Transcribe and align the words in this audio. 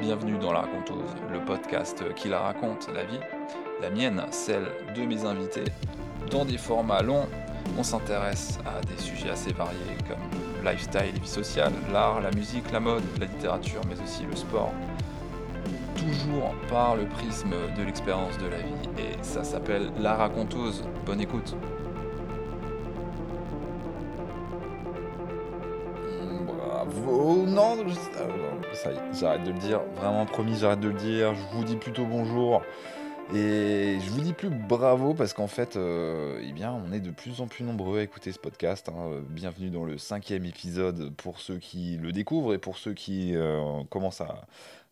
Bienvenue 0.00 0.38
dans 0.38 0.52
La 0.52 0.60
Raconteuse, 0.60 1.14
le 1.30 1.44
podcast 1.44 2.02
qui 2.14 2.28
la 2.28 2.40
raconte, 2.40 2.88
la 2.94 3.04
vie, 3.04 3.20
la 3.82 3.90
mienne, 3.90 4.22
celle 4.30 4.66
de 4.96 5.02
mes 5.02 5.26
invités. 5.26 5.64
Dans 6.30 6.46
des 6.46 6.56
formats 6.56 7.02
longs, 7.02 7.28
on 7.78 7.82
s'intéresse 7.82 8.58
à 8.64 8.80
des 8.86 8.96
sujets 8.96 9.30
assez 9.30 9.52
variés 9.52 9.98
comme 10.08 10.18
le 10.62 10.70
lifestyle 10.70 11.20
vie 11.20 11.28
sociale, 11.28 11.72
l'art, 11.92 12.20
la 12.20 12.30
musique, 12.30 12.70
la 12.72 12.80
mode, 12.80 13.02
la 13.18 13.26
littérature, 13.26 13.82
mais 13.88 14.00
aussi 14.02 14.24
le 14.24 14.36
sport. 14.36 14.72
Toujours 15.96 16.54
par 16.70 16.96
le 16.96 17.04
prisme 17.06 17.54
de 17.76 17.82
l'expérience 17.82 18.38
de 18.38 18.46
la 18.46 18.58
vie. 18.58 18.88
Et 18.98 19.22
ça 19.22 19.44
s'appelle 19.44 19.92
La 19.98 20.14
Raconteuse. 20.14 20.82
Bonne 21.04 21.20
écoute. 21.20 21.54
Ça 28.82 28.92
y 28.92 28.96
est, 28.96 29.00
j'arrête 29.12 29.44
de 29.44 29.50
le 29.50 29.58
dire. 29.58 29.80
Vraiment 29.96 30.24
promis, 30.24 30.56
j'arrête 30.56 30.80
de 30.80 30.88
le 30.88 30.94
dire. 30.94 31.34
Je 31.34 31.56
vous 31.56 31.64
dis 31.64 31.76
plutôt 31.76 32.06
bonjour. 32.06 32.62
Et 33.34 33.98
je 34.00 34.10
vous 34.10 34.22
dis 34.22 34.32
plus 34.32 34.48
bravo 34.48 35.12
parce 35.14 35.34
qu'en 35.34 35.46
fait, 35.46 35.76
euh, 35.76 36.40
eh 36.42 36.52
bien, 36.52 36.72
on 36.72 36.90
est 36.92 37.00
de 37.00 37.10
plus 37.10 37.40
en 37.40 37.46
plus 37.46 37.62
nombreux 37.62 38.00
à 38.00 38.02
écouter 38.02 38.32
ce 38.32 38.38
podcast. 38.38 38.88
hein. 38.88 39.22
Bienvenue 39.28 39.68
dans 39.70 39.84
le 39.84 39.98
cinquième 39.98 40.46
épisode 40.46 41.14
pour 41.16 41.40
ceux 41.40 41.58
qui 41.58 41.98
le 41.98 42.10
découvrent 42.10 42.54
et 42.54 42.58
pour 42.58 42.78
ceux 42.78 42.94
qui 42.94 43.36
euh, 43.36 43.84
commencent 43.90 44.22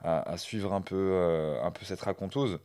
à, 0.05 0.37
suivre 0.37 0.75
un 0.75 0.83
peu, 0.83 0.95
euh, 0.97 1.63
un 1.65 1.71
peu 1.71 1.85
cette 1.85 2.03
raconteuse. 2.03 2.59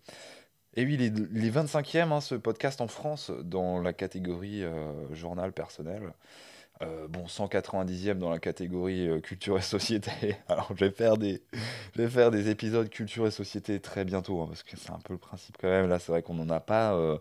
Et 0.75 0.85
oui, 0.85 0.97
les, 0.97 1.09
les 1.09 1.51
25e, 1.51 2.11
hein, 2.11 2.19
ce 2.21 2.35
podcast 2.35 2.81
en 2.81 2.87
France 2.87 3.31
dans 3.43 3.79
la 3.79 3.93
catégorie 3.93 4.63
journal 5.11 5.53
personnel. 5.53 6.13
Euh, 6.83 7.07
bon, 7.07 7.27
190e 7.27 8.19
dans 8.19 8.29
la 8.31 8.39
catégorie 8.39 9.07
euh, 9.07 9.19
culture 9.21 9.57
et 9.57 9.61
société. 9.61 10.11
Alors, 10.49 10.69
je 10.75 10.85
vais 10.85 10.91
faire 10.91 11.17
des, 11.17 11.41
je 11.95 12.01
vais 12.01 12.09
faire 12.09 12.31
des 12.31 12.49
épisodes 12.49 12.89
culture 12.89 13.27
et 13.27 13.31
société 13.31 13.79
très 13.79 14.05
bientôt, 14.05 14.41
hein, 14.41 14.47
parce 14.47 14.63
que 14.63 14.75
c'est 14.75 14.91
un 14.91 14.99
peu 14.99 15.13
le 15.13 15.19
principe 15.19 15.55
quand 15.61 15.69
même. 15.69 15.87
Là, 15.87 15.99
c'est 15.99 16.11
vrai 16.11 16.23
qu'on 16.23 16.33
n'en 16.33 16.49
a 16.49 16.59
pas. 16.59 16.93
euh, 16.95 17.17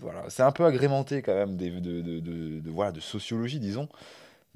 voilà, 0.00 0.24
c'est 0.28 0.42
un 0.42 0.52
peu 0.52 0.64
agrémenté 0.64 1.22
quand 1.22 1.34
même 1.34 1.56
de, 1.56 1.68
de, 1.80 2.00
de- 2.02 2.60
de- 2.60 2.70
voilà, 2.70 2.92
de 2.92 3.00
sociologie, 3.00 3.60
disons. 3.60 3.88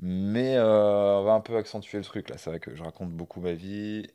Mais 0.00 0.58
on 0.60 1.24
va 1.24 1.32
un 1.34 1.40
peu 1.40 1.56
accentuer 1.56 1.98
le 1.98 2.04
truc 2.04 2.28
là. 2.30 2.36
C'est 2.38 2.50
vrai 2.50 2.60
que 2.60 2.74
je 2.76 2.82
raconte 2.82 3.10
beaucoup 3.10 3.40
ma 3.40 3.52
vie. 3.52 4.08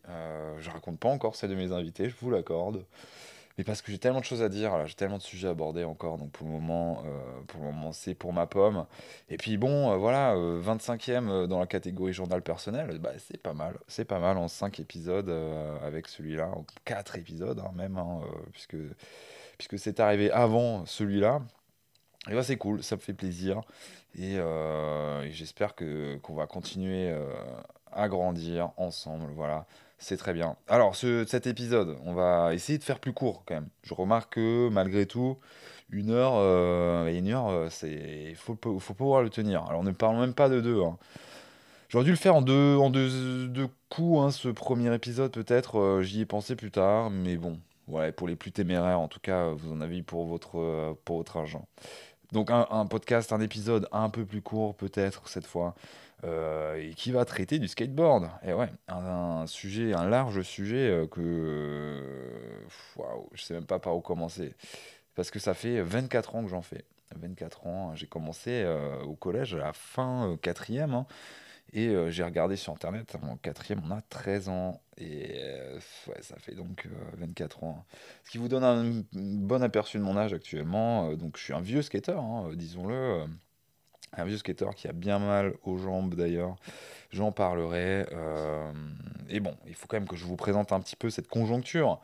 Je 0.59 0.69
raconte 0.71 0.99
pas 0.99 1.09
encore 1.09 1.35
celle 1.35 1.51
de 1.51 1.55
mes 1.55 1.71
invités, 1.73 2.09
je 2.09 2.15
vous 2.21 2.31
l'accorde. 2.31 2.85
Mais 3.57 3.63
parce 3.63 3.81
que 3.81 3.91
j'ai 3.91 3.99
tellement 3.99 4.19
de 4.19 4.25
choses 4.25 4.41
à 4.41 4.49
dire, 4.49 4.87
j'ai 4.87 4.95
tellement 4.95 5.17
de 5.17 5.23
sujets 5.23 5.47
à 5.47 5.51
aborder 5.51 5.83
encore. 5.83 6.17
Donc 6.17 6.31
pour 6.31 6.47
le 6.47 6.53
moment, 6.53 7.03
euh, 7.05 7.41
moment, 7.61 7.91
c'est 7.93 8.13
pour 8.13 8.33
ma 8.33 8.47
pomme. 8.47 8.85
Et 9.29 9.37
puis 9.37 9.57
bon, 9.57 9.91
euh, 9.91 9.97
voilà, 9.97 10.33
euh, 10.35 10.61
25e 10.61 11.29
euh, 11.29 11.47
dans 11.47 11.59
la 11.59 11.67
catégorie 11.67 12.13
journal 12.13 12.41
personnel, 12.41 12.97
bah, 12.99 13.11
c'est 13.17 13.41
pas 13.41 13.53
mal. 13.53 13.77
C'est 13.87 14.05
pas 14.05 14.19
mal 14.19 14.37
en 14.37 14.47
5 14.47 14.79
épisodes 14.79 15.29
avec 15.83 16.07
celui-là, 16.07 16.47
en 16.49 16.65
4 16.85 17.17
épisodes 17.17 17.59
hein, 17.59 17.71
même, 17.75 17.97
hein, 17.97 18.21
puisque, 18.51 18.77
puisque 19.57 19.79
c'est 19.79 19.99
arrivé 19.99 20.31
avant 20.31 20.85
celui-là. 20.85 21.41
Et 22.29 22.33
bah, 22.35 22.43
c'est 22.43 22.57
cool, 22.57 22.83
ça 22.83 22.95
me 22.95 23.01
fait 23.01 23.13
plaisir. 23.13 23.61
Et, 24.15 24.35
et 24.35 25.31
j'espère 25.31 25.75
que 25.75 26.17
qu'on 26.17 26.35
va 26.35 26.45
continuer 26.47 27.15
à 27.91 28.07
grandir 28.07 28.71
ensemble. 28.77 29.31
Voilà, 29.33 29.65
c'est 30.01 30.17
très 30.17 30.33
bien. 30.33 30.55
Alors, 30.67 30.95
ce, 30.95 31.25
cet 31.25 31.47
épisode, 31.47 31.97
on 32.05 32.13
va 32.13 32.53
essayer 32.53 32.77
de 32.77 32.83
faire 32.83 32.99
plus 32.99 33.13
court 33.13 33.43
quand 33.45 33.55
même. 33.55 33.69
Je 33.83 33.93
remarque 33.93 34.33
que 34.35 34.69
malgré 34.69 35.05
tout, 35.05 35.37
une 35.89 36.11
heure, 36.11 36.33
euh, 36.35 37.07
une 37.07 37.29
heure, 37.29 37.49
euh, 37.49 37.69
c'est 37.69 38.33
faut, 38.35 38.57
faut 38.79 38.93
pouvoir 38.93 39.21
le 39.23 39.29
tenir. 39.29 39.63
Alors, 39.65 39.83
ne 39.83 39.91
parlons 39.91 40.19
même 40.21 40.33
pas 40.33 40.49
de 40.49 40.61
deux. 40.61 40.81
hein. 40.83 40.97
J'aurais 41.89 42.05
dû 42.05 42.11
le 42.11 42.17
faire 42.17 42.35
en 42.35 42.41
deux, 42.41 42.77
en 42.77 42.89
deux, 42.89 43.47
deux 43.47 43.67
coups, 43.89 44.19
hein, 44.21 44.31
ce 44.31 44.49
premier 44.49 44.93
épisode 44.95 45.31
peut-être. 45.31 45.79
euh, 45.79 46.01
J'y 46.03 46.21
ai 46.21 46.25
pensé 46.25 46.55
plus 46.55 46.71
tard, 46.71 47.09
mais 47.09 47.37
bon. 47.37 47.59
Ouais, 47.87 48.11
pour 48.13 48.27
les 48.27 48.35
plus 48.37 48.51
téméraires, 48.53 48.99
en 48.99 49.07
tout 49.09 49.19
cas, 49.19 49.49
vous 49.49 49.71
en 49.73 49.81
avez 49.81 50.01
pour 50.03 50.25
votre, 50.25 50.59
euh, 50.59 50.93
pour 51.05 51.17
votre 51.17 51.37
argent. 51.37 51.67
Donc 52.31 52.49
un, 52.51 52.85
podcast, 52.85 53.33
un 53.33 53.41
épisode 53.41 53.89
un 53.91 54.09
peu 54.09 54.25
plus 54.25 54.41
court 54.41 54.75
peut-être 54.75 55.27
cette 55.27 55.45
fois, 55.45 55.75
euh, 55.75 56.00
et 56.23 56.93
qui 56.95 57.11
va 57.11 57.25
traiter 57.25 57.59
du 57.59 57.67
skateboard. 57.67 58.29
Et 58.43 58.53
ouais, 58.53 58.69
un, 58.87 59.45
sujet, 59.47 59.93
un 59.93 60.07
large 60.07 60.41
sujet 60.43 60.89
euh, 60.89 61.07
que... 61.07 61.21
euh, 61.21 62.65
Waouh, 62.95 63.29
je 63.33 63.43
sais 63.43 63.53
même 63.53 63.65
pas 63.65 63.79
par 63.79 63.95
où 63.95 64.01
commencer. 64.01 64.53
Parce 65.15 65.31
que 65.31 65.39
ça 65.39 65.53
fait 65.53 65.81
24 65.81 66.35
ans 66.35 66.43
que 66.43 66.49
j'en 66.49 66.61
fais. 66.61 66.85
24 67.15 67.67
ans, 67.67 67.95
j'ai 67.95 68.07
commencé 68.07 68.63
euh, 68.63 69.01
au 69.03 69.15
collège 69.15 69.55
à 69.55 69.57
la 69.57 69.73
fin 69.73 70.29
euh, 70.31 70.37
quatrième, 70.37 70.93
hein, 70.93 71.05
et 71.73 71.89
euh, 71.89 72.09
j'ai 72.09 72.23
regardé 72.23 72.55
sur 72.55 72.73
internet, 72.73 73.15
en 73.21 73.37
quatrième 73.37 73.81
on 73.85 73.91
a 73.91 74.01
13 74.01 74.49
ans, 74.49 74.81
et 74.97 75.39
euh, 75.43 75.79
ouais, 76.07 76.21
ça 76.21 76.37
fait 76.37 76.55
donc 76.55 76.85
euh, 76.87 76.89
24 77.17 77.63
ans. 77.63 77.85
Ce 78.23 78.31
qui 78.31 78.37
vous 78.37 78.47
donne 78.47 78.63
un, 78.63 79.03
bon 79.13 79.61
aperçu 79.63 79.97
de 79.97 80.03
mon 80.03 80.17
âge 80.17 80.33
actuellement. 80.33 81.09
Euh, 81.09 81.15
donc 81.15 81.37
je 81.37 81.43
suis 81.43 81.53
un 81.53 81.61
vieux 81.61 81.81
skater, 81.81 82.13
hein, 82.17 82.45
euh, 82.49 82.55
disons-le. 82.55 83.25
Un 84.13 84.25
vieux 84.25 84.37
skater 84.37 84.69
qui 84.75 84.87
a 84.87 84.93
bien 84.93 85.19
mal 85.19 85.53
aux 85.63 85.77
jambes 85.77 86.15
d'ailleurs. 86.15 86.55
J'en 87.11 87.31
parlerai. 87.31 88.05
euh, 88.13 88.71
et 89.29 89.39
bon, 89.39 89.55
il 89.67 89.75
faut 89.75 89.87
quand 89.87 89.97
même 89.97 90.07
que 90.07 90.15
je 90.15 90.25
vous 90.25 90.35
présente 90.37 90.71
un 90.73 90.79
petit 90.79 90.95
peu 90.95 91.09
cette 91.09 91.27
conjoncture 91.27 91.99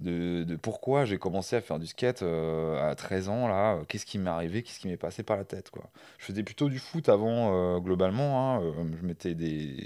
de, 0.00 0.44
de 0.44 0.56
pourquoi 0.56 1.04
j'ai 1.06 1.18
commencé 1.18 1.56
à 1.56 1.60
faire 1.62 1.78
du 1.78 1.86
skate 1.86 2.22
euh, 2.22 2.90
à 2.90 2.94
13 2.94 3.28
ans 3.28 3.48
là. 3.48 3.80
Qu'est-ce 3.88 4.06
qui 4.06 4.18
m'est 4.18 4.30
arrivé, 4.30 4.62
qu'est-ce 4.62 4.80
qui 4.80 4.88
m'est 4.88 4.96
passé 4.98 5.22
par 5.22 5.36
la 5.38 5.44
tête 5.44 5.70
quoi? 5.70 5.90
Je 6.18 6.26
faisais 6.26 6.42
plutôt 6.42 6.68
du 6.68 6.78
foot 6.78 7.08
avant 7.08 7.76
euh, 7.76 7.80
globalement. 7.80 8.56
hein, 8.58 8.62
je 9.00 9.06
mettais 9.06 9.34
des, 9.34 9.76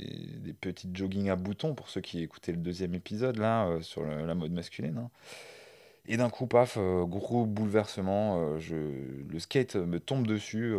des 0.40 0.52
petites 0.52 0.92
à 1.28 1.36
boutons 1.36 1.74
pour 1.74 1.88
ceux 1.88 2.00
qui 2.00 2.22
écoutaient 2.22 2.52
le 2.52 2.58
deuxième 2.58 2.94
épisode 2.94 3.36
là 3.38 3.68
sur 3.82 4.04
la 4.04 4.34
mode 4.34 4.52
masculine. 4.52 4.98
hein. 4.98 5.10
Et 6.06 6.16
d'un 6.16 6.30
coup, 6.30 6.46
paf, 6.46 6.76
gros 6.78 7.46
bouleversement, 7.46 8.58
je, 8.58 8.74
le 8.74 9.38
skate 9.38 9.76
me 9.76 10.00
tombe 10.00 10.26
dessus, 10.26 10.74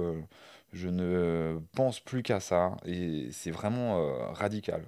je 0.73 0.89
ne 0.89 1.59
pense 1.75 1.99
plus 1.99 2.23
qu'à 2.23 2.39
ça, 2.39 2.77
et 2.85 3.29
c'est 3.31 3.51
vraiment 3.51 3.99
euh, 3.99 4.31
radical. 4.31 4.83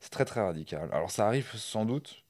C'est 0.00 0.10
très 0.10 0.24
très 0.24 0.40
radical. 0.40 0.88
Alors 0.92 1.10
ça 1.10 1.26
arrive 1.26 1.50
sans 1.54 1.84
doute, 1.84 2.24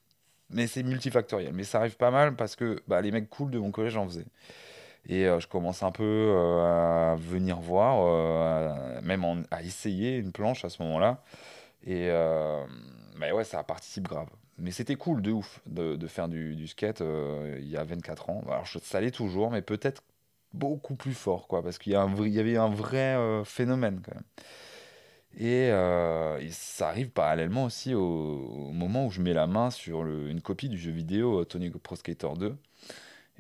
mais 0.50 0.66
c'est 0.66 0.82
multifactoriel. 0.82 1.52
Mais 1.52 1.64
ça 1.64 1.78
arrive 1.80 1.96
pas 1.96 2.10
mal 2.10 2.36
parce 2.36 2.56
que 2.56 2.82
bah, 2.88 3.00
les 3.02 3.10
mecs 3.10 3.28
cool 3.30 3.50
de 3.50 3.58
mon 3.58 3.70
collège 3.70 3.96
en 3.96 4.06
faisaient. 4.06 4.26
Et 5.06 5.26
euh, 5.26 5.38
je 5.40 5.48
commence 5.48 5.82
un 5.82 5.92
peu 5.92 6.02
euh, 6.04 7.12
à 7.12 7.16
venir 7.16 7.60
voir, 7.60 7.98
euh, 8.06 9.00
même 9.02 9.44
à 9.50 9.62
essayer 9.62 10.16
une 10.16 10.32
planche 10.32 10.64
à 10.64 10.70
ce 10.70 10.82
moment-là. 10.82 11.22
Et 11.86 12.08
euh, 12.10 12.64
bah 13.18 13.32
ouais, 13.34 13.44
ça 13.44 13.62
participe 13.62 14.08
grave. 14.08 14.28
Mais 14.58 14.70
c'était 14.70 14.94
cool 14.96 15.20
de 15.20 15.32
ouf 15.32 15.60
de, 15.66 16.06
faire 16.06 16.28
du, 16.28 16.66
skate 16.68 17.00
euh, 17.00 17.58
il 17.60 17.68
y 17.68 17.76
a 17.76 17.84
24 17.84 18.30
ans. 18.30 18.42
Alors 18.46 18.66
ça 18.66 19.00
l'est 19.00 19.10
toujours, 19.10 19.50
mais 19.50 19.62
peut-être 19.62 20.02
beaucoup 20.54 20.94
plus 20.94 21.14
fort, 21.14 21.46
quoi, 21.48 21.62
parce 21.62 21.78
qu'il 21.78 21.92
y, 21.92 21.96
avait 21.96 22.56
un 22.56 22.70
vrai 22.70 23.16
euh, 23.16 23.44
phénomène 23.44 24.00
quand 24.04 24.14
même. 24.14 24.24
Et, 25.36 25.68
euh, 25.70 26.38
et 26.38 26.50
ça 26.50 26.88
arrive 26.88 27.10
parallèlement 27.10 27.64
aussi 27.64 27.92
au, 27.92 28.70
moment 28.72 29.06
où 29.06 29.10
je 29.10 29.20
mets 29.20 29.34
la 29.34 29.48
main 29.48 29.70
sur 29.70 30.06
une 30.06 30.40
copie 30.40 30.68
du 30.68 30.78
jeu 30.78 30.92
vidéo 30.92 31.40
euh, 31.40 31.44
Tony 31.44 31.70
Pro 31.70 31.96
Skater 31.96 32.28
2. 32.38 32.56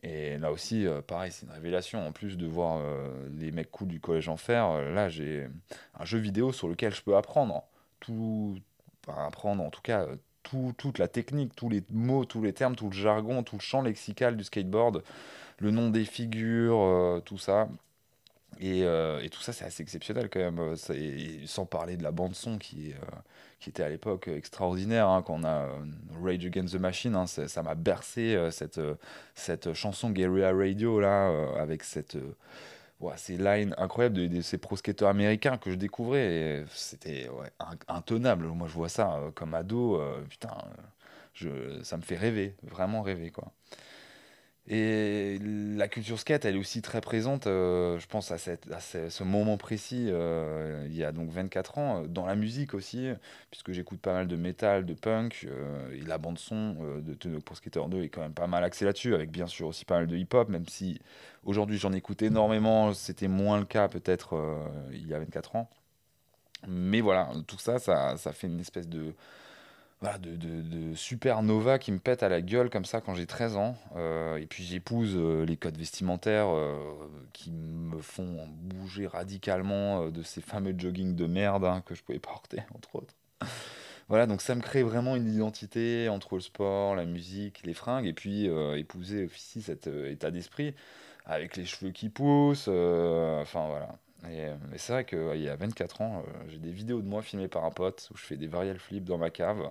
Et 0.02 0.36
là 0.38 0.52
aussi, 0.52 0.86
pareil, 1.06 1.32
c'est 1.32 1.46
une 1.46 1.52
révélation. 1.52 2.06
En 2.06 2.12
plus 2.12 2.36
de 2.36 2.46
voir 2.46 2.82
les 3.38 3.52
mecs 3.52 3.70
cool 3.70 3.88
du 3.88 4.00
collège 4.00 4.28
en 4.28 4.36
euh, 4.50 4.92
là 4.92 5.08
j'ai 5.08 5.48
un 5.98 6.04
jeu 6.04 6.18
vidéo 6.18 6.52
sur 6.52 6.68
lequel 6.68 6.94
je 6.94 7.00
peux 7.00 7.16
apprendre 7.16 7.64
tout, 8.00 8.58
apprendre 9.08 9.62
en 9.62 9.70
tout 9.70 9.80
cas 9.80 10.06
tout- 10.42 10.74
toute 10.76 10.98
la 10.98 11.08
technique, 11.08 11.56
tous 11.56 11.70
les 11.70 11.82
mots, 11.90 12.26
tous 12.26 12.42
les 12.42 12.52
termes, 12.52 12.76
tout 12.76 12.90
le 12.90 12.94
jargon, 12.94 13.42
tout 13.42 13.56
le 13.56 13.62
champ 13.62 13.80
lexical 13.80 14.36
du 14.36 14.44
skateboard, 14.44 15.02
le 15.58 15.70
nom 15.70 15.90
des 15.90 16.04
figures, 16.04 16.78
euh, 16.80 17.20
tout 17.24 17.38
ça. 17.38 17.68
Et, 18.60 18.84
euh, 18.84 19.20
et 19.20 19.30
tout 19.30 19.40
ça, 19.40 19.52
c'est 19.52 19.64
assez 19.64 19.82
exceptionnel 19.82 20.28
quand 20.30 20.40
même. 20.40 20.58
euh, 20.58 21.46
sans 21.46 21.66
parler 21.66 21.96
de 21.96 22.02
la 22.02 22.12
bande 22.12 22.34
son 22.34 22.58
qui, 22.58 22.94
était 23.66 23.82
à 23.82 23.88
l'époque 23.88 24.28
extraordinaire. 24.28 25.08
hein, 25.08 25.22
quand 25.22 25.34
on 25.34 25.44
a 25.44 25.66
euh, 25.66 25.84
Rage 26.22 26.44
Against 26.46 26.74
the 26.74 26.80
Machine, 26.80 27.14
hein, 27.16 27.26
ça 27.26 27.62
m'a 27.62 27.74
bercé 27.74 28.36
cette, 28.50 28.80
cette 29.34 29.72
chanson 29.72 30.10
Guerrilla 30.10 30.52
Radio 30.52 31.00
là, 31.00 31.28
avec 31.58 31.82
cette, 31.82 32.16
ces 33.16 33.36
lines 33.36 33.74
incroyables 33.78 34.28
de, 34.28 34.40
ces 34.40 34.58
pro 34.58 34.76
skateurs 34.76 35.08
américains 35.08 35.56
que 35.56 35.70
je 35.70 35.76
découvrais. 35.76 36.64
C'était 36.70 37.28
intenable. 37.88 38.46
Moi, 38.46 38.68
je 38.68 38.74
vois 38.74 38.88
ça 38.88 39.20
comme 39.34 39.54
ado. 39.54 40.00
putain, 40.28 40.56
ça 41.82 41.96
me 41.96 42.02
fait 42.02 42.16
rêver, 42.16 42.54
vraiment 42.62 43.02
rêver 43.02 43.30
quoi. 43.30 43.50
Et 44.66 45.38
la 45.76 45.88
culture 45.88 46.18
skate, 46.18 46.46
elle 46.46 46.56
est 46.56 46.58
aussi 46.58 46.80
très 46.80 47.02
présente, 47.02 47.46
euh, 47.46 47.98
je 47.98 48.06
pense, 48.06 48.30
à, 48.30 48.38
cette- 48.38 48.70
à 48.72 48.80
ce, 48.80 49.22
moment 49.22 49.58
précis, 49.58 50.06
euh, 50.08 50.86
il 50.88 50.96
y 50.96 51.04
a 51.04 51.12
donc 51.12 51.28
24 51.30 51.76
ans, 51.76 52.02
euh, 52.02 52.06
dans 52.06 52.24
la 52.24 52.34
musique 52.34 52.72
aussi, 52.72 53.10
puisque 53.50 53.72
j'écoute 53.72 54.00
pas 54.00 54.14
mal 54.14 54.26
de 54.26 54.36
métal, 54.36 54.86
de 54.86 54.94
punk, 54.94 55.46
et 55.92 56.00
la 56.00 56.16
bande-son 56.16 56.76
de 57.02 57.12
Tony 57.14 57.38
Pro 57.40 57.54
Skater 57.54 57.82
2 57.88 58.04
est 58.04 58.08
quand 58.08 58.22
même 58.22 58.32
pas 58.32 58.46
mal 58.46 58.64
axée 58.64 58.86
là-dessus, 58.86 59.14
avec 59.14 59.30
bien 59.30 59.46
sûr 59.46 59.66
aussi 59.68 59.84
pas 59.84 59.96
mal 59.96 60.06
de 60.06 60.16
hip-hop, 60.16 60.48
même 60.48 60.66
si 60.66 60.98
aujourd'hui 61.44 61.76
j'en 61.76 61.92
écoute 61.92 62.22
énormément, 62.22 62.94
c'était 62.94 63.28
moins 63.28 63.58
le 63.58 63.66
cas 63.66 63.88
peut-être 63.88 64.34
il 64.92 65.06
y 65.06 65.12
a 65.14 65.18
24 65.18 65.56
ans. 65.56 65.68
Mais 66.66 67.00
voilà, 67.02 67.30
tout 67.46 67.58
ça, 67.58 67.78
ça, 67.78 68.16
ça 68.16 68.32
fait 68.32 68.46
une 68.46 68.60
espèce 68.60 68.88
de, 68.88 69.14
voilà, 70.04 70.18
de, 70.18 70.36
de, 70.36 70.60
de 70.60 71.78
qui 71.78 71.90
me 71.90 71.98
pète 71.98 72.22
à 72.22 72.28
la 72.28 72.42
gueule 72.42 72.68
comme 72.68 72.84
ça 72.84 73.00
quand 73.00 73.14
j'ai 73.14 73.24
13 73.24 73.56
ans. 73.56 73.74
Euh, 73.96 74.36
et 74.36 74.44
puis 74.44 74.62
j'épouse 74.62 75.14
euh, 75.16 75.46
les 75.46 75.56
codes 75.56 75.78
vestimentaires 75.78 76.48
euh, 76.48 76.74
qui 77.32 77.50
me 77.52 77.98
font 78.02 78.46
bouger 78.48 79.06
radicalement 79.06 80.10
de 80.10 80.22
ces 80.22 80.42
fameux 80.42 80.74
jogging 80.76 81.16
de 81.16 81.26
merde 81.26 81.64
hein, 81.64 81.82
que 81.86 81.94
je 81.94 82.02
pouvais 82.02 82.18
porter, 82.18 82.60
entre 82.74 82.96
autres. 82.96 83.14
Voilà, 84.08 84.26
donc 84.26 84.42
ça 84.42 84.54
me 84.54 84.60
crée 84.60 84.82
vraiment 84.82 85.16
une 85.16 85.26
identité 85.26 86.10
entre 86.10 86.34
le 86.34 86.42
sport, 86.42 86.94
la 86.94 87.06
musique, 87.06 87.62
les 87.64 87.72
fringues, 87.72 88.04
et 88.04 88.12
puis 88.12 88.46
épouser 88.76 89.24
aussi 89.24 89.62
cet 89.62 89.86
état 89.86 90.30
d'esprit 90.30 90.74
avec 91.24 91.56
les 91.56 91.64
cheveux 91.64 91.92
qui 91.92 92.10
poussent. 92.10 92.68
enfin 92.68 93.66
voilà. 93.68 93.96
Et, 94.30 94.46
euh, 94.46 94.54
mais 94.70 94.78
c'est 94.78 94.92
vrai 94.92 95.04
qu'il 95.04 95.40
y 95.40 95.48
a 95.48 95.56
24 95.56 96.00
ans, 96.00 96.22
euh, 96.26 96.44
j'ai 96.48 96.58
des 96.58 96.70
vidéos 96.72 97.02
de 97.02 97.06
moi 97.08 97.22
filmées 97.22 97.48
par 97.48 97.64
un 97.64 97.70
pote 97.70 98.08
où 98.12 98.16
je 98.16 98.22
fais 98.24 98.36
des 98.36 98.46
varial 98.46 98.78
flips 98.78 99.04
dans 99.04 99.18
ma 99.18 99.30
cave 99.30 99.70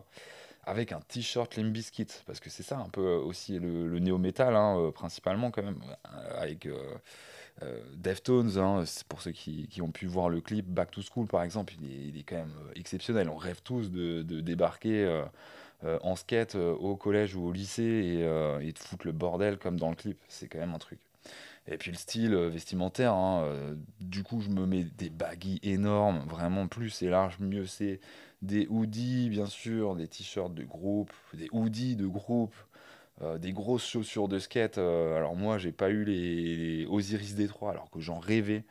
avec 0.66 0.92
un 0.94 1.02
t-shirt 1.02 1.56
Limp 1.58 1.74
Bizkit, 1.74 2.08
parce 2.26 2.40
que 2.40 2.50
c'est 2.50 2.64
ça 2.64 2.78
un 2.78 2.90
peu 2.90 3.02
euh, 3.02 3.20
aussi 3.20 3.60
le, 3.60 3.88
le 3.88 4.00
néo-metal, 4.00 4.56
hein, 4.56 4.78
euh, 4.80 4.92
principalement 4.92 5.52
quand 5.52 5.64
même, 5.64 5.82
euh, 6.08 6.42
avec 6.42 6.66
euh, 6.66 6.78
euh, 7.64 7.80
Deftones, 7.96 8.58
hein, 8.58 8.84
pour 9.10 9.22
ceux 9.22 9.32
qui, 9.32 9.68
qui 9.68 9.82
ont 9.82 9.92
pu 9.92 10.08
voir 10.08 10.30
le 10.30 10.42
clip 10.42 10.66
Back 10.68 10.92
to 10.92 11.02
School 11.02 11.28
par 11.28 11.44
exemple, 11.44 11.74
il 11.82 11.86
est, 11.92 12.08
il 12.10 12.18
est 12.20 12.24
quand 12.24 12.38
même 12.38 12.54
euh, 12.70 12.74
exceptionnel. 12.76 13.30
On 13.30 13.38
rêve 13.38 13.62
tous 13.64 13.92
de, 13.92 14.24
de 14.24 14.42
débarquer 14.42 15.06
euh, 15.06 15.24
euh, 15.86 16.00
en 16.04 16.16
skate 16.16 16.56
euh, 16.56 16.74
au 16.74 16.96
collège 16.96 17.36
ou 17.36 17.46
au 17.48 17.52
lycée 17.52 17.84
et, 17.84 18.24
euh, 18.24 18.60
et 18.62 18.72
de 18.72 18.80
foutre 18.80 19.06
le 19.08 19.14
bordel 19.14 19.58
comme 19.58 19.80
dans 19.80 19.90
le 19.90 19.96
clip, 19.96 20.18
c'est 20.30 20.48
quand 20.48 20.60
même 20.60 20.74
un 20.74 20.80
truc. 20.80 21.00
Et 21.68 21.77
puis 21.77 21.92
le 21.92 21.98
style 21.98 22.33
euh, 22.33 22.50
vestimentaire, 22.50 23.13
hein, 23.13 23.44
euh, 23.45 23.75
du 24.01 24.24
coup 24.24 24.42
je 24.42 24.50
me 24.50 24.65
mets 24.65 24.83
des 24.83 25.10
baggy 25.10 25.60
énormes, 25.63 26.19
vraiment 26.27 26.68
plus 26.68 26.89
c'est 26.89 27.10
large, 27.10 27.39
mieux 27.39 27.65
c'est. 27.65 28.00
Des 28.42 28.68
hoodies 28.69 29.30
bien 29.30 29.45
sûr, 29.45 29.95
des 29.95 30.10
t-shirts 30.10 30.54
de 30.54 30.63
groupe, 30.65 31.13
des 31.33 31.48
hoodies 31.54 31.95
de 31.95 32.07
groupe, 32.07 32.54
euh, 33.21 33.38
des 33.38 33.54
grosses 33.54 33.88
chaussures 33.88 34.27
de 34.27 34.38
skate. 34.38 34.77
alors 34.77 35.38
moi 35.38 35.57
j'ai 35.57 35.71
pas 35.71 35.89
eu 35.89 36.04
les, 36.04 36.56
les 36.57 36.86
Osiris 36.86 37.36
Détroit 37.36 37.71
alors 37.71 37.89
que 37.89 38.01
j'en 38.01 38.19
rêvais. 38.19 38.66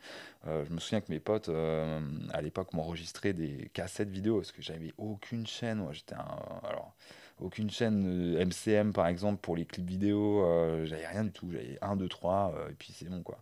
Je 0.44 0.72
me 0.74 0.78
souviens 0.78 1.00
que 1.00 1.10
mes 1.10 1.20
potes 1.20 1.48
à 1.48 2.42
l'époque 2.42 2.74
m'enregistraient 2.74 3.32
des 3.32 3.70
cassettes 3.72 4.10
vidéo 4.10 4.38
parce 4.38 4.52
que 4.52 4.60
j'avais 4.60 4.92
aucune 4.98 5.46
chaîne. 5.46 5.78
Moi 5.78 5.92
j'étais 5.92 6.16
un, 6.16 6.36
alors 6.68 6.94
aucune 7.40 7.70
chaîne 7.70 8.36
euh, 8.36 8.44
MCM 8.44 8.92
par 8.92 9.06
exemple 9.06 9.38
pour 9.40 9.56
les 9.56 9.64
clips 9.64 9.88
vidéo, 9.88 10.44
euh, 10.44 10.84
j'avais 10.86 11.06
rien 11.06 11.24
du 11.24 11.32
tout, 11.32 11.48
j'avais 11.52 11.78
un 11.82 11.96
2 11.96 12.08
3 12.08 12.54
euh, 12.56 12.70
et 12.70 12.74
puis 12.74 12.92
c'est 12.92 13.08
bon 13.08 13.22
quoi. 13.22 13.38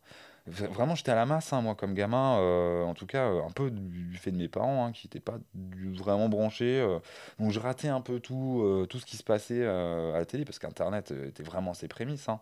Vraiment 0.46 0.94
j'étais 0.94 1.12
à 1.12 1.14
la 1.14 1.26
masse 1.26 1.52
hein, 1.52 1.60
moi 1.60 1.74
comme 1.74 1.94
gamin, 1.94 2.38
euh, 2.40 2.82
en 2.84 2.94
tout 2.94 3.06
cas 3.06 3.28
euh, 3.28 3.42
un 3.46 3.50
peu 3.50 3.70
du 3.70 4.16
fait 4.16 4.30
de 4.32 4.36
mes 4.38 4.48
parents 4.48 4.86
hein, 4.86 4.92
qui 4.92 5.06
n'étaient 5.06 5.20
pas 5.20 5.38
vraiment 5.54 6.28
branchés, 6.28 6.80
euh, 6.80 6.98
donc 7.38 7.52
je 7.52 7.60
ratais 7.60 7.88
un 7.88 8.00
peu 8.00 8.20
tout, 8.20 8.62
euh, 8.64 8.86
tout 8.86 8.98
ce 8.98 9.06
qui 9.06 9.16
se 9.16 9.22
passait 9.22 9.60
euh, 9.62 10.14
à 10.14 10.18
la 10.18 10.24
télé 10.26 10.44
parce 10.44 10.58
qu'Internet 10.58 11.12
euh, 11.12 11.28
était 11.28 11.42
vraiment 11.42 11.74
ses 11.74 11.88
prémices. 11.88 12.28
hein. 12.28 12.40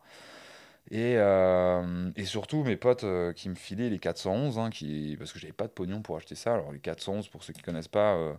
Et, 0.91 1.17
euh, 1.19 2.11
et 2.17 2.25
surtout 2.25 2.65
mes 2.65 2.77
potes 2.77 3.05
euh, 3.05 3.33
qui 3.35 3.51
me 3.51 3.55
filaient 3.55 3.91
les 3.91 3.99
411, 3.99 4.59
hein, 4.59 4.71
qui, 4.71 5.17
parce 5.19 5.33
que 5.33 5.39
j'avais 5.39 5.53
pas 5.53 5.67
de 5.67 5.73
pognon 5.73 6.01
pour 6.01 6.17
acheter 6.17 6.35
ça. 6.35 6.55
Alors 6.55 6.73
les 6.73 6.79
411, 6.79 7.29
pour 7.29 7.43
ceux 7.45 7.53
qui 7.53 7.61
connaissent 7.61 7.89
pas, 7.89 8.15
euh, 8.15 8.33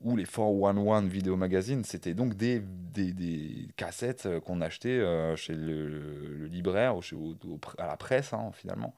ou 0.00 0.16
les 0.16 0.24
411 0.24 1.06
Video 1.08 1.36
Magazine, 1.36 1.84
c'était 1.84 2.14
donc 2.14 2.34
des, 2.34 2.60
des, 2.60 3.12
des 3.12 3.68
cassettes 3.76 4.26
euh, 4.26 4.40
qu'on 4.40 4.60
achetait 4.60 4.88
euh, 4.88 5.36
chez 5.36 5.54
le, 5.54 6.46
libraire, 6.46 6.96
ou 6.96 7.02
chez, 7.02 7.14
au- 7.14 7.36
à 7.78 7.86
la 7.86 7.96
presse 7.96 8.32
hein, 8.32 8.50
finalement, 8.54 8.94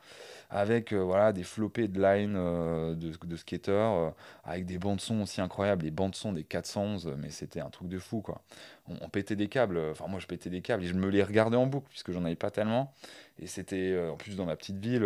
avec 0.50 0.92
euh, 0.92 1.02
voilà, 1.02 1.32
des 1.32 1.42
flopées 1.42 1.88
de 1.88 2.00
line 2.00 2.34
euh, 2.36 2.94
de, 2.94 3.12
de 3.26 3.36
skateurs, 3.36 4.14
avec 4.44 4.66
des 4.66 4.78
bandes 4.78 5.00
son 5.00 5.20
aussi 5.22 5.40
incroyables, 5.40 5.84
les 5.84 5.90
bandes 5.90 6.14
son 6.14 6.32
des 6.32 6.44
411, 6.44 7.14
mais 7.18 7.30
c'était 7.30 7.60
un 7.60 7.70
truc 7.70 7.88
de 7.88 7.98
fou 7.98 8.20
quoi. 8.22 8.42
On, 8.88 9.08
pétait 9.08 9.36
des 9.36 9.48
câbles, 9.48 9.78
enfin 9.90 10.06
moi 10.08 10.20
je 10.20 10.26
pétais 10.26 10.50
des 10.50 10.60
câbles 10.62 10.84
et 10.84 10.86
je 10.86 10.94
me 10.94 11.08
les 11.08 11.22
regardais 11.22 11.56
en 11.56 11.66
boucle 11.66 11.88
puisque 11.90 12.12
j'en 12.12 12.24
avais 12.24 12.36
pas 12.36 12.50
tellement. 12.50 12.92
Et 13.38 13.46
c'était 13.46 13.98
en 14.12 14.16
plus 14.16 14.36
dans 14.36 14.46
ma 14.46 14.56
petite 14.56 14.76
ville, 14.78 15.02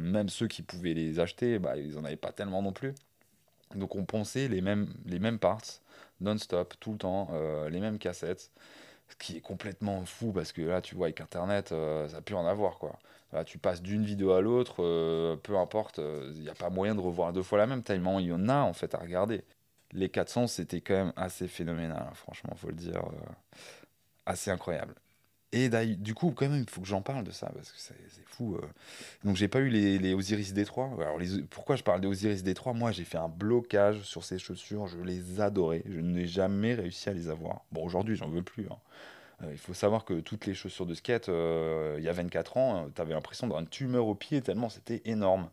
même 0.00 0.28
ceux 0.28 0.48
qui 0.48 0.62
pouvaient 0.62 0.94
les 0.94 1.18
acheter, 1.20 1.58
bah, 1.58 1.76
ils 1.76 1.98
en 1.98 2.04
avaient 2.04 2.16
pas 2.16 2.32
tellement 2.32 2.62
non 2.62 2.72
plus. 2.72 2.94
Donc 3.74 3.96
on 3.96 4.04
pensait 4.04 4.48
les 4.48 4.60
mêmes, 4.60 4.88
les 5.06 5.18
mêmes 5.18 5.38
parts, 5.38 5.80
non-stop, 6.20 6.74
tout 6.80 6.92
le 6.92 6.98
temps, 6.98 7.28
euh, 7.32 7.68
les 7.68 7.80
mêmes 7.80 7.98
cassettes, 7.98 8.50
ce 9.08 9.16
qui 9.16 9.36
est 9.36 9.40
complètement 9.40 10.04
fou 10.04 10.32
parce 10.32 10.52
que 10.52 10.62
là 10.62 10.80
tu 10.80 10.94
vois 10.94 11.06
avec 11.06 11.20
Internet, 11.20 11.72
euh, 11.72 12.08
ça 12.08 12.20
peut 12.22 12.34
en 12.34 12.46
avoir 12.46 12.78
quoi. 12.78 12.98
Tu 13.44 13.58
passes 13.58 13.82
d'une 13.82 14.04
vidéo 14.04 14.32
à 14.32 14.40
l'autre, 14.40 14.76
euh, 14.82 15.36
peu 15.36 15.58
importe, 15.58 15.98
il 15.98 16.40
n'y 16.40 16.48
a 16.48 16.54
pas 16.54 16.70
moyen 16.70 16.94
de 16.94 17.00
revoir 17.00 17.32
deux 17.34 17.42
fois 17.42 17.58
la 17.58 17.66
même, 17.66 17.82
tellement 17.82 18.18
il 18.18 18.26
y 18.26 18.32
en 18.32 18.48
a 18.48 18.56
en 18.56 18.72
fait 18.72 18.94
à 18.94 18.98
regarder. 18.98 19.44
Les 19.92 20.08
400 20.08 20.46
c'était 20.46 20.80
quand 20.80 20.94
même 20.94 21.12
assez 21.16 21.48
phénoménal, 21.48 22.06
hein, 22.10 22.14
franchement, 22.14 22.54
faut 22.56 22.68
le 22.68 22.74
dire, 22.74 23.02
assez 24.26 24.50
incroyable. 24.50 24.94
Et 25.64 25.96
du 25.96 26.14
coup, 26.14 26.30
quand 26.32 26.48
même, 26.48 26.60
il 26.62 26.70
faut 26.70 26.80
que 26.80 26.86
j'en 26.86 27.02
parle 27.02 27.24
de 27.24 27.30
ça, 27.30 27.50
parce 27.54 27.70
que 27.72 27.78
c'est 27.78 27.94
fou. 28.26 28.56
euh. 28.56 28.66
Donc, 29.24 29.36
j'ai 29.36 29.48
pas 29.48 29.60
eu 29.60 29.68
les, 29.68 29.98
les 29.98 30.14
Osiris 30.14 30.52
Détroit. 30.52 30.90
Alors, 31.00 31.18
pourquoi 31.50 31.76
je 31.76 31.82
parle 31.82 32.00
des 32.00 32.08
Osiris 32.08 32.42
Détroit 32.42 32.72
Moi, 32.74 32.92
j'ai 32.92 33.04
fait 33.04 33.18
un 33.18 33.28
blocage 33.28 34.02
sur 34.02 34.24
ces 34.24 34.38
chaussures. 34.38 34.86
Je 34.86 34.98
les 34.98 35.40
adorais. 35.40 35.82
Je 35.86 36.00
n'ai 36.00 36.26
jamais 36.26 36.74
réussi 36.74 37.08
à 37.08 37.12
les 37.12 37.28
avoir. 37.28 37.64
Bon, 37.72 37.84
aujourd'hui, 37.84 38.16
j'en 38.16 38.28
veux 38.28 38.42
plus. 38.42 38.66
hein. 38.70 38.76
Euh, 39.42 39.48
il 39.52 39.58
faut 39.58 39.74
savoir 39.74 40.04
que 40.04 40.20
toutes 40.20 40.46
les 40.46 40.54
chaussures 40.54 40.86
de 40.86 40.94
skate, 40.94 41.28
euh, 41.28 41.96
il 41.98 42.04
y 42.04 42.08
a 42.08 42.12
24 42.12 42.56
ans, 42.56 42.86
tu 42.94 43.00
avais 43.02 43.12
l'impression 43.14 43.46
d'avoir 43.46 43.60
une 43.62 43.68
tumeur 43.68 44.06
au 44.06 44.14
pied, 44.14 44.40
tellement 44.40 44.68
c'était 44.70 45.02
énorme. 45.04 45.48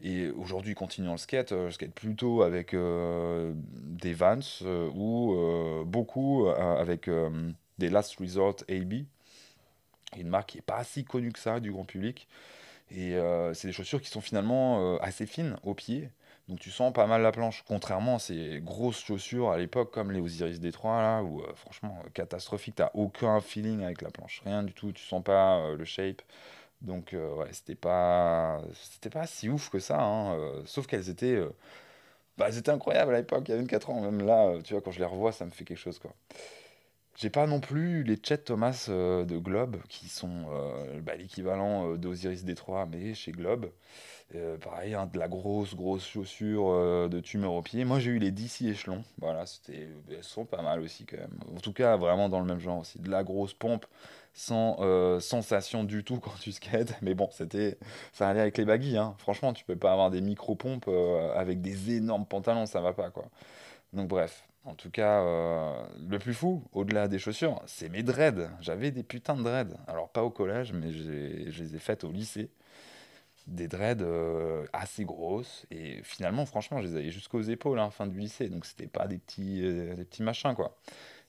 Et 0.00 0.30
aujourd'hui, 0.30 0.74
continuant 0.74 1.12
le 1.12 1.18
skate, 1.18 1.50
je 1.50 1.70
skate 1.70 1.92
plutôt 1.94 2.42
avec 2.42 2.74
des 2.74 4.12
Vans 4.12 4.40
ou 4.94 5.34
beaucoup 5.86 6.48
avec 6.48 7.08
des 7.78 7.88
Last 7.90 8.16
Resort 8.16 8.56
AB 8.68 9.04
une 10.22 10.28
marque 10.28 10.50
qui 10.50 10.58
n'est 10.58 10.62
pas 10.62 10.84
si 10.84 11.04
connue 11.04 11.32
que 11.32 11.38
ça 11.38 11.60
du 11.60 11.72
grand 11.72 11.84
public. 11.84 12.28
Et 12.90 13.14
euh, 13.16 13.54
c'est 13.54 13.68
des 13.68 13.72
chaussures 13.72 14.00
qui 14.00 14.10
sont 14.10 14.20
finalement 14.20 14.94
euh, 14.94 14.98
assez 15.00 15.26
fines 15.26 15.56
au 15.62 15.74
pied. 15.74 16.10
Donc 16.48 16.60
tu 16.60 16.70
sens 16.70 16.92
pas 16.92 17.06
mal 17.06 17.22
la 17.22 17.32
planche. 17.32 17.64
Contrairement 17.66 18.16
à 18.16 18.18
ces 18.18 18.60
grosses 18.62 19.02
chaussures 19.02 19.50
à 19.50 19.58
l'époque 19.58 19.90
comme 19.92 20.12
les 20.12 20.20
Osiris 20.20 20.60
Détroit 20.60 21.00
là, 21.00 21.22
où 21.22 21.40
euh, 21.40 21.54
franchement 21.54 21.98
catastrophique, 22.12 22.76
t'as 22.76 22.90
aucun 22.94 23.40
feeling 23.40 23.82
avec 23.82 24.02
la 24.02 24.10
planche, 24.10 24.42
rien 24.44 24.62
du 24.62 24.74
tout, 24.74 24.92
tu 24.92 25.04
sens 25.04 25.22
pas 25.22 25.72
le 25.74 25.84
shape. 25.84 26.22
Donc 26.82 27.14
ouais, 27.14 27.48
c'était 27.52 27.74
pas 27.74 28.60
c'était 28.74 29.08
pas 29.10 29.26
si 29.26 29.48
ouf 29.48 29.70
que 29.70 29.78
ça, 29.78 30.02
hein, 30.02 30.38
sauf 30.66 30.86
qu'elles 30.86 31.08
étaient 31.08 31.40
bah, 32.36 32.46
elles 32.48 32.58
étaient 32.58 32.70
incroyables 32.70 33.14
à 33.14 33.18
l'époque, 33.18 33.44
il 33.48 33.52
y 33.52 33.54
a 33.54 33.58
24 33.58 33.90
ans. 33.90 34.00
Même 34.00 34.26
là, 34.26 34.52
tu 34.64 34.74
vois, 34.74 34.82
quand 34.82 34.90
je 34.90 34.98
les 34.98 35.04
revois, 35.06 35.32
ça 35.32 35.46
me 35.46 35.50
fait 35.50 35.64
quelque 35.64 35.78
chose 35.78 35.98
quoi. 35.98 36.12
J'ai 37.16 37.30
pas 37.30 37.46
non 37.46 37.60
plus 37.60 38.02
les 38.02 38.18
Chet 38.20 38.38
Thomas 38.38 38.86
euh, 38.88 39.24
de 39.24 39.38
Globe, 39.38 39.76
qui 39.88 40.08
sont 40.08 40.46
euh, 40.50 41.00
bah, 41.00 41.14
l'équivalent 41.14 41.92
euh, 41.92 41.96
d'Osiris 41.96 42.44
Détroit, 42.44 42.86
mais 42.86 43.14
chez 43.14 43.30
Globe. 43.30 43.70
Euh, 44.34 44.58
pareil, 44.58 44.94
hein, 44.94 45.08
de 45.12 45.18
la 45.18 45.28
grosse, 45.28 45.76
grosse 45.76 46.06
chaussure 46.06 46.70
euh, 46.70 47.08
de 47.08 47.20
tumeur 47.20 47.52
au 47.52 47.62
pied. 47.62 47.84
Moi, 47.84 48.00
j'ai 48.00 48.10
eu 48.10 48.18
les 48.18 48.32
DC 48.32 48.62
Echelon. 48.62 49.04
Voilà, 49.18 49.44
elles 49.68 50.24
sont 50.24 50.44
pas 50.44 50.62
mal 50.62 50.80
aussi, 50.80 51.06
quand 51.06 51.18
même. 51.18 51.38
En 51.56 51.60
tout 51.60 51.72
cas, 51.72 51.96
vraiment 51.96 52.28
dans 52.28 52.40
le 52.40 52.46
même 52.46 52.58
genre 52.58 52.80
aussi. 52.80 52.98
De 52.98 53.10
la 53.10 53.22
grosse 53.22 53.54
pompe, 53.54 53.86
sans 54.32 54.78
sensation 55.20 55.84
du 55.84 56.02
tout 56.04 56.18
quand 56.18 56.34
tu 56.40 56.50
skates. 56.52 56.96
Mais 57.02 57.14
bon, 57.14 57.28
c'était, 57.32 57.78
ça 58.12 58.28
allait 58.28 58.40
avec 58.40 58.58
les 58.58 58.64
baggy, 58.64 58.96
hein. 58.96 59.14
Franchement, 59.18 59.52
tu 59.52 59.64
peux 59.64 59.76
pas 59.76 59.92
avoir 59.92 60.10
des 60.10 60.20
micro-pompes 60.20 60.88
avec 61.36 61.60
des 61.60 61.96
énormes 61.96 62.26
pantalons, 62.26 62.66
ça 62.66 62.80
va 62.80 62.92
pas, 62.92 63.10
quoi. 63.10 63.26
Donc 63.92 64.08
bref, 64.08 64.44
en 64.64 64.74
tout 64.74 64.90
cas, 64.90 65.20
euh, 65.22 65.86
le 66.08 66.18
plus 66.18 66.32
fou, 66.32 66.62
au-delà 66.72 67.06
des 67.06 67.18
chaussures, 67.18 67.60
c'est 67.66 67.90
mes 67.90 68.02
dreads. 68.02 68.50
J'avais 68.60 68.90
des 68.90 69.02
putains 69.02 69.36
de 69.36 69.42
dreads. 69.42 69.76
Alors 69.86 70.08
pas 70.08 70.22
au 70.22 70.30
collège, 70.30 70.72
mais 70.72 70.90
je 70.90 71.62
les 71.62 71.76
ai 71.76 71.78
faites 71.78 72.04
au 72.04 72.10
lycée. 72.10 72.50
Des 73.46 73.68
dreads 73.68 74.02
euh, 74.02 74.64
assez 74.72 75.04
grosses. 75.04 75.66
Et 75.70 76.00
finalement, 76.02 76.46
franchement, 76.46 76.80
je 76.80 76.88
les 76.88 76.96
avais 76.96 77.10
jusqu'aux 77.10 77.42
épaules, 77.42 77.78
hein, 77.78 77.90
fin 77.90 78.06
du 78.06 78.18
lycée. 78.18 78.48
Donc 78.48 78.64
c'était 78.64 78.86
pas 78.86 79.06
des 79.06 79.18
petits, 79.18 79.60
euh, 79.62 79.94
des 79.94 80.04
petits 80.04 80.22
machins, 80.22 80.54
quoi. 80.54 80.76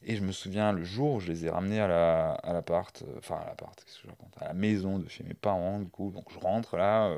Et 0.03 0.15
je 0.15 0.23
me 0.23 0.31
souviens, 0.31 0.71
le 0.71 0.83
jour 0.85 1.15
où 1.15 1.19
je 1.19 1.27
les 1.27 1.45
ai 1.45 1.49
ramenés 1.49 1.81
à 1.81 1.87
la, 1.87 2.31
à 2.31 2.53
l'appart, 2.53 3.03
enfin 3.17 3.39
à 3.43 3.45
l'appart, 3.47 3.83
qu'est-ce 3.83 3.97
que 3.97 4.03
je 4.03 4.09
raconte? 4.09 4.33
À 4.39 4.45
la 4.45 4.53
maison 4.53 4.99
de 4.99 5.09
chez 5.09 5.23
mes 5.25 5.33
parents, 5.33 5.79
du 5.79 5.89
coup. 5.89 6.11
Donc 6.11 6.31
je 6.31 6.39
rentre 6.39 6.77
là, 6.77 7.11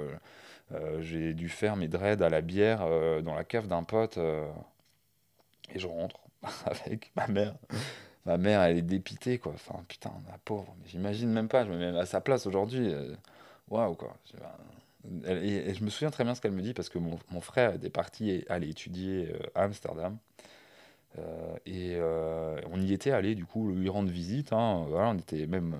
j'ai 1.02 1.34
dû 1.34 1.50
faire 1.50 1.76
mes 1.76 1.90
dreads 1.90 2.24
à 2.24 2.30
la 2.30 2.42
bière 2.42 2.80
dans 3.24 3.36
la 3.36 3.44
cave 3.44 3.68
d'un 3.68 3.84
pote. 3.84 4.18
Et 5.74 5.80
je 5.80 5.88
rentre 5.88 6.20
avec 6.66 7.12
ma 7.16 7.28
mère. 7.28 7.56
Ma 8.26 8.38
mère, 8.38 8.62
elle 8.62 8.78
est 8.78 8.82
dépitée, 8.82 9.38
quoi. 9.38 9.54
Enfin, 9.56 9.82
putain, 9.88 10.12
la 10.30 10.38
pauvre. 10.44 10.76
Mais 10.82 10.90
j'imagine 10.90 11.30
même 11.32 11.48
pas, 11.48 11.66
je 11.66 11.72
me 11.72 11.78
mets 11.78 11.98
à 11.98 12.06
sa 12.06 12.20
place 12.22 12.46
aujourd'hui. 12.46 12.94
euh, 12.94 13.16
Waouh, 13.70 13.96
quoi. 13.96 14.14
Et, 15.26 15.74
je 15.74 15.84
me 15.84 15.90
souviens 15.90 16.12
très 16.12 16.26
bien 16.26 16.36
ce 16.36 16.42
qu'elle 16.42 16.52
me 16.52 16.62
dit 16.62 16.74
parce 16.74 16.90
que 16.90 17.00
mon, 17.00 17.18
mon 17.32 17.40
frère 17.42 17.74
était 17.76 17.90
parti 17.90 18.44
aller 18.50 18.70
étudier 18.70 19.30
euh, 19.34 19.40
à 19.56 19.64
Amsterdam. 19.64 20.18
Euh, 21.18 21.56
et 21.66 21.98
on 22.72 22.82
y 22.82 22.94
était 22.94 23.12
allé, 23.12 23.34
du 23.36 23.46
coup, 23.46 23.72
lui 23.72 23.90
rendre 23.90 24.10
visite. 24.12 24.52
hein. 24.54 24.86
Voilà, 24.90 25.10
on 25.10 25.18
était 25.18 25.48
même, 25.48 25.76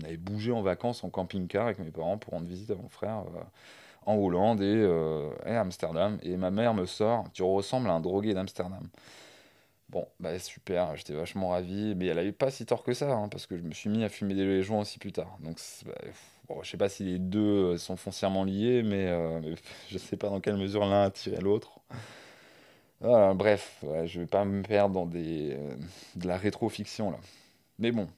on 0.00 0.04
avait 0.04 0.16
bougé 0.16 0.52
en 0.52 0.62
vacances 0.62 1.02
en 1.04 1.10
camping-car 1.10 1.66
avec 1.66 1.78
mes 1.80 1.90
parents 1.90 2.16
pour 2.18 2.34
rendre 2.34 2.46
visite 2.46 2.70
à 2.70 2.76
mon 2.76 2.88
frère 2.88 3.24
en 4.06 4.14
Hollande 4.14 4.62
et, 4.62 4.88
et, 5.46 5.50
Amsterdam. 5.56 6.18
Et 6.22 6.36
ma 6.36 6.50
mère 6.50 6.74
me 6.74 6.86
sort 6.86 7.24
Tu 7.34 7.42
ressembles 7.42 7.88
à 7.90 7.94
un 7.94 8.00
drogué 8.00 8.34
d'Amsterdam. 8.34 8.88
Bon, 9.90 10.06
bah 10.20 10.38
super, 10.38 10.96
j'étais 10.96 11.14
vachement 11.14 11.50
ravi. 11.50 11.94
Mais 11.94 12.06
elle 12.06 12.18
avait 12.18 12.32
pas 12.32 12.50
si 12.50 12.66
tort 12.66 12.82
que 12.82 12.92
ça, 12.92 13.10
hein, 13.12 13.28
parce 13.28 13.46
que 13.46 13.56
je 13.56 13.62
me 13.62 13.72
suis 13.72 13.88
mis 13.90 14.04
à 14.04 14.08
fumer 14.08 14.34
des 14.34 14.62
joints 14.62 14.80
aussi 14.80 14.98
plus 14.98 15.12
tard. 15.12 15.38
Donc, 15.40 15.58
bah, 15.86 15.94
bon, 16.48 16.62
je 16.62 16.70
sais 16.70 16.76
pas 16.76 16.88
si 16.88 17.04
les 17.04 17.18
deux 17.18 17.78
sont 17.78 17.96
foncièrement 17.96 18.44
liés, 18.44 18.82
mais, 18.82 19.08
je 19.42 19.54
je 19.90 19.98
sais 19.98 20.16
pas 20.16 20.28
dans 20.28 20.40
quelle 20.40 20.56
mesure 20.56 20.84
l'un 20.86 21.04
a 21.04 21.10
tiré 21.10 21.40
l'autre. 21.40 21.80
Voilà, 23.00 23.32
bref, 23.34 23.84
je 24.06 24.20
vais 24.20 24.26
pas 24.26 24.44
me 24.44 24.62
perdre 24.62 24.94
dans 24.94 25.06
des, 25.06 25.56
de 26.16 26.26
la 26.26 26.36
rétrofiction 26.36 27.10
là. 27.12 27.18
Mais 27.78 27.92
bon, 27.92 28.08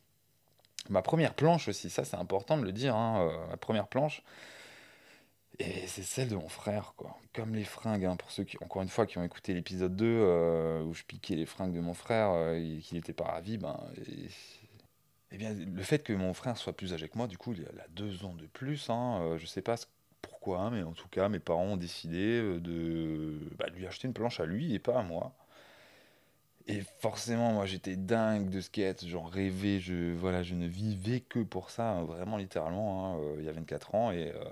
ma 0.88 1.02
première 1.02 1.34
planche 1.34 1.68
aussi, 1.68 1.90
ça 1.90 2.04
c'est 2.04 2.16
important 2.16 2.56
de 2.58 2.64
le 2.64 2.72
dire, 2.72 2.96
hein, 2.96 3.28
euh, 3.28 3.46
ma 3.50 3.56
première 3.56 3.88
planche, 3.88 4.22
et 5.60 5.86
c'est 5.86 6.02
celle 6.02 6.28
de 6.28 6.36
mon 6.36 6.48
frère, 6.48 6.94
quoi. 6.96 7.16
Comme 7.34 7.54
les 7.54 7.64
fringues, 7.64 8.04
hein, 8.04 8.16
pour 8.16 8.30
ceux 8.30 8.44
qui, 8.44 8.56
encore 8.62 8.82
une 8.82 8.88
fois, 8.88 9.06
qui 9.06 9.18
ont 9.18 9.24
écouté 9.24 9.52
l'épisode 9.52 9.94
2, 9.94 10.06
euh, 10.06 10.82
où 10.82 10.94
je 10.94 11.04
piquais 11.04 11.36
les 11.36 11.46
fringues 11.46 11.74
de 11.74 11.80
mon 11.80 11.94
frère, 11.94 12.30
euh, 12.30 12.54
et 12.54 12.78
qu'il 12.78 12.96
n'était 12.96 13.12
pas 13.12 13.24
ravi, 13.24 13.58
ben, 13.58 13.78
et, 15.30 15.36
bien, 15.36 15.52
le 15.52 15.82
fait 15.82 16.02
que 16.02 16.12
mon 16.12 16.32
frère 16.34 16.56
soit 16.56 16.72
plus 16.72 16.94
âgé 16.94 17.08
que 17.08 17.18
moi, 17.18 17.26
du 17.26 17.36
coup, 17.38 17.52
il 17.52 17.62
a 17.64 17.88
deux 17.90 18.24
ans 18.24 18.34
de 18.34 18.46
plus, 18.46 18.88
hein, 18.90 19.36
je 19.38 19.46
sais 19.46 19.62
pas 19.62 19.76
pourquoi, 20.22 20.70
mais 20.70 20.82
en 20.82 20.92
tout 20.92 21.08
cas, 21.08 21.28
mes 21.28 21.38
parents 21.38 21.64
ont 21.64 21.76
décidé 21.76 22.40
de, 22.60 23.38
bah, 23.58 23.68
de 23.68 23.76
lui 23.76 23.86
acheter 23.86 24.08
une 24.08 24.14
planche 24.14 24.40
à 24.40 24.46
lui 24.46 24.74
et 24.74 24.78
pas 24.78 24.98
à 24.98 25.02
moi. 25.02 25.34
Et 26.70 26.82
forcément, 27.00 27.52
moi 27.52 27.66
j'étais 27.66 27.96
dingue 27.96 28.48
de 28.48 28.60
skate, 28.60 29.04
j'en 29.06 29.24
rêvais, 29.24 29.80
je, 29.80 30.14
voilà, 30.14 30.44
je 30.44 30.54
ne 30.54 30.66
vivais 30.66 31.20
que 31.20 31.40
pour 31.40 31.70
ça, 31.70 31.90
hein, 31.90 32.04
vraiment 32.04 32.36
littéralement, 32.36 33.16
hein, 33.16 33.18
euh, 33.18 33.36
il 33.40 33.44
y 33.44 33.48
a 33.48 33.52
24 33.52 33.94
ans, 33.96 34.12
et 34.12 34.28
euh, 34.28 34.44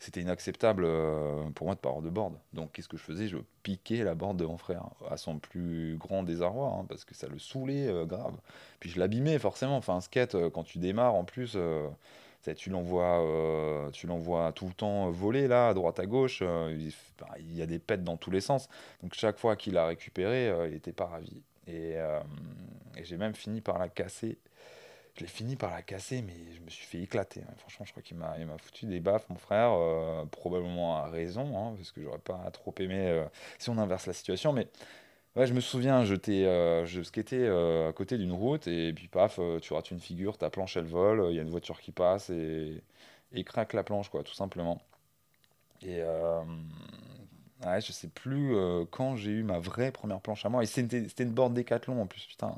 c'était 0.00 0.22
inacceptable 0.22 0.84
euh, 0.84 1.44
pour 1.54 1.66
moi 1.66 1.76
de 1.76 1.80
pas 1.80 1.90
avoir 1.90 2.02
de 2.02 2.10
board. 2.10 2.34
Donc 2.52 2.72
qu'est-ce 2.72 2.88
que 2.88 2.96
je 2.96 3.02
faisais? 3.02 3.28
Je 3.28 3.36
piquais 3.62 4.02
la 4.02 4.16
board 4.16 4.36
de 4.36 4.44
mon 4.44 4.58
frère, 4.58 4.86
à 5.08 5.16
son 5.16 5.38
plus 5.38 5.96
grand 5.98 6.24
désarroi, 6.24 6.68
hein, 6.80 6.84
parce 6.88 7.04
que 7.04 7.14
ça 7.14 7.28
le 7.28 7.38
saoulait 7.38 7.92
grave. 8.06 8.34
Puis 8.80 8.90
je 8.90 8.98
l'abîmais 8.98 9.38
forcément, 9.38 9.76
enfin 9.76 9.94
un 9.94 10.00
skate, 10.00 10.36
quand 10.50 10.64
tu 10.64 10.78
démarres 10.78 11.14
en 11.14 11.24
plus 11.24 11.56
tu 12.54 12.70
l'envoies 12.70 13.20
euh, 13.22 13.90
tu 13.90 14.06
l'envoies 14.06 14.52
tout 14.52 14.66
le 14.66 14.72
temps 14.72 15.10
voler 15.10 15.48
là 15.48 15.68
à 15.68 15.74
droite 15.74 15.98
à 15.98 16.06
gauche 16.06 16.40
euh, 16.42 16.76
il, 17.38 17.56
y 17.56 17.62
a 17.62 17.66
des 17.66 17.78
pets 17.78 18.02
dans 18.02 18.16
tous 18.16 18.30
les 18.30 18.40
sens. 18.40 18.68
Donc 19.02 19.14
chaque 19.14 19.38
fois 19.38 19.56
qu'il 19.56 19.76
a 19.76 19.86
récupéré 19.86 20.48
euh, 20.48 20.68
il 20.68 20.74
était 20.74 20.92
pas 20.92 21.06
ravi. 21.06 21.42
Et, 21.68 21.96
j'ai 23.02 23.16
même 23.16 23.34
fini 23.34 23.60
par 23.60 23.78
la 23.78 23.88
casser. 23.88 24.38
Je 25.16 25.20
l'ai 25.20 25.26
fini 25.26 25.56
par 25.56 25.70
la 25.70 25.82
casser 25.82 26.22
mais 26.22 26.36
je 26.54 26.60
me 26.60 26.70
suis 26.70 26.86
fait 26.86 27.00
éclater 27.00 27.40
hein. 27.40 27.54
franchement 27.58 27.86
je 27.86 27.90
crois 27.90 28.02
qu'il 28.02 28.16
m'a 28.16 28.36
m'a 28.38 28.58
foutu 28.58 28.86
des 28.86 29.00
baffes 29.00 29.26
mon 29.30 29.36
frère 29.36 29.72
probablement 30.30 30.98
à 30.98 31.08
raison 31.08 31.56
hein, 31.56 31.74
parce 31.74 31.90
que 31.90 32.02
j'aurais 32.02 32.18
pas 32.18 32.50
trop 32.52 32.74
aimé 32.78 33.24
si 33.58 33.70
on 33.70 33.78
inverse 33.78 34.06
la 34.06 34.12
situation 34.12 34.52
mais 34.52 34.68
Ouais, 35.36 35.46
je 35.46 35.52
me 35.52 35.60
souviens, 35.60 36.04
je, 36.04 36.14
euh, 36.28 36.86
je 36.86 37.00
euh, 37.34 37.88
à 37.90 37.92
côté 37.92 38.16
d'une 38.16 38.32
route 38.32 38.66
et 38.68 38.92
puis 38.94 39.06
paf, 39.08 39.38
euh, 39.38 39.60
tu 39.60 39.72
rates 39.74 39.90
une 39.90 40.00
figure, 40.00 40.38
ta 40.38 40.48
planche 40.50 40.76
elle 40.78 40.86
vole, 40.86 41.26
il 41.30 41.36
y 41.36 41.38
a 41.38 41.42
une 41.42 41.50
voiture 41.50 41.78
qui 41.80 41.92
passe 41.92 42.30
et, 42.30 42.82
et 43.32 43.44
craque 43.44 43.74
la 43.74 43.84
planche, 43.84 44.08
quoi, 44.08 44.22
tout 44.24 44.32
simplement. 44.34 44.80
Et 45.82 46.02
ouais, 47.64 47.80
je 47.80 47.92
sais 47.92 48.08
plus 48.08 48.54
quand 48.90 49.16
j'ai 49.16 49.30
eu 49.30 49.42
ma 49.42 49.58
vraie 49.58 49.92
première 49.92 50.20
planche 50.20 50.44
à 50.44 50.48
moi. 50.48 50.62
Et 50.62 50.66
c'était 50.66 51.22
une 51.22 51.30
board 51.30 51.54
Décathlon 51.54 52.00
en 52.00 52.06
plus, 52.06 52.24
putain, 52.26 52.56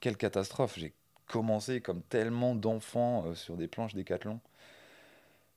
quelle 0.00 0.16
catastrophe. 0.16 0.78
J'ai 0.78 0.94
commencé 1.28 1.80
comme 1.80 2.02
tellement 2.02 2.54
d'enfants 2.54 3.34
sur 3.36 3.56
des 3.56 3.68
planches 3.68 3.94
Décathlon. 3.94 4.40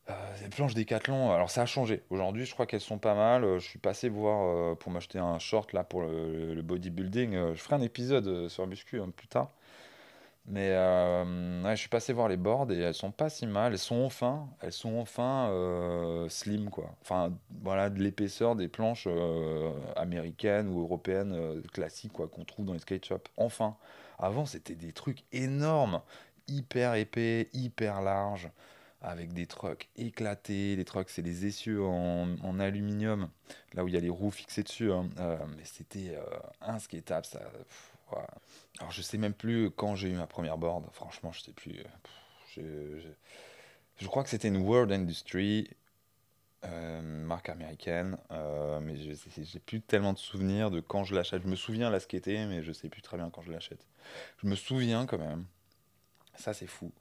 Euh, 0.09 0.13
les 0.41 0.49
planches 0.49 0.73
Décathlon, 0.73 1.31
alors 1.31 1.49
ça 1.49 1.63
a 1.63 1.65
changé. 1.65 2.01
Aujourd'hui, 2.09 2.45
je 2.45 2.53
crois 2.53 2.65
qu'elles 2.65 2.81
sont 2.81 2.97
pas 2.97 3.13
mal. 3.13 3.43
Euh, 3.43 3.59
je 3.59 3.67
suis 3.67 3.79
passé 3.79 4.07
voir 4.07 4.45
euh, 4.45 4.75
pour 4.75 4.91
m'acheter 4.91 5.19
un 5.19 5.37
short 5.39 5.73
là 5.73 5.83
pour 5.83 6.01
le, 6.01 6.61
bodybuilding. 6.61 7.53
je 7.53 7.61
ferai 7.61 7.75
un 7.75 7.81
épisode 7.81 8.47
sur 8.47 8.65
Muscu 8.67 9.01
hein, 9.01 9.09
plus 9.15 9.27
tard. 9.27 9.51
Mais 10.49 10.69
je 10.69 11.75
suis 11.75 11.89
passé 11.89 12.13
voir 12.13 12.29
les 12.29 12.37
boards 12.37 12.71
et 12.71 12.79
elles 12.79 12.93
sont 12.93 13.11
pas 13.11 13.29
si 13.29 13.45
mal. 13.45 13.73
Elles 13.73 13.79
sont 13.79 14.01
enfin, 14.05 14.47
elles 14.61 14.71
sont 14.71 14.97
enfin 14.97 15.51
slim 16.29 16.69
quoi. 16.69 16.95
Enfin 17.01 17.33
voilà 17.61 17.89
de 17.89 18.01
l'épaisseur 18.01 18.55
des 18.55 18.69
planches 18.69 19.09
américaines 19.97 20.69
ou 20.69 20.79
européennes 20.79 21.61
classiques 21.73 22.13
quoi 22.13 22.29
qu'on 22.29 22.45
trouve 22.45 22.65
dans 22.65 22.73
les 22.73 22.79
skate 22.79 23.05
shops. 23.05 23.29
Enfin, 23.35 23.75
avant 24.19 24.45
c'était 24.45 24.75
des 24.75 24.93
trucs 24.93 25.25
énormes, 25.33 26.01
hyper 26.47 26.95
épais, 26.95 27.49
hyper 27.51 28.01
larges 28.01 28.49
avec 29.01 29.33
des 29.33 29.45
trucks 29.45 29.89
éclatés. 29.95 30.75
Les 30.75 30.85
trucks, 30.85 31.09
c'est 31.09 31.21
les 31.21 31.45
essieux 31.45 31.83
en, 31.83 32.59
aluminium, 32.59 33.29
là 33.73 33.83
où 33.83 33.87
il 33.87 33.93
y 33.93 33.97
a 33.97 33.99
les 33.99 34.09
roues 34.09 34.31
fixées 34.31 34.63
dessus. 34.63 34.91
Hein. 34.91 35.09
Euh, 35.19 35.37
mais 35.55 35.63
c'était 35.63 36.15
euh, 36.15 37.23
ça. 37.23 37.41
Alors 38.79 38.91
je 38.91 39.01
sais 39.01 39.17
même 39.17 39.33
plus 39.33 39.69
quand 39.71 39.95
j'ai 39.95 40.09
eu 40.09 40.15
ma 40.15 40.27
première 40.27 40.57
board. 40.57 40.85
Franchement, 40.93 41.31
je 41.31 41.41
sais 41.41 41.51
plus. 41.51 41.83
je, 42.55 44.07
crois 44.07 44.23
que 44.23 44.29
c'était 44.29 44.47
une 44.47 44.57
World 44.57 44.91
Industry, 44.91 45.69
euh, 46.65 47.01
marque 47.01 47.49
américaine, 47.49 48.17
mais 48.81 48.95
j'ai 48.95 49.59
plus 49.59 49.81
tellement 49.81 50.13
de 50.13 50.17
souvenirs 50.17 50.71
de 50.71 50.79
quand 50.79 51.03
je 51.03 51.13
l'achète. 51.13 51.43
Je 51.43 51.47
me 51.47 51.55
souviens 51.55 51.89
la 51.89 51.99
skater, 51.99 52.45
mais 52.45 52.63
je 52.63 52.71
sais 52.71 52.89
plus 52.89 53.01
très 53.01 53.17
bien 53.17 53.29
quand 53.29 53.41
je 53.41 53.51
l'achète. 53.51 53.85
Je 54.41 54.47
me 54.47 54.55
souviens 54.55 55.05
quand 55.05 55.19
même. 55.19 55.45
Ça, 56.35 56.53
c'est 56.53 56.67
fou 56.67 56.91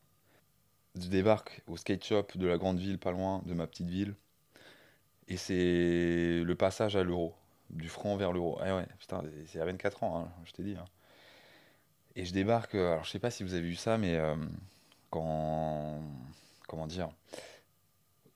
je 1.00 1.08
débarque 1.08 1.62
au 1.66 1.76
skate 1.76 2.04
shop 2.04 2.26
de 2.36 2.46
la 2.46 2.58
grande 2.58 2.78
ville, 2.78 2.98
pas 2.98 3.12
loin 3.12 3.42
de 3.46 3.54
ma 3.54 3.66
petite 3.66 3.88
ville. 3.88 4.14
Et 5.28 5.36
c'est 5.36 6.42
le 6.44 6.54
passage 6.54 6.96
à 6.96 7.02
l'euro, 7.02 7.34
du 7.70 7.88
franc 7.88 8.16
vers 8.16 8.32
l'euro. 8.32 8.58
Ah 8.62 8.76
ouais, 8.76 8.86
putain, 8.98 9.22
c'est 9.46 9.60
à 9.60 9.64
24 9.64 10.04
ans, 10.04 10.20
hein, 10.20 10.28
je 10.44 10.52
t'ai 10.52 10.62
dit. 10.62 10.76
Hein. 10.78 10.84
Et 12.14 12.24
je 12.24 12.32
débarque, 12.32 12.74
euh, 12.74 12.92
alors 12.92 13.04
je 13.04 13.10
sais 13.10 13.18
pas 13.18 13.30
si 13.30 13.42
vous 13.42 13.54
avez 13.54 13.62
vu 13.62 13.76
ça, 13.76 13.98
mais 13.98 14.16
euh, 14.16 14.36
quand. 15.10 16.00
Comment 16.68 16.86
dire 16.86 17.10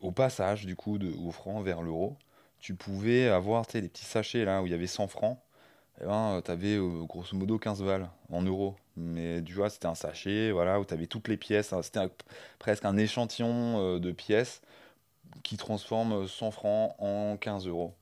Au 0.00 0.12
passage, 0.12 0.66
du 0.66 0.76
coup, 0.76 0.98
au 0.98 1.32
franc 1.32 1.62
vers 1.62 1.82
l'euro, 1.82 2.16
tu 2.60 2.74
pouvais 2.74 3.28
avoir 3.28 3.66
des 3.66 3.88
petits 3.88 4.04
sachets 4.04 4.44
là 4.44 4.62
où 4.62 4.66
il 4.66 4.70
y 4.70 4.74
avait 4.74 4.86
100 4.86 5.08
francs. 5.08 5.38
Et 5.98 6.04
eh 6.04 6.06
ben, 6.06 6.40
tu 6.44 6.50
avais 6.50 6.78
grosso 6.78 7.36
modo 7.36 7.58
15 7.58 7.82
balles 7.82 8.08
en 8.30 8.42
euros. 8.42 8.76
Mais 9.00 9.42
tu 9.42 9.54
vois, 9.54 9.70
c'était 9.70 9.86
un 9.86 9.94
sachet, 9.94 10.50
voilà, 10.52 10.80
où 10.80 10.84
tu 10.84 10.94
avais 10.94 11.06
toutes 11.06 11.28
les 11.28 11.36
pièces. 11.36 11.72
Hein. 11.72 11.82
C'était 11.82 12.00
presque 12.58 12.84
un 12.84 12.96
échantillon 12.96 13.96
euh, 13.96 13.98
de 13.98 14.12
pièces 14.12 14.62
qui 15.42 15.56
transforme 15.56 16.26
100 16.28 16.50
francs 16.50 16.94
en 16.98 17.36
15 17.36 17.66
euros. 17.66 17.94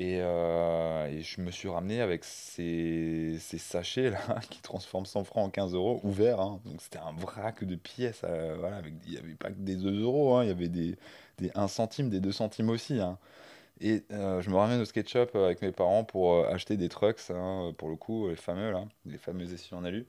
Euh, 0.00 1.06
et, 1.06 1.22
je 1.22 1.40
me 1.40 1.50
suis 1.50 1.68
ramené 1.68 2.00
avec 2.00 2.24
ces, 2.24 3.36
ces 3.40 3.58
sachets-là 3.58 4.40
qui 4.50 4.60
transforment 4.60 5.06
100 5.06 5.24
francs 5.24 5.46
en 5.46 5.50
15 5.50 5.74
euros, 5.74 6.00
ouverts. 6.04 6.40
Hein. 6.40 6.60
Donc 6.64 6.80
c'était 6.80 6.98
un 6.98 7.12
vrac 7.12 7.64
de 7.64 7.74
pièces. 7.74 8.22
Euh, 8.24 8.56
voilà, 8.58 8.80
il 9.06 9.12
n'y 9.12 9.18
avait 9.18 9.34
pas 9.34 9.50
que 9.50 9.58
des 9.58 9.76
2 9.76 10.02
euros, 10.02 10.36
hein. 10.36 10.44
il 10.44 10.48
y 10.48 10.52
avait 10.52 10.68
des, 10.68 10.96
des 11.38 11.50
1 11.54 11.68
centime, 11.68 12.10
des 12.10 12.20
2 12.20 12.32
centimes 12.32 12.70
aussi. 12.70 13.00
Hein. 13.00 13.18
Et 13.80 14.02
je 14.10 14.50
me 14.50 14.56
ramène 14.56 14.80
au 14.80 14.84
skate 14.84 15.08
shop 15.08 15.28
avec 15.34 15.62
mes 15.62 15.72
parents 15.72 16.04
pour 16.04 16.46
acheter 16.46 16.76
des 16.76 16.88
trucks, 16.88 17.20
pour 17.76 17.88
le 17.88 17.96
coup, 17.96 18.28
les 18.28 18.36
fameux 18.36 18.72
là, 18.72 18.84
les 19.06 19.18
fameux 19.18 19.52
essieux 19.52 19.76
en 19.76 19.84
alu. 19.84 20.06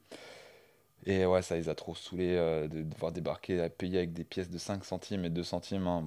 Et 1.05 1.25
ouais, 1.25 1.41
ça 1.41 1.55
les 1.55 1.69
a 1.69 1.75
trop 1.75 1.95
saoulés 1.95 2.35
de 2.35 2.83
devoir 2.83 3.11
débarquer 3.11 3.61
à 3.61 3.69
payer 3.69 3.99
avec 3.99 4.13
des 4.13 4.23
pièces 4.23 4.49
de 4.49 4.57
5 4.57 4.83
centimes 4.83 5.23
et 5.25 5.29
2 5.29 5.43
centimes. 5.43 5.87
Hein. 5.87 6.03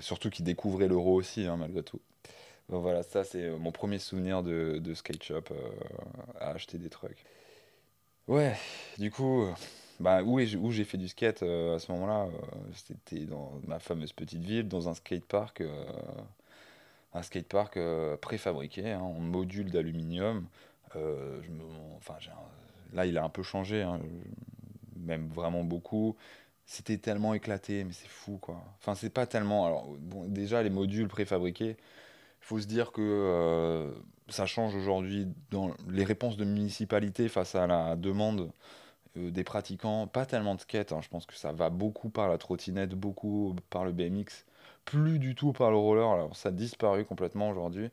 Surtout 0.00 0.30
qu'ils 0.30 0.44
découvraient 0.44 0.88
l'euro 0.88 1.14
aussi, 1.14 1.46
hein, 1.46 1.56
malgré 1.56 1.82
tout. 1.82 2.00
Donc 2.68 2.82
voilà, 2.82 3.02
ça 3.02 3.22
c'est 3.22 3.50
mon 3.50 3.70
premier 3.70 3.98
souvenir 3.98 4.42
de, 4.42 4.78
de 4.78 4.94
skate 4.94 5.22
shop 5.22 5.44
à 6.40 6.50
acheter 6.52 6.78
des 6.78 6.88
trucks. 6.88 7.24
Ouais, 8.28 8.56
du 8.98 9.10
coup, 9.10 9.46
bah, 10.00 10.22
où, 10.22 10.40
où 10.40 10.70
j'ai 10.70 10.84
fait 10.84 10.96
du 10.96 11.08
skate 11.08 11.42
à 11.42 11.78
ce 11.78 11.92
moment-là, 11.92 12.28
c'était 12.74 13.26
dans 13.26 13.52
ma 13.66 13.78
fameuse 13.78 14.12
petite 14.12 14.42
ville, 14.42 14.68
dans 14.68 14.88
un 14.88 14.94
skatepark 14.94 15.62
un 17.14 17.22
skatepark 17.22 17.76
euh, 17.76 18.16
préfabriqué, 18.16 18.92
hein, 18.92 19.00
en 19.00 19.20
module 19.20 19.70
d'aluminium. 19.70 20.46
Euh, 20.96 21.40
enfin, 21.96 22.14
là, 22.92 23.06
il 23.06 23.18
a 23.18 23.24
un 23.24 23.28
peu 23.28 23.42
changé, 23.42 23.82
hein, 23.82 24.00
même 24.96 25.28
vraiment 25.28 25.64
beaucoup. 25.64 26.16
C'était 26.66 26.98
tellement 26.98 27.34
éclaté, 27.34 27.84
mais 27.84 27.92
c'est 27.92 28.08
fou, 28.08 28.38
quoi. 28.38 28.62
Enfin, 28.78 28.94
c'est 28.94 29.10
pas 29.10 29.26
tellement. 29.26 29.66
Alors, 29.66 29.88
bon, 29.98 30.26
déjà, 30.28 30.62
les 30.62 30.70
modules 30.70 31.08
préfabriqués, 31.08 31.76
il 31.76 32.44
faut 32.44 32.60
se 32.60 32.66
dire 32.66 32.92
que 32.92 33.02
euh, 33.02 33.90
ça 34.28 34.46
change 34.46 34.74
aujourd'hui 34.74 35.28
dans 35.50 35.74
les 35.88 36.04
réponses 36.04 36.36
de 36.36 36.44
municipalité 36.44 37.28
face 37.28 37.54
à 37.54 37.66
la 37.66 37.96
demande 37.96 38.50
des 39.16 39.44
pratiquants. 39.44 40.06
Pas 40.06 40.24
tellement 40.24 40.54
de 40.54 40.60
skate, 40.60 40.92
hein, 40.92 41.00
je 41.02 41.08
pense 41.08 41.26
que 41.26 41.34
ça 41.34 41.52
va 41.52 41.68
beaucoup 41.68 42.08
par 42.08 42.28
la 42.28 42.38
trottinette, 42.38 42.94
beaucoup 42.94 43.54
par 43.68 43.84
le 43.84 43.92
BMX 43.92 44.46
plus 44.84 45.18
du 45.18 45.34
tout 45.34 45.52
par 45.52 45.70
le 45.70 45.76
roller. 45.76 46.08
Alors, 46.10 46.36
ça 46.36 46.48
a 46.50 46.52
disparu 46.52 47.04
complètement 47.04 47.50
aujourd'hui. 47.50 47.90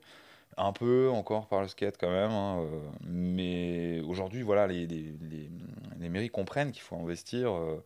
Un 0.58 0.74
peu 0.74 1.10
encore 1.12 1.48
par 1.48 1.62
le 1.62 1.68
skate 1.70 1.98
quand 2.00 2.12
même. 2.12 2.32
Hein, 2.32 2.60
euh, 2.62 2.82
mais 3.04 4.02
aujourd'hui, 4.02 4.44
voilà, 4.44 4.68
les, 4.68 4.88
les, 4.88 5.16
les, 6.00 6.10
mairies 6.10 6.30
comprennent 6.30 6.72
qu'il 6.72 6.82
faut 6.84 6.98
investir 6.98 7.52
euh, 7.56 7.84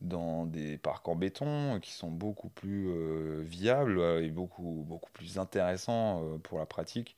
dans 0.00 0.46
des 0.46 0.78
parcs 0.78 1.08
en 1.08 1.16
béton 1.16 1.80
qui 1.80 1.92
sont 1.92 2.10
beaucoup 2.10 2.48
plus 2.50 2.88
euh, 2.88 3.42
viables 3.44 3.98
euh, 3.98 4.24
et 4.24 4.30
beaucoup, 4.30 4.84
beaucoup 4.86 5.10
plus 5.12 5.38
intéressants 5.38 6.22
euh, 6.24 6.38
pour 6.38 6.58
la 6.58 6.66
pratique 6.66 7.16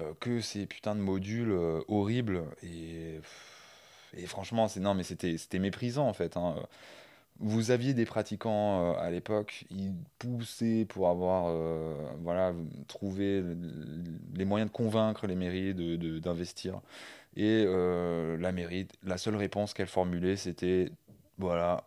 euh, 0.00 0.12
que 0.20 0.40
ces 0.40 0.66
putains 0.66 0.94
de 0.96 1.00
modules 1.00 1.52
euh, 1.52 1.80
horribles. 1.88 2.44
Et, 2.62 3.20
et 4.16 4.26
franchement, 4.26 4.68
c'est 4.68 4.80
non, 4.80 4.94
mais 4.94 5.02
c'était 5.02 5.38
c'était 5.38 5.58
méprisant 5.58 6.08
en 6.08 6.12
fait. 6.12 6.36
hein. 6.36 6.56
Vous 7.38 7.70
aviez 7.70 7.92
des 7.92 8.06
pratiquants 8.06 8.94
euh, 8.94 8.98
à 8.98 9.10
l'époque, 9.10 9.66
ils 9.70 9.92
poussaient 10.18 10.86
pour 10.88 11.08
avoir, 11.08 11.46
euh, 11.48 11.94
voilà, 12.22 12.54
trouvé 12.88 13.42
les 14.34 14.44
moyens 14.46 14.70
de 14.70 14.74
convaincre 14.76 15.26
les 15.26 15.34
mairies 15.34 15.74
de, 15.74 15.96
de- 15.96 16.18
d'investir. 16.18 16.80
Et 17.36 17.64
euh, 17.66 18.38
la 18.38 18.52
mairie, 18.52 18.88
la 19.04 19.18
seule 19.18 19.36
réponse 19.36 19.74
qu'elle 19.74 19.88
formulait, 19.88 20.36
c'était, 20.36 20.92
voilà, 21.38 21.84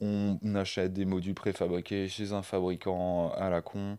on 0.00 0.38
achète 0.56 0.92
des 0.94 1.06
modules 1.06 1.34
préfabriqués 1.34 2.08
chez 2.08 2.32
un 2.32 2.42
fabricant 2.42 3.32
à 3.32 3.50
la 3.50 3.62
con. 3.62 3.98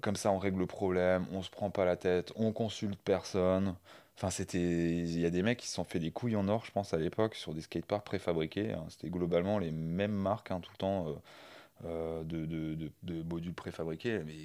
Comme 0.00 0.16
ça, 0.16 0.30
on 0.30 0.38
règle 0.38 0.58
le 0.60 0.66
problème, 0.66 1.24
on 1.32 1.42
se 1.42 1.50
prend 1.50 1.70
pas 1.70 1.84
la 1.84 1.96
tête, 1.96 2.32
on 2.36 2.52
consulte 2.52 2.98
personne. 3.04 3.74
Enfin, 4.16 4.30
c'était, 4.30 4.58
il 4.60 5.18
y 5.20 5.26
a 5.26 5.30
des 5.30 5.42
mecs 5.42 5.58
qui 5.58 5.66
se 5.68 5.74
sont 5.74 5.84
fait 5.84 5.98
des 5.98 6.12
couilles 6.12 6.36
en 6.36 6.46
or, 6.48 6.64
je 6.64 6.70
pense, 6.70 6.94
à 6.94 6.98
l'époque, 6.98 7.34
sur 7.34 7.52
des 7.52 7.60
skateparks 7.62 8.04
préfabriqués. 8.06 8.72
hein. 8.72 8.84
C'était 8.88 9.10
globalement 9.10 9.58
les 9.58 9.72
mêmes 9.72 10.12
marques, 10.12 10.52
hein, 10.52 10.60
tout 10.60 10.70
le 10.72 10.76
temps, 10.78 11.08
euh, 11.08 11.12
euh, 11.86 12.24
de, 12.24 12.46
de, 12.46 12.90
de- 13.02 13.22
modules 13.24 13.54
préfabriqués. 13.54 14.20
Mais 14.26 14.36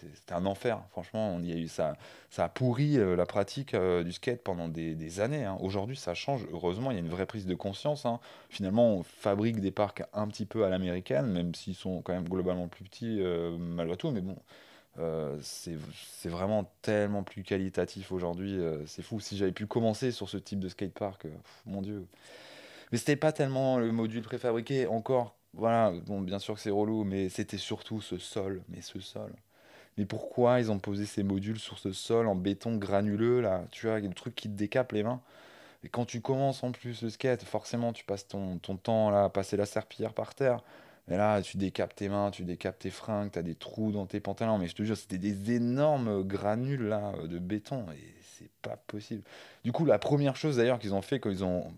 c'était 0.00 0.34
un 0.34 0.46
enfer, 0.46 0.80
franchement. 0.90 1.30
On 1.34 1.42
y 1.42 1.52
a 1.52 1.56
eu, 1.56 1.68
ça, 1.68 1.96
ça 2.30 2.44
a 2.44 2.48
pourri 2.48 2.98
euh, 2.98 3.16
la 3.16 3.26
pratique 3.26 3.74
du 3.76 4.12
skate 4.12 4.42
pendant 4.42 4.68
des, 4.68 5.20
années. 5.20 5.44
hein. 5.44 5.58
Aujourd'hui, 5.60 5.96
ça 5.96 6.14
change. 6.14 6.46
Heureusement, 6.52 6.90
il 6.92 6.94
y 6.94 6.98
a 6.98 7.00
une 7.00 7.08
vraie 7.08 7.26
prise 7.26 7.46
de 7.46 7.54
conscience. 7.56 8.06
Finalement, 8.50 8.94
on 8.94 9.02
fabrique 9.02 9.60
des 9.60 9.72
parcs 9.72 10.04
un 10.12 10.28
petit 10.28 10.46
peu 10.46 10.64
à 10.64 10.70
l'américaine, 10.70 11.26
même 11.32 11.54
s'ils 11.54 11.74
sont 11.74 12.02
quand 12.02 12.12
même 12.14 12.28
globalement 12.28 12.68
plus 12.68 12.84
petits, 12.84 13.20
malgré 13.58 13.96
tout. 13.96 14.10
Mais 14.12 14.20
bon. 14.22 14.36
Euh, 14.98 15.38
c'est 15.42 16.28
vraiment 16.28 16.64
tellement 16.82 17.22
plus 17.22 17.44
qualitatif 17.44 18.10
aujourd'hui, 18.12 18.58
euh, 18.58 18.84
c'est 18.86 19.02
fou. 19.02 19.20
Si 19.20 19.36
j'avais 19.36 19.52
pu 19.52 19.66
commencer 19.66 20.10
sur 20.10 20.28
ce 20.28 20.36
type 20.38 20.58
de 20.60 20.68
skatepark, 20.68 21.26
euh, 21.26 21.28
pff, 21.30 21.62
mon 21.66 21.82
Dieu. 21.82 22.06
Mais 22.92 22.98
c'était 22.98 23.16
pas 23.16 23.32
tellement 23.32 23.78
le 23.78 23.92
module 23.92 24.22
préfabriqué, 24.22 24.86
encore. 24.86 25.36
Voilà, 25.54 25.92
bon, 26.06 26.20
bien 26.20 26.38
sûr 26.38 26.54
que 26.54 26.60
c'est 26.60 26.70
relou, 26.70 27.04
mais 27.04 27.28
c'était 27.28 27.58
surtout 27.58 28.00
ce 28.00 28.18
sol. 28.18 28.62
Mais 28.68 28.80
ce 28.82 29.00
sol. 29.00 29.32
Mais 29.98 30.06
pourquoi 30.06 30.60
ils 30.60 30.70
ont 30.70 30.78
posé 30.78 31.06
ces 31.06 31.22
modules 31.22 31.58
sur 31.58 31.78
ce 31.78 31.92
sol 31.92 32.28
en 32.28 32.34
béton 32.36 32.76
granuleux, 32.76 33.40
là? 33.40 33.64
Tu 33.70 33.86
vois, 33.86 34.00
le 34.00 34.14
truc 34.14 34.34
qui 34.34 34.48
te 34.48 34.54
décape 34.54 34.92
les 34.92 35.02
mains. 35.02 35.20
Et 35.84 35.88
quand 35.88 36.04
tu 36.06 36.20
commences 36.20 36.62
en 36.64 36.72
plus 36.72 37.02
le 37.02 37.10
skate, 37.10 37.44
forcément, 37.44 37.92
tu 37.92 38.04
passes 38.04 38.26
ton, 38.28 38.58
ton 38.58 38.76
temps 38.76 39.10
là, 39.10 39.24
à 39.24 39.30
passer 39.30 39.56
la 39.56 39.66
serpillière 39.66 40.14
par 40.14 40.34
terre. 40.34 40.62
Et 41.10 41.16
là, 41.16 41.40
tu 41.40 41.56
décapes 41.56 41.94
tes 41.94 42.08
mains, 42.08 42.30
tu 42.30 42.44
décapes 42.44 42.78
tes 42.78 42.90
fringues, 42.90 43.30
t'as 43.30 43.42
des 43.42 43.54
trous 43.54 43.92
dans 43.92 44.06
tes 44.06 44.20
pantalons. 44.20 44.58
Mais 44.58 44.68
je 44.68 44.74
te 44.74 44.82
jure, 44.82 44.96
c'était 44.96 45.18
des 45.18 45.52
énormes 45.52 46.22
granules 46.22 46.88
là, 46.88 47.12
de 47.26 47.38
béton. 47.38 47.86
Et 47.92 48.14
c'est 48.22 48.50
pas 48.62 48.76
possible. 48.76 49.22
Du 49.64 49.72
coup, 49.72 49.84
la 49.84 49.98
première 49.98 50.36
chose 50.36 50.56
d'ailleurs 50.56 50.78
qu'ils 50.78 50.94
ont 50.94 51.02
fait 51.02 51.18
quand 51.18 51.30
ils 51.30 51.44
ont 51.44 51.72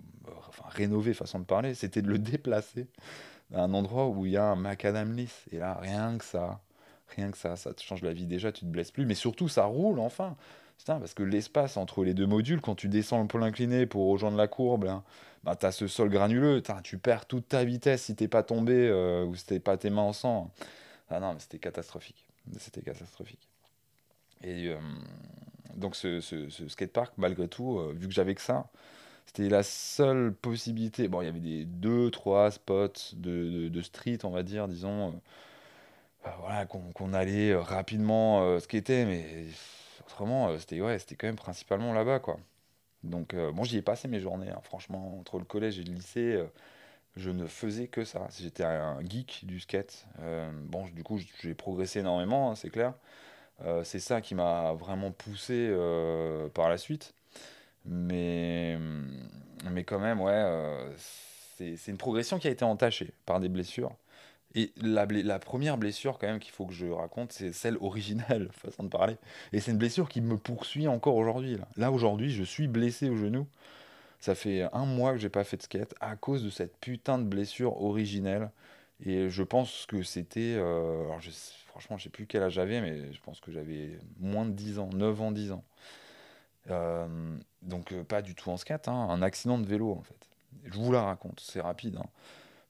enfin, 0.49 0.65
rénové, 0.69 1.15
façon 1.15 1.39
de 1.39 1.45
parler, 1.45 1.75
c'était 1.75 2.03
de 2.03 2.09
le 2.09 2.19
déplacer 2.19 2.87
à 3.55 3.63
un 3.63 3.73
endroit 3.75 4.09
où 4.09 4.27
il 4.27 4.33
y 4.33 4.37
a 4.37 4.45
un 4.45 4.57
macadam 4.57 5.13
lisse. 5.13 5.45
Et 5.53 5.59
là, 5.59 5.79
rien 5.81 6.19
que 6.19 6.25
ça, 6.25 6.61
rien 7.17 7.31
que 7.31 7.39
ça, 7.39 7.57
ça 7.57 7.73
te 7.73 7.83
change 7.83 8.03
la 8.03 8.13
vie 8.13 8.27
déjà, 8.27 8.53
tu 8.53 8.61
te 8.61 8.71
blesses 8.71 8.91
plus. 8.91 9.07
Mais 9.07 9.15
surtout, 9.15 9.49
ça 9.49 9.65
roule 9.65 9.99
enfin. 9.99 10.37
Putain, 10.79 10.99
parce 10.99 11.13
que 11.13 11.23
l'espace 11.23 11.77
entre 11.77 12.05
les 12.05 12.15
deux 12.15 12.27
modules, 12.27 12.63
quand 12.63 12.75
tu 12.75 12.89
descends 12.89 13.21
le 13.21 13.29
pôle 13.29 13.43
incliné 13.43 13.85
pour 13.85 14.09
rejoindre 14.11 14.39
la 14.39 14.49
courbe, 14.49 14.85
là, 14.85 15.03
bah, 15.45 15.57
t'as 15.57 15.73
ce 15.73 15.87
sol 15.87 16.11
granuleux, 16.11 16.63
tu 16.85 16.99
perds 16.99 17.27
toute 17.27 17.49
ta 17.49 17.65
vitesse 17.65 18.05
si 18.05 18.17
t'es 18.17 18.29
pas 18.29 18.43
tombé 18.43 18.89
euh, 18.89 19.25
ou 19.25 19.35
si 19.35 19.47
t'es 19.47 19.61
pas 19.61 19.77
tes 19.77 19.91
mains 19.91 20.03
en 20.03 20.13
sang. 20.13 20.51
Ah 21.11 21.21
non, 21.21 21.35
mais 21.35 21.41
c'était 21.41 21.59
catastrophique. 21.59 22.27
C'était 22.59 22.83
catastrophique. 22.83 23.49
Et 24.43 24.69
euh, 24.69 24.79
donc 25.77 25.97
ce, 25.97 26.21
ce, 26.21 26.49
ce 26.51 26.69
skatepark, 26.69 27.13
malgré 27.17 27.49
tout, 27.49 27.79
euh, 27.79 27.93
vu 27.97 28.09
que 28.09 28.15
j'avais 28.15 28.35
que 28.35 28.41
ça, 28.41 28.69
c'était 29.27 29.49
la 29.49 29.63
seule 29.63 30.35
possibilité. 30.35 31.09
Bon, 31.09 31.23
il 31.23 31.26
y 31.26 31.29
avait 31.29 31.41
des 31.41 31.65
deux, 31.65 32.11
trois 32.11 32.50
spots 32.50 33.15
de, 33.15 33.69
de, 33.69 33.83
street, 33.83 34.19
on 34.25 34.31
va 34.31 34.43
dire, 34.43 34.69
disons, 34.69 35.21
euh, 36.26 36.31
voilà, 36.41 36.67
qu'on 36.67 37.13
allait 37.13 37.55
rapidement 37.55 38.59
skater, 38.61 39.05
mais 39.07 39.47
autrement, 40.07 40.59
c'était 40.59 40.81
ouais, 40.81 40.99
quand 41.19 41.26
même 41.26 41.37
principalement 41.37 41.93
là-bas, 41.93 42.19
quoi. 42.19 42.39
Donc, 43.04 43.34
euh, 43.34 43.52
bon, 43.52 43.65
j'y 43.65 43.78
ai 43.78 43.82
passé 43.82 44.08
mes 44.08 44.21
journées, 44.21 44.50
hein, 44.50 44.60
franchement, 44.63 45.19
entre 45.19 45.39
le 45.39 45.45
collège 45.45 45.78
et 45.78 45.84
le 45.84 45.95
lycée, 45.95 46.34
euh, 46.34 46.47
je 47.17 47.30
ne 47.30 47.47
faisais 47.47 47.89
que 47.89 48.04
ça. 48.04 48.28
J'étais 48.39 48.65
un 48.65 49.00
geek 49.02 49.43
du 49.45 49.60
skate. 49.60 50.06
Euh, 50.21 50.50
bon, 50.67 50.86
du 50.89 51.02
coup, 51.02 51.19
j'ai 51.43 51.54
progressé 51.54 52.00
énormément, 52.00 52.50
hein, 52.50 52.54
c'est 52.54 52.71
clair. 52.71 52.95
C'est 53.84 54.00
ça 54.00 54.23
qui 54.23 54.34
m'a 54.34 54.73
vraiment 54.73 55.10
poussé 55.13 55.71
par 56.54 56.71
la 56.71 56.78
suite. 56.78 57.13
Mais, 57.84 58.78
mais 59.71 59.84
quand 59.84 59.99
même, 59.99 60.21
ouais, 60.21 60.86
c'est 60.97 61.89
une 61.89 61.99
progression 61.99 62.39
qui 62.39 62.49
a 62.49 62.50
été 62.50 62.65
entachée 62.65 63.13
par 63.26 63.39
des 63.39 63.50
blessures. 63.50 63.93
Et 64.54 64.73
la, 64.82 65.39
première 65.39 65.78
blessure, 65.78 66.19
quand 66.19 66.26
même, 66.26 66.41
qu'il 66.41 66.52
faut 66.52 66.67
que 66.67 66.73
je 66.73 66.86
raconte, 66.86 67.32
c'est 67.32 67.52
celle 67.52 67.76
originelle, 67.80 68.49
façon 68.52 68.82
de 68.82 68.89
parler. 68.89 69.17
Et 69.52 69.60
c'est 69.60 69.71
une 69.71 69.78
blessure 69.78 70.08
qui 70.08 70.21
me 70.21 70.36
poursuit 70.36 70.89
encore 70.89 71.17
aujourd'hui. 71.17 71.56
Là, 71.56 71.69
Là, 71.76 71.93
aujourd'hui, 71.93 72.30
je 72.30 72.43
suis 72.43 72.67
blessé 72.67 73.08
au 73.08 73.17
genou. 73.17 73.47
Ça 74.19 74.34
fait 74.34 74.63
un 74.73 74.84
mois 74.84 75.13
que 75.13 75.19
j'ai 75.19 75.28
pas 75.30 75.45
fait 75.45 75.56
de 75.56 75.63
skate 75.63 75.95
à 76.00 76.17
cause 76.17 76.45
de 76.45 76.50
cette 76.50 76.76
putain 76.78 77.19
de 77.19 77.25
blessure 77.25 77.80
originelle. 77.82 78.50
Et 79.04 79.30
je 79.30 79.43
pense 79.43 79.86
que 79.86 80.02
c'était. 80.02 80.56
euh, 80.58 81.04
alors 81.06 81.21
je, 81.21 81.30
franchement, 81.69 81.97
je 81.97 82.04
sais 82.04 82.10
plus 82.10 82.26
quel 82.26 82.43
âge 82.43 82.54
j'avais, 82.54 82.80
mais 82.82 83.13
je 83.13 83.21
pense 83.23 83.41
que 83.41 83.50
j'avais 83.50 83.99
moins 84.19 84.45
de 84.45 84.50
10 84.50 84.78
ans, 84.78 84.91
9 84.93 85.21
ans, 85.23 85.32
10 85.32 85.52
ans. 85.52 85.65
Euh, 86.71 87.36
donc, 87.63 87.93
euh, 87.93 88.04
pas 88.04 88.21
du 88.23 88.34
tout 88.34 88.50
en 88.50 88.56
skate, 88.56 88.89
hein, 88.89 88.93
un 89.10 89.23
accident 89.23 89.58
de 89.58 89.67
vélo 89.67 89.93
en 89.93 90.02
fait. 90.02 90.17
Je 90.65 90.75
vous 90.78 90.93
la 90.93 91.02
raconte, 91.02 91.41
c'est 91.41 91.60
rapide. 91.60 91.97
hein. 91.97 92.06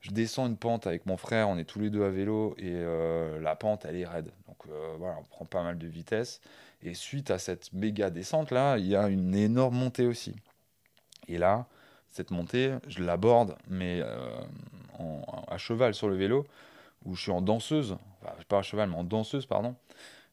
Je 0.00 0.10
descends 0.10 0.46
une 0.46 0.56
pente 0.56 0.86
avec 0.86 1.04
mon 1.04 1.16
frère, 1.16 1.48
on 1.48 1.58
est 1.58 1.64
tous 1.64 1.78
les 1.78 1.90
deux 1.90 2.04
à 2.04 2.08
vélo 2.08 2.54
et 2.56 2.72
euh, 2.72 3.38
la 3.40 3.54
pente 3.54 3.84
elle 3.84 3.96
est 3.96 4.06
raide. 4.06 4.30
Donc 4.46 4.56
euh, 4.70 4.94
voilà, 4.98 5.18
on 5.18 5.24
prend 5.24 5.44
pas 5.44 5.62
mal 5.62 5.78
de 5.78 5.86
vitesse. 5.86 6.40
Et 6.82 6.94
suite 6.94 7.30
à 7.30 7.38
cette 7.38 7.72
méga 7.74 8.08
descente 8.08 8.50
là, 8.50 8.78
il 8.78 8.86
y 8.86 8.96
a 8.96 9.08
une 9.08 9.34
énorme 9.34 9.76
montée 9.76 10.06
aussi. 10.06 10.34
Et 11.28 11.36
là, 11.36 11.66
cette 12.08 12.30
montée, 12.30 12.74
je 12.88 13.02
l'aborde, 13.02 13.56
mais 13.68 14.00
euh, 14.02 14.40
à 15.48 15.58
cheval 15.58 15.94
sur 15.94 16.08
le 16.08 16.16
vélo, 16.16 16.46
où 17.04 17.14
je 17.14 17.22
suis 17.22 17.30
en 17.30 17.42
danseuse, 17.42 17.96
enfin 18.22 18.32
pas 18.48 18.58
à 18.58 18.62
cheval, 18.62 18.88
mais 18.88 18.96
en 18.96 19.04
danseuse, 19.04 19.46
pardon, 19.46 19.76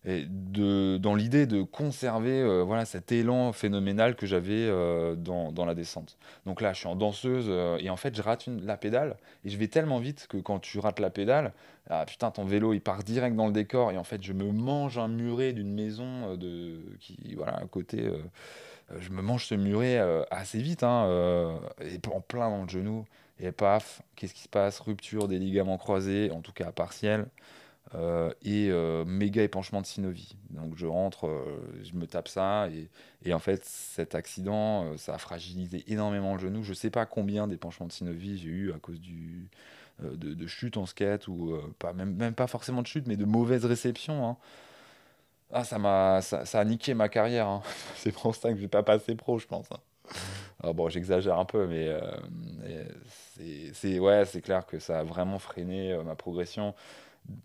et 0.07 0.25
dans 0.25 1.15
l'idée 1.15 1.45
de 1.47 1.63
conserver 1.63 2.39
euh, 2.39 2.63
voilà, 2.63 2.85
cet 2.85 3.11
élan 3.11 3.51
phénoménal 3.51 4.15
que 4.15 4.25
j'avais 4.25 4.65
euh, 4.65 5.15
dans, 5.15 5.65
la 5.65 5.75
descente. 5.75 6.17
Donc 6.45 6.61
là, 6.61 6.71
je 6.71 6.79
suis 6.79 6.87
en 6.87 6.95
danseuse, 6.95 7.47
euh, 7.49 7.77
et 7.81 7.89
en 7.89 7.97
fait, 7.97 8.15
je 8.15 8.21
rate 8.21 8.47
la 8.47 8.77
pédale, 8.77 9.17
et 9.43 9.49
je 9.49 9.57
vais 9.57 9.67
tellement 9.67 9.99
vite 9.99 10.27
que 10.29 10.37
quand 10.37 10.59
tu 10.59 10.79
rates 10.79 11.01
la 11.01 11.09
pédale, 11.09 11.51
ah 11.89 12.05
putain, 12.05 12.31
ton 12.31 12.45
vélo, 12.45 12.73
il 12.73 12.79
part 12.79 13.03
direct 13.03 13.35
dans 13.35 13.47
le 13.47 13.51
décor, 13.51 13.91
et 13.91 13.97
en 13.97 14.05
fait, 14.05 14.23
je 14.23 14.31
me 14.31 14.49
mange 14.49 14.97
un 14.97 15.09
muret 15.09 15.51
d'une 15.51 15.73
maison 15.73 16.37
de, 16.37 16.79
qui, 17.01 17.35
voilà, 17.35 17.57
à 17.57 17.65
côté. 17.65 18.09
je 18.97 19.09
me 19.09 19.21
mange 19.21 19.45
ce 19.45 19.55
muret 19.55 19.99
assez 20.31 20.61
vite, 20.61 20.83
hein, 20.83 21.59
en 22.13 22.21
plein 22.21 22.49
dans 22.49 22.63
le 22.63 22.69
genou. 22.69 23.05
Et 23.39 23.51
paf, 23.51 24.01
qu'est-ce 24.15 24.33
qui 24.33 24.41
se 24.41 24.49
passe? 24.49 24.79
Rupture 24.79 25.27
des 25.27 25.37
ligaments 25.37 25.77
croisés, 25.77 26.31
en 26.31 26.41
tout 26.41 26.53
cas 26.53 26.71
partielle, 26.71 27.27
euh, 27.95 28.31
et 28.43 28.69
euh, 28.69 29.05
méga 29.05 29.43
épanchement 29.43 29.81
de 29.81 29.85
synovie. 29.85 30.35
Donc 30.49 30.75
je 30.75 30.85
rentre, 30.85 31.27
euh, 31.27 31.59
je 31.83 31.93
me 31.95 32.05
tape 32.07 32.27
ça, 32.27 32.67
et, 32.69 32.89
et 33.23 33.33
en 33.33 33.39
fait, 33.39 33.63
cet 33.65 34.15
accident, 34.15 34.97
ça 34.97 35.15
a 35.15 35.17
fragilisé 35.17 35.83
énormément 35.87 36.33
le 36.33 36.39
genou. 36.39 36.63
Je 36.63 36.73
sais 36.73 36.89
pas 36.89 37.05
combien 37.05 37.47
d'épanchements 37.47 37.87
de 37.87 37.91
synovie 37.93 38.37
j'ai 38.37 38.49
eu 38.49 38.73
à 38.73 38.79
cause 38.79 38.99
du, 38.99 39.49
de, 40.03 40.33
de 40.33 40.47
chute 40.47 40.77
en 40.77 40.85
skate, 40.85 41.27
ou 41.27 41.57
pas, 41.79 41.93
même, 41.93 42.15
même 42.15 42.33
pas 42.35 42.47
forcément 42.47 42.81
de 42.81 42.87
chute, 42.87 43.07
mais 43.07 43.17
de 43.17 43.25
mauvaise 43.25 43.65
réception. 43.65 44.27
hein. 44.27 44.37
Ah, 45.51 45.63
ça 45.63 45.79
m'a, 45.79 46.21
ça, 46.21 46.45
ça 46.45 46.59
a 46.59 46.65
niqué 46.65 46.93
ma 46.93 47.09
carrière. 47.09 47.47
hein. 47.47 47.61
C'est 47.95 48.11
pour 48.11 48.35
ça 48.35 48.49
que 48.49 48.55
je 48.57 48.61
vais 48.61 48.67
pas 48.67 48.83
passer 48.83 49.15
pro, 49.15 49.39
je 49.39 49.47
pense. 49.47 49.71
hein. 49.71 49.79
Alors 50.61 50.73
bon, 50.75 50.89
j'exagère 50.89 51.37
un 51.39 51.45
peu, 51.45 51.67
mais 51.67 51.89
c'est, 53.73 53.99
ouais, 53.99 54.25
c'est 54.25 54.41
clair 54.41 54.65
que 54.65 54.79
ça 54.79 54.99
a 54.99 55.03
vraiment 55.03 55.39
freiné 55.39 55.97
ma 56.05 56.15
progression. 56.15 56.73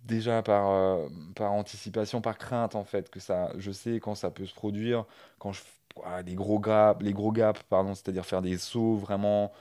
Déjà 0.05 0.43
par, 0.43 0.71
euh, 0.71 1.09
par 1.35 1.53
anticipation, 1.53 2.21
par 2.21 2.39
crainte 2.39 2.77
en 2.77 2.85
fait, 2.85 3.11
que 3.11 3.19
ça, 3.21 3.53
je 3.59 3.73
sais 3.73 3.99
quand 4.01 4.15
ça 4.15 4.31
peut 4.31 4.47
se 4.47 4.55
produire, 4.55 5.05
quand 5.39 5.53
je, 5.53 5.63
ah, 6.05 6.23
les 6.23 6.35
gros 6.37 6.61
gaps, 6.61 7.03
les 7.03 7.13
gros 7.13 7.33
gaps, 7.33 7.63
pardon, 7.65 7.95
c'est-à-dire 7.95 8.25
faire 8.25 8.43
des 8.43 8.59
sauts 8.59 8.97
vraiment 8.97 9.53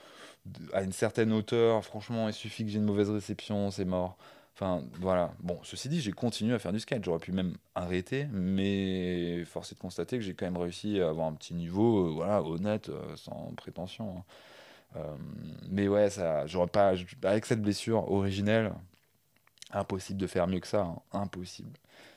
à 0.72 0.82
une 0.82 0.92
certaine 0.92 1.32
hauteur. 1.32 1.84
Franchement, 1.84 2.28
il 2.28 2.34
suffit 2.34 2.64
que 2.64 2.70
j'ai 2.70 2.78
une 2.78 2.84
mauvaise 2.84 3.10
réception, 3.10 3.70
c'est 3.70 3.84
mort. 3.84 4.16
Enfin, 4.54 4.84
voilà. 5.00 5.32
Bon, 5.40 5.58
ceci 5.62 5.88
dit, 5.88 6.00
j'ai 6.00 6.12
continué 6.12 6.54
à 6.54 6.58
faire 6.58 6.72
du 6.72 6.80
skate. 6.80 7.04
J'aurais 7.04 7.18
pu 7.20 7.32
même 7.32 7.56
arrêter, 7.74 8.26
mais 8.32 9.44
force 9.46 9.72
est 9.72 9.74
de 9.76 9.80
constater 9.80 10.18
que 10.18 10.24
j'ai 10.24 10.34
quand 10.34 10.46
même 10.46 10.56
réussi 10.58 11.00
à 11.00 11.08
avoir 11.08 11.26
un 11.28 11.32
petit 11.34 11.54
niveau, 11.54 12.06
euh, 12.08 12.12
voilà, 12.12 12.42
honnête, 12.42 12.88
euh, 12.90 13.16
sans 13.16 13.52
prétention. 13.56 14.24
hein. 14.94 15.00
mais 15.70 15.88
ouais, 15.88 16.10
ça, 16.10 16.46
j'aurais 16.46 16.66
pas, 16.68 16.94
avec 17.24 17.46
cette 17.46 17.62
blessure 17.62 18.10
originelle, 18.10 18.72
impossible 19.72 20.20
de 20.20 20.26
faire 20.26 20.46
mieux 20.46 20.60
que 20.60 20.66
ça, 20.66 20.82
hein. 20.82 20.98
impossible. 21.12 21.70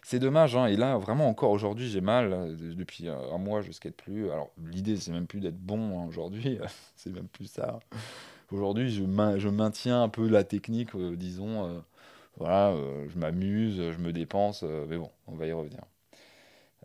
C'est 0.03 0.19
dommage, 0.19 0.55
hein. 0.55 0.67
et 0.67 0.75
là, 0.75 0.97
vraiment, 0.97 1.27
encore 1.27 1.51
aujourd'hui, 1.51 1.89
j'ai 1.89 2.01
mal. 2.01 2.55
Depuis 2.57 3.07
un 3.09 3.37
mois, 3.37 3.61
je 3.61 3.71
skate 3.71 3.95
plus. 3.95 4.29
Alors, 4.31 4.51
l'idée, 4.63 4.97
c'est 4.97 5.11
même 5.11 5.27
plus 5.27 5.39
d'être 5.39 5.59
bon 5.59 5.99
hein, 5.99 6.05
aujourd'hui, 6.07 6.59
c'est 6.95 7.11
même 7.11 7.27
plus 7.27 7.47
ça. 7.47 7.79
Aujourd'hui, 8.51 8.89
je, 8.89 9.03
je, 9.37 9.49
maintiens 9.49 10.03
un 10.03 10.09
peu 10.09 10.27
la 10.27 10.43
technique, 10.43 10.95
disons. 10.95 11.83
voilà, 12.37 12.75
je 13.07 13.17
m'amuse, 13.17 13.77
je 13.77 13.97
me 13.97 14.13
dépense, 14.13 14.63
mais 14.63 14.97
bon, 14.97 15.09
on 15.27 15.35
va 15.35 15.47
y 15.47 15.51
revenir. 15.51 15.81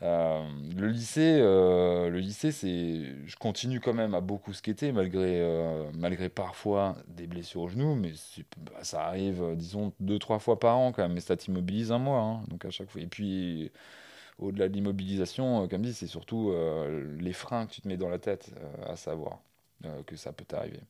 Euh, 0.03 0.49
le 0.77 0.89
lycée, 0.89 1.39
euh, 1.43 2.09
le 2.09 2.21
lycée, 2.21 2.53
c'est, 2.53 3.05
je 3.27 3.37
continue 3.37 3.81
quand 3.81 3.93
même 3.93 4.15
à 4.15 4.21
beaucoup 4.23 4.55
skater 4.55 4.93
malgré, 4.93 5.41
euh, 5.41 5.91
malgré 5.93 6.31
parfois 6.31 6.97
des 7.07 7.27
blessures 7.27 7.63
au 7.63 7.69
genou, 7.69 7.95
mais 7.95 8.13
bah, 8.59 8.83
ça 8.83 9.05
arrive, 9.05 9.55
disons 9.57 9.93
deux 10.01 10.19
trois 10.19 10.39
fois 10.39 10.59
par 10.59 10.79
an 10.79 10.93
quand 10.93 11.03
même. 11.03 11.13
Mais 11.13 11.21
ça 11.21 11.37
t'immobilise 11.37 11.93
un 11.93 11.99
mois, 11.99 12.21
hein, 12.21 12.43
donc 12.49 12.65
à 12.65 12.71
chaque 12.71 12.89
fois. 12.89 13.03
Et 13.03 13.07
puis 13.07 13.71
au-delà 14.39 14.69
de 14.69 14.75
l'immobilisation, 14.75 15.69
comme 15.69 15.83
dit, 15.83 15.93
c'est 15.95 16.07
surtout 16.07 16.55
les 17.19 17.33
freins 17.35 17.67
que 17.67 17.73
tu 17.73 17.83
te 17.83 17.89
mets 17.89 17.99
dans 17.99 18.09
la 18.09 18.19
tête 18.19 18.53
à 18.87 18.97
savoir 18.97 19.41
que 20.07 20.17
ça 20.17 20.33
peut 20.33 20.45
t'arriver. 20.47 20.81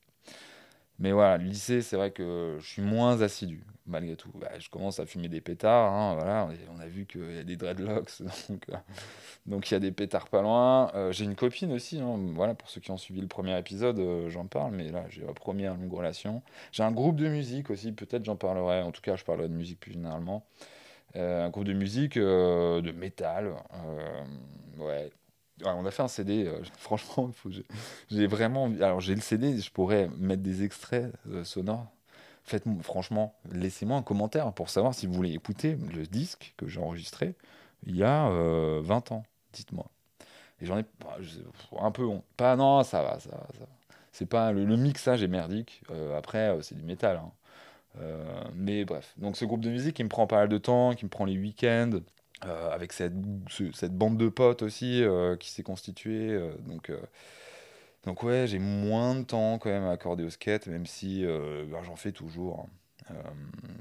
Mais 1.01 1.11
voilà, 1.13 1.37
le 1.37 1.45
lycée, 1.45 1.81
c'est 1.81 1.95
vrai 1.95 2.11
que 2.11 2.57
je 2.59 2.67
suis 2.67 2.83
moins 2.83 3.21
assidu, 3.23 3.63
malgré 3.87 4.15
tout. 4.15 4.29
Bah, 4.35 4.51
je 4.59 4.69
commence 4.69 4.99
à 4.99 5.07
fumer 5.07 5.29
des 5.29 5.41
pétards, 5.41 5.91
hein, 5.91 6.13
voilà, 6.13 6.47
on 6.71 6.79
a 6.79 6.85
vu 6.85 7.07
qu'il 7.07 7.35
y 7.35 7.39
a 7.39 7.43
des 7.43 7.55
dreadlocks, 7.55 8.21
donc, 8.49 8.69
euh, 8.69 8.75
donc 9.47 9.71
il 9.71 9.73
y 9.73 9.77
a 9.77 9.79
des 9.79 9.91
pétards 9.91 10.29
pas 10.29 10.43
loin. 10.43 10.91
Euh, 10.93 11.11
j'ai 11.11 11.25
une 11.25 11.35
copine 11.35 11.71
aussi, 11.73 11.99
hein, 11.99 12.19
voilà, 12.35 12.53
pour 12.53 12.69
ceux 12.69 12.79
qui 12.81 12.91
ont 12.91 12.97
suivi 12.97 13.19
le 13.19 13.27
premier 13.27 13.57
épisode, 13.57 13.97
euh, 13.97 14.29
j'en 14.29 14.45
parle, 14.45 14.75
mais 14.75 14.91
là, 14.91 15.05
j'ai 15.09 15.25
la 15.25 15.33
première 15.33 15.73
longue 15.73 15.91
relation. 15.91 16.43
J'ai 16.71 16.83
un 16.83 16.91
groupe 16.91 17.15
de 17.15 17.27
musique 17.29 17.71
aussi, 17.71 17.93
peut-être 17.93 18.23
j'en 18.23 18.35
parlerai, 18.35 18.83
en 18.83 18.91
tout 18.91 19.01
cas, 19.01 19.15
je 19.15 19.23
parlerai 19.23 19.49
de 19.49 19.55
musique 19.55 19.79
plus 19.79 19.93
généralement. 19.93 20.45
un 21.15 21.49
groupe 21.49 21.65
de 21.65 21.73
musique 21.73 22.17
de 22.19 22.91
métal, 22.91 23.55
ouais, 24.77 25.09
on 25.65 25.85
a 25.85 25.91
fait 25.91 26.03
un 26.03 26.07
CD, 26.07 26.45
euh, 26.47 26.61
franchement, 26.77 27.31
j'ai 28.09 28.27
vraiment. 28.27 28.65
Alors, 28.81 29.01
j'ai 29.01 29.15
le 29.15 29.21
CD, 29.21 29.57
je 29.57 29.71
pourrais 29.71 30.09
mettre 30.17 30.41
des 30.41 30.63
extraits 30.63 31.13
euh, 31.29 31.43
sonores. 31.43 31.87
Faites 32.43 32.63
franchement, 32.81 33.35
laissez-moi 33.51 33.97
un 33.97 34.01
commentaire 34.01 34.51
pour 34.53 34.69
savoir 34.69 34.95
si 34.95 35.05
vous 35.05 35.13
voulez 35.13 35.33
écouter 35.33 35.77
le 35.93 36.07
disque 36.07 36.53
que 36.57 36.67
j'ai 36.67 36.79
enregistré 36.79 37.35
il 37.85 37.95
y 37.95 38.03
a 38.03 38.29
20 38.29 38.31
euh, 38.31 39.15
ans. 39.15 39.23
Dites-moi. 39.53 39.85
Et 40.59 40.65
j'en 40.65 40.77
ai 40.77 40.85
bah, 40.99 41.17
un 41.79 41.91
peu. 41.91 42.07
Pas, 42.37 42.55
non, 42.55 42.83
ça 42.83 43.03
va, 43.03 43.19
ça 43.19 43.29
va. 43.29 43.47
C'est 44.11 44.25
pas 44.25 44.51
le, 44.51 44.65
mixage 44.75 45.23
est 45.23 45.27
merdique. 45.27 45.83
après, 46.17 46.57
c'est 46.61 46.75
du 46.75 46.83
métal. 46.83 47.21
Hein. 47.97 48.01
mais 48.55 48.85
bref. 48.85 49.13
Donc, 49.17 49.37
ce 49.37 49.45
groupe 49.45 49.61
de 49.61 49.69
musique 49.69 49.95
qui 49.95 50.03
me 50.03 50.09
prend 50.09 50.27
pas 50.27 50.37
mal 50.37 50.49
de 50.49 50.57
temps, 50.57 50.93
qui 50.93 51.05
me 51.05 51.09
prend 51.09 51.25
les 51.25 51.37
week-ends. 51.37 51.99
Euh, 52.47 52.71
avec 52.71 52.91
cette, 52.91 53.13
cette, 53.73 53.95
bande 53.95 54.17
de 54.17 54.27
potes 54.27 54.63
aussi 54.63 55.03
euh, 55.03 55.35
qui 55.35 55.51
s'est 55.51 55.61
constituée. 55.61 56.31
Euh, 56.31 56.51
donc, 56.65 56.91
donc 58.03 58.23
ouais, 58.23 58.47
j'ai 58.47 58.57
moins 58.57 59.13
de 59.13 59.23
temps 59.23 59.59
quand 59.59 59.69
même 59.69 59.83
à 59.83 59.91
accorder 59.91 60.23
au 60.23 60.29
skate, 60.31 60.65
même 60.65 60.87
si 60.87 61.23
bah, 61.69 61.81
j'en 61.83 61.95
fais 61.95 62.11
toujours. 62.11 62.67
Hein. 63.09 63.15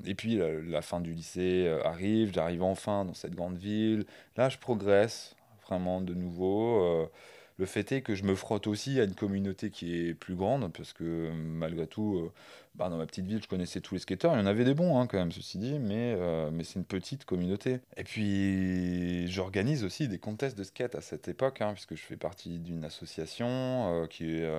et 0.04 0.14
puis 0.14 0.36
la, 0.36 0.82
fin 0.82 1.00
du 1.00 1.12
lycée 1.12 1.74
arrive, 1.84 2.34
j'arrive 2.34 2.62
enfin 2.62 3.06
dans 3.06 3.14
cette 3.14 3.34
grande 3.34 3.56
ville. 3.56 4.04
Là, 4.36 4.50
je 4.50 4.58
progresse 4.58 5.36
vraiment 5.66 6.02
de 6.02 6.12
nouveau. 6.12 7.08
Le 7.60 7.66
fait 7.66 7.92
est 7.92 8.00
que 8.00 8.14
je 8.14 8.24
me 8.24 8.34
frotte 8.34 8.66
aussi 8.66 8.98
à 9.00 9.04
une 9.04 9.14
communauté 9.14 9.68
qui 9.68 9.94
est 9.94 10.14
plus 10.14 10.34
grande, 10.34 10.72
parce 10.72 10.94
que 10.94 11.30
malgré 11.30 11.86
tout, 11.86 12.16
euh, 12.16 12.32
bah, 12.74 12.88
dans 12.88 12.96
ma 12.96 13.04
petite 13.04 13.26
ville, 13.26 13.42
je 13.42 13.48
connaissais 13.48 13.82
tous 13.82 13.92
les 13.92 14.00
skateurs. 14.00 14.34
Il 14.34 14.38
y 14.38 14.42
en 14.42 14.46
avait 14.46 14.64
des 14.64 14.72
bons, 14.72 14.98
hein, 14.98 15.06
quand 15.06 15.18
même, 15.18 15.30
ceci 15.30 15.58
dit, 15.58 15.78
mais, 15.78 16.14
euh, 16.18 16.50
mais 16.50 16.64
c'est 16.64 16.78
une 16.78 16.86
petite 16.86 17.26
communauté. 17.26 17.80
Et 17.98 18.04
puis, 18.04 19.30
j'organise 19.30 19.84
aussi 19.84 20.08
des 20.08 20.16
contests 20.16 20.56
de 20.56 20.64
skate 20.64 20.94
à 20.94 21.02
cette 21.02 21.28
époque, 21.28 21.60
hein, 21.60 21.74
puisque 21.74 21.96
je 21.96 22.00
fais 22.00 22.16
partie 22.16 22.60
d'une 22.60 22.82
association 22.82 23.46
euh, 23.50 24.06
qui 24.06 24.24
est 24.24 24.50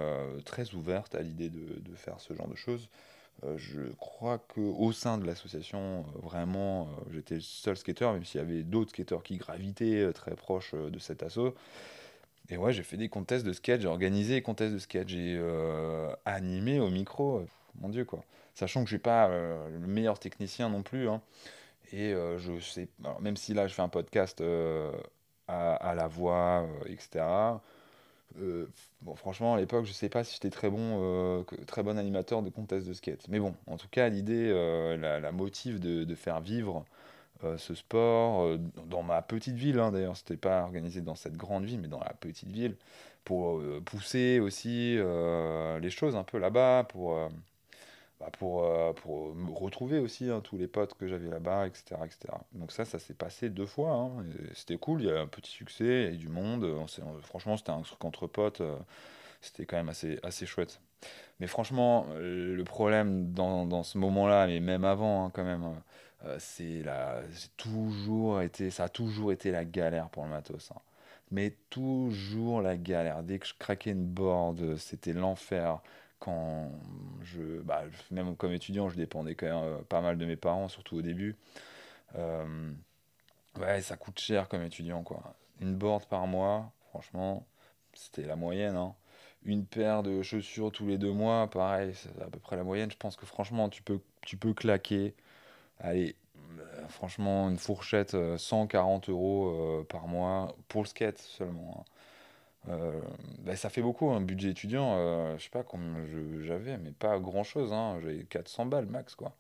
très 0.46 0.76
ouverte 0.76 1.16
à 1.16 1.24
l'idée 1.24 1.50
de, 1.50 1.96
faire 1.96 2.20
ce 2.20 2.36
genre 2.36 2.48
de 2.48 2.56
choses. 2.56 2.88
je 3.58 3.82
crois 3.98 4.38
qu'au 4.38 4.92
sein 4.92 5.18
de 5.18 5.26
l'association, 5.26 6.06
vraiment, 6.22 6.88
j'étais 7.12 7.36
le 7.36 7.42
seul 7.42 7.78
skateur, 7.78 8.14
même 8.14 8.26
s'il 8.26 8.40
y 8.40 8.44
avait 8.44 8.62
d'autres 8.62 8.92
skateurs 8.92 9.24
qui 9.24 9.38
gravitaient 9.38 10.14
très 10.14 10.36
proches 10.36 10.76
de 10.76 11.00
cet 11.00 11.24
assaut. 11.24 11.56
Et 12.52 12.58
ouais, 12.58 12.74
j'ai 12.74 12.84
fait 12.84 12.98
des 12.98 13.08
contests 13.08 13.46
de 13.46 13.54
sketch, 13.54 13.82
j'ai 13.82 13.88
organisé 13.88 14.34
des 14.36 14.42
contests 14.42 14.74
de 14.74 14.80
sketch, 14.80 15.08
j'ai 15.08 15.38
euh, 15.40 16.14
animé 16.26 16.82
au 16.82 16.90
micro, 16.90 17.38
euh, 17.38 17.48
mon 17.80 17.88
Dieu 17.88 18.04
quoi. 18.04 18.26
Sachant 18.56 18.82
que 18.82 18.90
je 18.90 18.96
suis 18.96 19.02
pas 19.02 19.30
euh, 19.30 19.70
le 19.70 19.88
meilleur 19.88 20.20
technicien 20.20 20.68
non 20.70 20.84
plus. 20.84 21.08
Hein. 21.08 21.22
et 21.94 22.14
je 22.38 22.60
sais, 22.60 22.90
même 23.22 23.38
si 23.38 23.54
là 23.54 23.68
je 23.68 23.74
fais 23.74 23.82
un 23.82 23.90
podcast 23.90 24.44
à, 25.48 25.96
la 25.96 26.08
voix, 26.08 26.68
etc. 26.88 27.26
bon, 29.02 29.16
franchement, 29.16 29.56
à 29.56 29.58
l'époque, 29.58 29.86
je 29.86 29.94
sais 29.94 30.10
pas 30.10 30.24
si 30.26 30.34
j'étais 30.34 30.50
très 30.50 30.70
bon, 30.70 31.46
très 31.68 31.84
bon 31.84 31.98
animateur 31.98 32.44
de 32.44 32.50
contests 32.50 32.88
de 32.88 32.94
sketch. 32.94 33.22
Mais 33.30 33.40
bon, 33.40 33.56
en 33.68 33.78
tout 33.78 33.90
cas, 33.90 34.10
l'idée, 34.10 34.50
la, 35.00 35.22
la, 35.22 35.32
motive 35.32 35.80
de, 35.80 36.04
de, 36.04 36.16
faire 36.16 36.42
vivre 36.42 36.86
euh, 37.44 37.58
ce 37.58 37.74
sport 37.74 38.44
euh, 38.44 38.58
dans 38.86 39.04
ma 39.04 39.22
petite 39.22 39.56
ville. 39.56 39.80
Hein, 39.80 39.92
D'ailleurs, 39.92 40.18
c'était 40.18 40.38
pas 40.38 40.62
organisé 40.62 41.02
dans 41.02 41.16
cette 41.16 41.36
grande 41.36 41.66
ville, 41.66 41.80
mais 41.80 41.88
dans 41.88 42.00
la 42.00 42.14
petite 42.14 42.50
ville, 42.50 42.76
pour 43.24 43.58
euh, 43.58 43.82
pousser 43.84 44.40
aussi 44.40 44.98
les 45.82 45.90
choses 45.90 46.16
un 46.16 46.24
peu 46.24 46.38
là-bas, 46.38 46.86
pour, 46.90 47.18
bah, 48.20 48.30
pour, 48.38 48.66
pour 48.96 49.60
retrouver 49.60 50.00
aussi 50.00 50.30
hein, 50.30 50.42
tous 50.42 50.58
les 50.58 50.68
potes 50.68 50.94
que 50.96 51.08
j'avais 51.08 51.30
là-bas, 51.30 51.68
etc., 51.68 51.96
etc. 52.06 52.34
Donc 52.54 52.72
ça, 52.72 52.86
ça 52.86 53.00
s'est 53.00 53.14
passé 53.14 53.50
deux 53.50 53.66
fois. 53.66 53.92
Hein, 53.92 54.26
c'était 54.54 54.78
cool, 54.78 55.02
il 55.02 55.08
y 55.08 55.12
a 55.12 55.20
un 55.20 55.28
petit 55.28 55.52
succès, 55.52 56.06
il 56.10 56.14
y 56.14 56.16
a 56.16 56.20
du 56.20 56.30
monde. 56.30 56.68
franchement, 57.24 57.58
c'était 57.58 57.72
un 57.72 57.82
truc 57.82 58.04
entre 58.06 58.28
potes. 58.28 58.62
c'était 59.42 59.66
quand 59.66 59.78
même 59.78 59.90
assez, 59.90 60.20
assez 60.24 60.46
chouette. 60.46 60.80
Mais 61.40 61.48
franchement, 61.48 62.06
le 62.20 62.64
problème 62.64 63.34
dans, 63.34 63.66
dans 63.66 63.84
ce 63.84 63.98
moment-là, 63.98 64.48
mais 64.48 64.60
même 64.60 64.86
avant, 64.86 65.32
quand 65.32 65.44
même, 65.44 65.82
euh, 66.26 66.38
c'est 66.40 66.84
la, 66.84 67.22
toujours 67.58 68.42
été, 68.42 68.70
ça 68.70 68.86
a 68.86 68.90
toujours 68.90 69.32
été 69.32 69.52
la 69.52 69.66
galère 69.66 70.10
pour 70.10 70.24
le 70.24 70.30
matos. 70.30 70.72
Hein. 70.72 70.80
Mais 71.32 71.56
toujours 71.70 72.62
la 72.62 72.78
galère. 72.78 73.24
Dès 73.24 73.40
que 73.40 73.48
je 73.48 73.54
craquais 73.58 73.92
une 73.92 74.06
board, 74.06 74.78
c'était 74.78 75.14
l'enfer. 75.14 75.82
Quand 76.20 76.72
je, 77.24 77.62
bah, 77.62 77.84
même 78.12 78.36
comme 78.36 78.52
étudiant, 78.52 78.90
je 78.90 78.96
dépendais 78.98 79.36
quand 79.36 79.48
même 79.48 79.80
euh, 79.80 79.82
pas 79.90 80.02
mal 80.02 80.18
de 80.18 80.26
mes 80.26 80.36
parents, 80.36 80.68
surtout 80.68 80.98
au 80.98 81.02
début. 81.02 81.36
Euh, 82.16 82.72
ouais, 83.60 83.82
ça 83.82 83.98
coûte 83.98 84.20
cher 84.20 84.48
comme 84.48 84.62
étudiant, 84.64 85.04
quoi. 85.04 85.36
Une 85.62 85.76
board 85.76 86.06
par 86.08 86.28
mois, 86.28 86.72
franchement, 86.90 87.48
c'était 87.94 88.24
la 88.26 88.36
moyenne. 88.36 88.76
Hein. 88.76 88.94
Une 89.44 89.66
paire 89.66 90.04
de 90.04 90.22
chaussures 90.22 90.72
tous 90.72 90.86
les 90.86 90.98
deux 90.98 91.12
mois, 91.12 91.50
pareil, 91.50 91.94
c'est 91.96 92.22
à 92.22 92.28
peu 92.30 92.40
près 92.40 92.56
la 92.56 92.64
moyenne. 92.64 92.92
Je 92.92 92.98
pense 92.98 93.16
que 93.16 93.26
franchement, 93.26 93.70
tu 93.70 93.82
peux, 93.82 94.00
tu 94.22 94.38
peux 94.38 94.54
claquer 94.54 95.16
allez, 95.82 96.16
euh, 96.60 96.88
franchement, 96.90 97.50
une 97.50 97.58
fourchette 97.58 98.16
140 98.38 99.10
euh, 99.10 99.12
euros 99.12 99.50
euh, 99.50 99.84
par 99.84 100.08
mois 100.08 100.56
pour 100.68 100.84
le 100.84 100.88
skate 100.88 101.20
seulement. 101.20 101.86
Hein. 102.68 102.92
Ben, 103.40 103.56
ça 103.56 103.70
fait 103.70 103.82
beaucoup, 103.82 104.12
un 104.12 104.22
budget 104.22 104.52
étudiant. 104.52 104.96
je 105.38 105.44
sais 105.44 105.50
pas 105.50 105.64
combien 105.64 105.96
j'avais, 106.44 106.78
mais 106.78 106.92
pas 106.92 107.20
grand 107.20 107.44
chose. 107.44 107.74
Hein. 107.74 107.98
J'avais 108.02 108.24
400 108.26 108.68
balles 108.68 108.86
max, 108.86 109.16
quoi. 109.16 109.34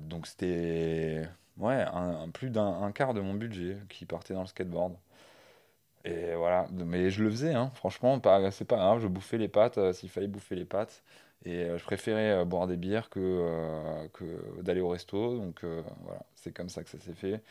donc 0.00 0.26
c'était 0.26 1.28
ouais, 1.58 1.84
un, 1.92 2.30
plus 2.30 2.50
d'un 2.50 2.90
quart 2.92 3.12
de 3.14 3.20
mon 3.20 3.34
budget 3.34 3.76
qui 3.90 4.06
partait 4.06 4.32
dans 4.34 4.40
le 4.40 4.46
skateboard. 4.46 4.94
Et 6.04 6.34
voilà, 6.34 6.66
mais 6.72 7.10
je 7.10 7.22
le 7.22 7.30
faisais, 7.30 7.52
hein. 7.54 7.70
franchement, 7.74 8.18
c'est 8.50 8.64
pas 8.64 8.76
grave, 8.76 9.00
je 9.00 9.08
bouffais 9.08 9.36
les 9.36 9.48
pâtes 9.48 9.92
s'il 9.92 10.08
fallait 10.08 10.28
bouffer 10.28 10.54
les 10.54 10.64
pâtes. 10.64 11.02
Et 11.44 11.64
euh, 11.64 11.78
je 11.78 11.84
préférais 11.84 12.32
euh, 12.32 12.44
boire 12.44 12.66
des 12.66 12.76
bières 12.76 13.08
que, 13.10 13.20
euh, 13.20 14.08
que 14.12 14.62
d'aller 14.62 14.80
au 14.80 14.88
resto. 14.88 15.36
Donc 15.38 15.64
voilà, 16.02 16.22
c'est 16.34 16.52
comme 16.52 16.68
ça 16.68 16.82
que 16.82 16.90
ça 16.90 16.98
s'est 16.98 17.14
fait. 17.14 17.42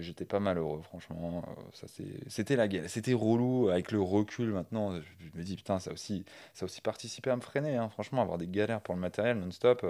J'étais 0.00 0.26
pas 0.26 0.38
malheureux, 0.38 0.82
franchement. 0.82 1.42
ça 1.72 1.86
c'était 2.28 2.56
la 2.56 2.68
guerre. 2.68 2.90
C'était 2.90 3.14
relou 3.14 3.70
avec 3.70 3.90
le 3.90 4.02
recul 4.02 4.50
maintenant. 4.50 4.94
Je 5.00 5.38
me 5.38 5.42
dis, 5.42 5.56
putain, 5.56 5.78
ça 5.78 5.92
aussi, 5.92 6.26
ça 6.52 6.66
aussi 6.66 6.82
participé 6.82 7.30
à 7.30 7.36
me 7.36 7.40
freiner. 7.40 7.76
Hein. 7.76 7.88
Franchement, 7.88 8.20
avoir 8.20 8.36
des 8.36 8.48
galères 8.48 8.82
pour 8.82 8.94
le 8.94 9.00
matériel 9.00 9.38
non-stop. 9.38 9.86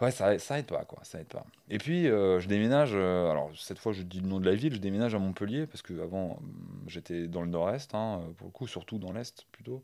Ouais, 0.00 0.10
ça, 0.10 0.38
ça 0.38 0.58
aide 0.58 0.64
pas, 0.64 0.86
quoi, 0.86 1.00
ça 1.02 1.20
aide 1.20 1.26
pas. 1.26 1.44
Et 1.68 1.76
puis, 1.76 2.04
je 2.04 2.46
déménage, 2.46 2.94
alors 2.94 3.50
cette 3.54 3.78
fois 3.78 3.92
je 3.92 4.00
dis 4.00 4.20
le 4.20 4.28
nom 4.28 4.40
de 4.40 4.46
la 4.46 4.54
ville, 4.54 4.72
je 4.72 4.80
déménage 4.80 5.14
à 5.14 5.18
Montpellier, 5.18 5.66
parce 5.66 5.82
que 5.82 6.00
avant 6.00 6.38
j'étais 6.86 7.26
dans 7.28 7.42
le 7.42 7.48
nord-est, 7.48 7.94
hein, 7.94 8.22
pour 8.38 8.46
le 8.46 8.52
coup, 8.52 8.66
surtout 8.66 8.96
dans 8.96 9.12
l'est 9.12 9.44
plutôt. 9.52 9.82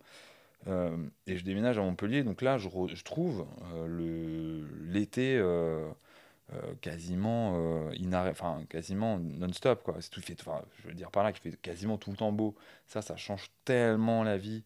Euh, 0.69 0.97
et 1.27 1.37
je 1.37 1.45
déménage 1.45 1.79
à 1.79 1.83
Montpellier, 1.83 2.25
donc 2.25 2.42
là, 2.42 2.59
je, 2.59 2.69
je 2.69 3.05
trouve 3.05 3.47
euh, 3.75 4.66
l'été 4.85 5.37
euh, 5.37 5.88
quasiment 6.81 7.88
enfin 8.31 8.62
quasiment 8.69 9.19
non-stop 9.19 9.90
je 9.99 10.88
veux 10.88 10.95
dire 10.95 11.11
par 11.11 11.25
là 11.25 11.33
qu'il 11.33 11.40
fait 11.40 11.57
quasiment 11.61 11.99
tout 11.99 12.11
le 12.11 12.16
temps 12.16 12.33
beau. 12.33 12.55
Ça, 12.87 13.03
ça 13.03 13.16
change 13.16 13.51
tellement 13.64 14.23
la 14.23 14.38
vie 14.38 14.64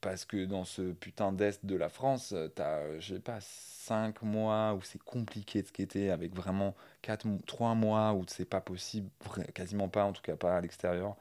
parce 0.00 0.24
que 0.24 0.44
dans 0.44 0.64
ce 0.64 0.92
putain 0.92 1.32
d'Est 1.32 1.64
de 1.66 1.74
la 1.76 1.88
France, 1.88 2.34
t'as, 2.54 2.98
je 3.00 3.14
sais 3.14 3.20
pas, 3.20 3.38
5 3.40 4.22
mois 4.22 4.74
où 4.74 4.82
c'est 4.82 5.02
compliqué 5.02 5.62
de 5.62 5.66
skater, 5.66 6.10
avec 6.10 6.34
vraiment 6.34 6.74
4, 7.02 7.26
3 7.46 7.74
mois 7.74 8.12
où 8.12 8.24
c'est 8.28 8.44
pas 8.44 8.60
possible, 8.60 9.10
quasiment 9.54 9.88
pas, 9.88 10.04
en 10.04 10.12
tout 10.12 10.22
cas 10.22 10.36
pas 10.36 10.56
à 10.56 10.60
l'extérieur, 10.60 11.16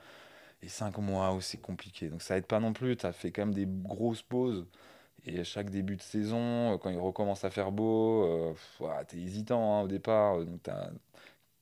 et 0.66 0.70
5 0.70 0.98
mois 1.00 1.34
où 1.34 1.42
c'est 1.42 1.58
compliqué. 1.60 2.10
Donc 2.10 2.22
ça 2.22 2.38
aide 2.38 2.46
pas 2.48 2.60
non 2.60 2.74
plus, 2.74 2.98
t'as 2.98 3.14
fait 3.14 3.32
quand 3.32 3.44
même 3.46 3.54
des 3.54 3.68
grosses 3.68 4.22
pauses. 4.24 4.66
Et 5.26 5.44
chaque 5.44 5.70
début 5.72 5.96
de 5.98 6.02
saison, 6.02 6.78
quand 6.80 6.90
il 6.92 7.00
recommence 7.00 7.46
à 7.46 7.50
faire 7.52 7.72
beau, 7.72 8.24
euh, 8.82 9.04
t'es 9.08 9.18
hésitant 9.20 9.80
hein, 9.80 9.84
au 9.84 9.88
départ. 9.88 10.40
Donc 10.46 10.64
t'as 10.64 10.90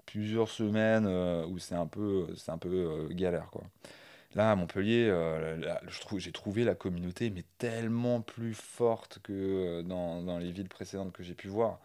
plusieurs 0.05 0.49
semaines 0.49 1.05
euh, 1.07 1.45
où 1.47 1.57
c'est 1.59 1.75
un 1.75 1.87
peu, 1.87 2.27
c'est 2.37 2.51
un 2.51 2.57
peu 2.57 2.69
euh, 2.69 3.07
galère 3.13 3.49
quoi. 3.51 3.63
Là, 4.35 4.51
à 4.51 4.55
Montpellier, 4.55 5.07
euh, 5.09 5.57
j'ai 6.17 6.31
trouvé 6.31 6.63
la 6.63 6.75
communauté 6.75 7.29
mais 7.29 7.43
tellement 7.59 8.21
plus 8.21 8.55
forte 8.55 9.19
que 9.23 9.81
dans, 9.83 10.23
dans 10.23 10.39
les 10.39 10.51
villes 10.51 10.69
précédentes 10.69 11.13
que 11.13 11.23
j'ai 11.23 11.35
pu 11.35 11.47
voir. 11.49 11.79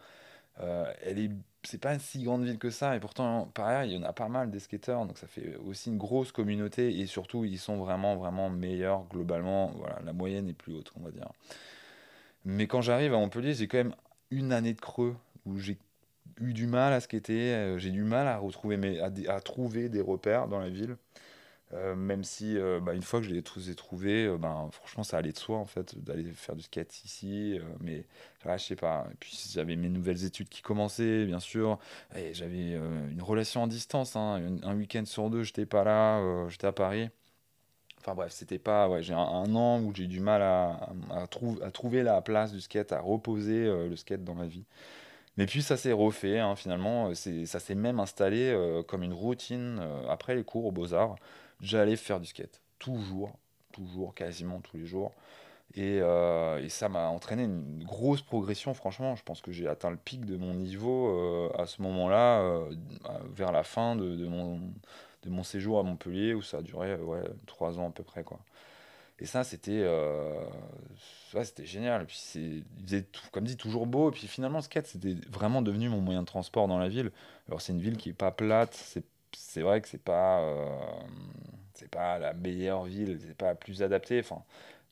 elle 1.03 1.19
est, 1.19 1.31
c'est 1.63 1.79
pas 1.79 1.93
une 1.93 1.99
si 1.99 2.23
grande 2.23 2.45
ville 2.45 2.57
que 2.57 2.69
ça, 2.69 2.95
et 2.95 2.99
pourtant, 2.99 3.51
pareil, 3.53 3.91
il 3.91 3.95
y 3.95 3.97
en 3.99 4.03
a 4.03 4.13
pas 4.13 4.29
mal 4.29 4.49
des 4.49 4.59
skateurs, 4.59 5.05
donc 5.05 5.17
ça 5.17 5.27
fait 5.27 5.57
aussi 5.67 5.89
une 5.89 5.97
grosse 5.97 6.31
communauté, 6.31 6.99
et 6.99 7.05
surtout, 7.05 7.45
ils 7.45 7.59
sont 7.59 7.77
vraiment, 7.77 8.15
vraiment 8.15 8.49
meilleurs 8.49 9.05
globalement. 9.09 9.71
Voilà, 9.77 9.99
la 10.05 10.13
moyenne 10.13 10.47
est 10.47 10.53
plus 10.53 10.73
haute, 10.73 10.91
on 10.99 11.03
va 11.03 11.11
dire. 11.11 11.29
Mais 12.45 12.67
quand 12.67 12.81
j'arrive 12.81 13.13
à 13.13 13.17
Montpellier, 13.17 13.53
j'ai 13.53 13.67
quand 13.67 13.77
même 13.77 13.95
une 14.31 14.53
année 14.53 14.73
de 14.73 14.81
creux 14.81 15.15
où 15.45 15.57
j'ai 15.57 15.77
eu 16.39 16.53
du 16.53 16.67
mal 16.67 16.93
à 16.93 16.99
skater, 16.99 17.53
euh, 17.53 17.77
j'ai 17.77 17.91
du 17.91 18.03
mal 18.03 18.27
à 18.27 18.37
retrouver 18.37 18.77
mes, 18.77 18.99
à, 18.99 19.41
trouver 19.41 19.89
des 19.89 20.01
repères 20.01 20.47
dans 20.47 20.59
la 20.59 20.69
ville. 20.69 20.95
Euh, 21.73 21.95
même 21.95 22.23
si 22.23 22.57
euh, 22.57 22.79
bah, 22.79 22.93
une 22.95 23.03
fois 23.03 23.19
que 23.19 23.27
je 23.27 23.31
les 23.33 23.43
tous 23.43 23.69
ai 23.69 23.75
trouvés, 23.75 24.27
ben, 24.39 24.69
franchement 24.71 25.03
ça 25.03 25.17
allait 25.17 25.31
de 25.31 25.37
soi 25.37 25.57
en 25.57 25.65
fait 25.65 25.95
d'aller 26.03 26.23
faire 26.33 26.55
du 26.55 26.63
skate 26.63 27.05
ici. 27.05 27.59
mais 27.79 28.05
je 28.45 28.57
sais 28.57 28.75
pas. 28.75 29.07
Puis 29.19 29.37
j'avais 29.53 29.75
mes 29.75 29.89
nouvelles 29.89 30.25
études 30.25 30.49
qui 30.49 30.61
commençaient 30.61 31.25
bien 31.25 31.39
sûr. 31.39 31.79
Et 32.15 32.33
j'avais 32.33 32.73
une 33.11 33.21
relation 33.21 33.63
en 33.63 33.67
distance. 33.67 34.15
Hein. 34.15 34.59
un, 34.63 34.75
week-end 34.75 35.05
sur 35.05 35.29
deux, 35.29 35.43
j'étais 35.43 35.65
pas 35.65 35.83
là, 35.83 36.47
j'étais 36.49 36.67
à 36.67 36.71
Paris. 36.71 37.09
Enfin 37.99 38.15
bref, 38.15 38.31
c'était 38.31 38.59
pas. 38.59 38.89
Ouais, 38.89 39.03
j'ai 39.03 39.13
un, 39.13 39.19
an 39.19 39.81
où 39.81 39.93
j'ai 39.93 40.07
du 40.07 40.21
mal 40.21 40.41
à, 40.41 40.89
à, 41.11 41.23
à, 41.23 41.71
trouver 41.71 42.03
la 42.03 42.21
place 42.21 42.51
du 42.53 42.61
skate, 42.61 42.93
à 42.93 43.01
reposer 43.01 43.65
le 43.65 43.95
skate 43.95 44.23
dans 44.23 44.35
ma 44.35 44.47
vie. 44.47 44.65
Mais 45.39 45.45
puis 45.45 45.61
ça 45.61 45.77
s'est 45.77 45.93
refait, 45.93 46.37
hein, 46.39 46.57
finalement, 46.57 47.13
ça 47.15 47.59
s'est 47.61 47.75
même 47.75 48.01
installé 48.01 48.49
euh, 48.49 48.83
comme 48.83 49.03
une 49.03 49.13
routine 49.13 49.79
euh, 49.81 50.09
après 50.09 50.35
les 50.35 50.43
cours 50.43 50.65
aux 50.65 50.73
beaux-arts. 50.73 51.15
J'allais 51.61 51.95
faire 51.95 52.19
du 52.19 52.25
skate, 52.25 52.61
toujours, 52.79 53.31
toujours, 53.73 54.13
quasiment 54.15 54.59
tous 54.61 54.77
les 54.77 54.85
jours. 54.85 55.13
Et, 55.75 55.99
euh, 56.01 56.63
et 56.63 56.69
ça 56.69 56.89
m'a 56.89 57.07
entraîné 57.09 57.43
une 57.43 57.83
grosse 57.83 58.21
progression, 58.21 58.73
franchement. 58.73 59.15
Je 59.15 59.23
pense 59.23 59.41
que 59.41 59.51
j'ai 59.51 59.67
atteint 59.67 59.91
le 59.91 59.97
pic 59.97 60.25
de 60.25 60.35
mon 60.37 60.53
niveau 60.53 61.51
à 61.57 61.65
ce 61.67 61.81
moment-là, 61.83 62.63
vers 63.35 63.51
la 63.51 63.63
fin 63.63 63.95
de, 63.95 64.15
de, 64.15 64.27
mon, 64.27 64.59
de 65.23 65.29
mon 65.29 65.43
séjour 65.43 65.79
à 65.79 65.83
Montpellier, 65.83 66.33
où 66.33 66.41
ça 66.41 66.57
a 66.57 66.61
duré 66.61 66.95
ouais, 66.95 67.23
trois 67.45 67.77
ans 67.77 67.89
à 67.89 67.91
peu 67.91 68.03
près. 68.03 68.23
Quoi. 68.23 68.39
Et 69.21 69.25
ça, 69.25 69.43
c'était 69.43 69.81
euh, 69.83 70.33
c'était 71.43 71.65
génial. 71.65 72.05
Puis 72.05 72.21
il 72.35 72.63
faisait, 72.85 73.03
tout, 73.03 73.21
comme 73.31 73.43
dit, 73.43 73.57
toujours 73.57 73.85
beau. 73.85 74.09
Et 74.09 74.13
puis 74.13 74.27
finalement, 74.27 74.61
skate, 74.61 74.87
c'était 74.87 75.15
vraiment 75.29 75.61
devenu 75.61 75.89
mon 75.89 76.01
moyen 76.01 76.21
de 76.21 76.27
transport 76.27 76.67
dans 76.67 76.79
la 76.79 76.89
ville. 76.89 77.11
Alors 77.47 77.61
c'est 77.61 77.73
une 77.73 77.81
ville 77.81 77.97
qui 77.97 78.09
est 78.09 78.13
pas 78.13 78.31
plate. 78.31 78.73
C'est, 78.73 79.03
c'est 79.35 79.61
vrai 79.61 79.81
que 79.81 79.87
c'est 79.87 80.01
pas, 80.01 80.39
euh, 80.41 80.79
c'est 81.79 81.89
pas 81.89 82.19
la 82.19 82.33
meilleure 82.33 82.85
ville. 82.85 83.19
C'est 83.25 83.35
pas 83.37 83.47
la 83.47 83.55
plus 83.55 83.81
adaptée. 83.83 84.19
Enfin, 84.19 84.43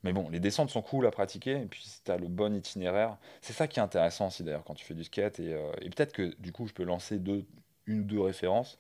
mais 0.04 0.14
bon, 0.14 0.30
les 0.30 0.40
descentes 0.40 0.70
sont 0.70 0.82
cool 0.82 1.06
à 1.08 1.12
pratiquer. 1.12 1.62
Et 1.62 1.66
puis 1.66 1.84
si 1.84 2.04
tu 2.04 2.12
as 2.12 2.18
le 2.18 2.28
bon 2.28 2.56
itinéraire, 2.56 3.18
c'est 3.42 3.54
ça 3.54 3.68
qui 3.68 3.80
est 3.80 3.84
intéressant 3.84 4.28
aussi 4.28 4.44
d'ailleurs 4.44 4.64
quand 4.64 4.76
tu 4.76 4.86
fais 4.86 4.94
du 4.94 5.04
skate. 5.04 5.40
Et, 5.40 5.54
euh, 5.54 5.72
et 5.82 5.90
peut-être 5.90 6.14
que 6.14 6.36
du 6.40 6.52
coup, 6.52 6.68
je 6.68 6.74
peux 6.74 6.84
lancer 6.84 7.20
deux, 7.20 7.46
une 7.88 8.02
ou 8.02 8.04
deux 8.04 8.22
références. 8.22 8.80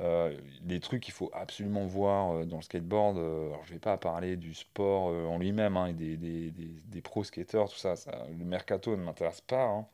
Euh, 0.00 0.34
les 0.66 0.80
trucs 0.80 1.02
qu'il 1.02 1.12
faut 1.12 1.30
absolument 1.34 1.84
voir 1.84 2.32
euh, 2.32 2.44
dans 2.46 2.56
le 2.56 2.62
skateboard, 2.62 3.18
euh, 3.18 3.48
alors 3.48 3.64
je 3.66 3.74
vais 3.74 3.78
pas 3.78 3.98
parler 3.98 4.36
du 4.36 4.54
sport 4.54 5.08
en 5.30 5.38
lui-même 5.38 5.76
hein, 5.76 5.86
et 5.88 5.92
des, 5.92 6.16
des, 6.16 6.50
des, 6.50 7.00
pro 7.02 7.22
skateurs, 7.22 7.68
tout 7.68 7.76
ça, 7.76 7.96
ça 7.96 8.26
le 8.30 8.44
mercato 8.44 8.96
ne 8.96 9.02
m'intéresse 9.02 9.42
pas. 9.42 9.64
Hein. 9.64 9.86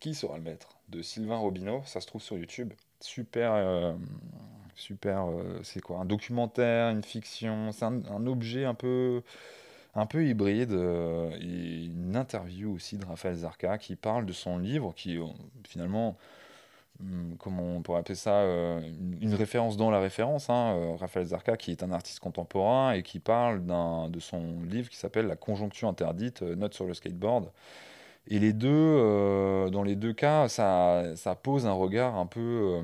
Qui 0.00 0.14
sera 0.14 0.36
le 0.36 0.42
maître 0.42 0.76
De 0.88 1.00
Sylvain 1.00 1.36
Robineau, 1.36 1.82
ça 1.86 2.00
se 2.00 2.06
trouve 2.06 2.20
sur 2.22 2.36
YouTube. 2.36 2.72
Super, 3.00 3.96
super, 4.74 5.26
c'est 5.62 5.80
quoi 5.80 5.98
Un 5.98 6.04
documentaire, 6.04 6.90
une 6.90 7.02
fiction, 7.04 7.72
c'est 7.72 7.84
un, 7.84 8.26
objet 8.26 8.64
un 8.64 8.74
peu, 8.74 9.22
un 9.94 10.06
peu 10.06 10.26
hybride. 10.26 10.72
et 10.72 11.84
une 11.84 12.16
interview 12.16 12.74
aussi 12.74 12.98
de 12.98 13.04
Raphaël 13.04 13.36
Zarka 13.36 13.78
qui 13.78 13.96
parle 13.96 14.26
de 14.26 14.32
son 14.32 14.58
livre 14.58 14.92
qui 14.94 15.18
finalement 15.68 16.16
Hmm, 17.02 17.34
comment 17.38 17.62
on 17.76 17.82
pourrait 17.82 18.00
appeler 18.00 18.14
ça, 18.14 18.42
euh, 18.42 18.80
une, 19.20 19.34
référence 19.34 19.76
dans 19.76 19.90
la 19.90 19.98
référence, 19.98 20.50
hein, 20.50 20.76
euh, 20.76 20.94
Raphaël 20.96 21.26
Zarka, 21.26 21.56
qui 21.56 21.72
est 21.72 21.82
un 21.82 21.90
artiste 21.90 22.20
contemporain 22.20 22.92
et 22.92 23.02
qui 23.02 23.18
parle 23.18 23.64
de 24.10 24.20
son 24.20 24.62
livre 24.62 24.88
qui 24.88 24.96
s'appelle 24.96 25.26
La 25.26 25.36
conjonction 25.36 25.88
interdite, 25.88 26.42
euh, 26.42 26.54
note 26.54 26.74
sur 26.74 26.86
le 26.86 26.94
skateboard. 26.94 27.50
Et 28.28 28.38
les 28.38 28.52
deux, 28.52 29.68
dans 29.72 29.82
les 29.82 29.96
deux 29.96 30.12
cas, 30.12 30.48
ça, 30.48 31.16
ça, 31.16 31.34
pose 31.34 31.66
un 31.66 31.72
regard 31.72 32.16
un 32.16 32.26
peu, 32.26 32.80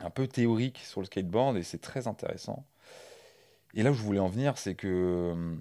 un 0.00 0.10
peu 0.10 0.26
théorique 0.26 0.78
sur 0.78 1.00
le 1.00 1.06
skateboard 1.06 1.56
et 1.56 1.62
c'est 1.62 1.80
très 1.80 2.06
intéressant. 2.06 2.64
Et 3.74 3.82
là 3.82 3.90
où 3.90 3.94
je 3.94 4.02
voulais 4.02 4.18
en 4.18 4.28
venir, 4.28 4.58
c'est 4.58 4.74
que 4.74 5.56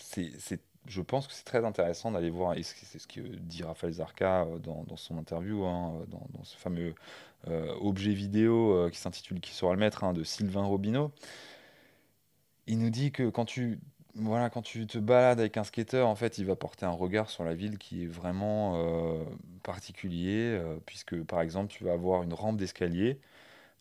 c'est 0.00 0.60
je 0.88 1.02
pense 1.02 1.26
que 1.26 1.34
c'est 1.34 1.44
très 1.44 1.64
intéressant 1.64 2.10
d'aller 2.10 2.30
voir, 2.30 2.56
et 2.56 2.62
c'est 2.62 2.98
ce 2.98 3.06
que 3.06 3.20
dit 3.20 3.62
Raphaël 3.62 3.92
Zarka 3.92 4.42
euh, 4.42 4.58
dans, 4.58 4.96
son 4.96 5.18
interview, 5.18 5.64
hein, 5.64 6.00
dans, 6.08 6.44
ce 6.44 6.56
fameux 6.56 6.94
euh, 7.46 7.74
objet 7.80 8.12
vidéo 8.12 8.72
euh, 8.72 8.90
qui 8.90 8.98
s'intitule 8.98 9.40
Qui 9.40 9.52
sera 9.52 9.72
le 9.72 9.78
maître 9.78 10.02
hein, 10.04 10.12
de 10.12 10.24
Sylvain 10.24 10.64
Robineau. 10.64 11.12
Il 12.66 12.78
nous 12.78 12.90
dit 12.90 13.12
que 13.12 13.28
quand 13.28 13.44
tu, 13.44 13.78
voilà, 14.14 14.50
quand 14.50 14.62
tu 14.62 14.86
te 14.86 14.98
balades 14.98 15.40
avec 15.40 15.56
un 15.56 15.64
skater, 15.64 16.02
en 16.02 16.14
fait, 16.14 16.38
il 16.38 16.46
va 16.46 16.56
porter 16.56 16.86
un 16.86 16.90
regard 16.90 17.30
sur 17.30 17.44
la 17.44 17.54
ville 17.54 17.78
qui 17.78 18.04
est 18.04 18.06
vraiment 18.06 18.82
particulier, 19.62 20.60
puisque 20.86 21.22
par 21.24 21.40
exemple, 21.40 21.72
tu 21.72 21.84
vas 21.84 21.92
avoir 21.92 22.22
une 22.22 22.34
rampe 22.34 22.56
d'escalier, 22.56 23.20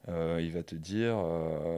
il 0.07 0.51
va 0.51 0.63
te 0.63 0.75
dire, 0.75 1.17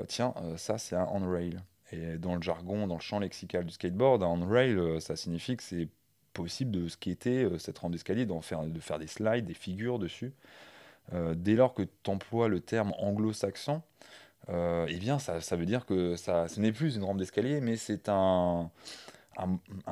tiens, 0.08 0.34
ça 0.58 0.78
c'est 0.78 0.96
un 0.96 1.08
on-rail. 1.12 1.60
Et 1.92 2.18
dans 2.18 2.36
le 2.36 2.42
jargon, 2.42 2.88
dans 2.88 2.96
le 2.96 3.02
champ 3.02 3.20
lexical 3.20 3.66
du 3.66 3.72
skateboard, 3.72 4.22
on 4.24 4.48
rail, 4.48 4.76
euh, 4.76 5.00
ça 5.00 5.16
signifie 5.16 5.58
que 5.58 5.64
c'est 5.64 5.88
possible 6.34 6.72
de 6.72 6.88
skater 6.88 7.44
euh, 7.44 7.58
cette 7.58 7.80
rampe 7.80 7.94
d'escalier, 7.94 8.28
faire, 8.42 8.64
de 8.64 8.80
faire 8.80 9.00
des 9.00 9.08
slides, 9.08 9.46
des 9.46 9.54
figures 9.54 9.98
dessus. 9.98 10.34
Euh, 11.14 11.34
dès 11.36 11.56
lors 11.56 11.74
que 11.74 11.84
tu 11.84 12.10
emploies 12.12 12.48
le 12.48 12.60
terme 12.60 12.94
anglo-saxon, 13.00 13.82
eh 14.52 14.98
bien, 14.98 15.20
ça, 15.20 15.42
ça, 15.42 15.56
veut 15.56 15.66
dire 15.66 15.86
que 15.86 16.16
ça, 16.16 16.48
ce 16.48 16.60
n'est 16.60 16.72
plus 16.72 16.96
une 16.96 17.04
rampe 17.04 17.18
d'escalier, 17.18 17.62
mais 17.62 17.76
c'est 17.78 18.10
un, 18.10 18.70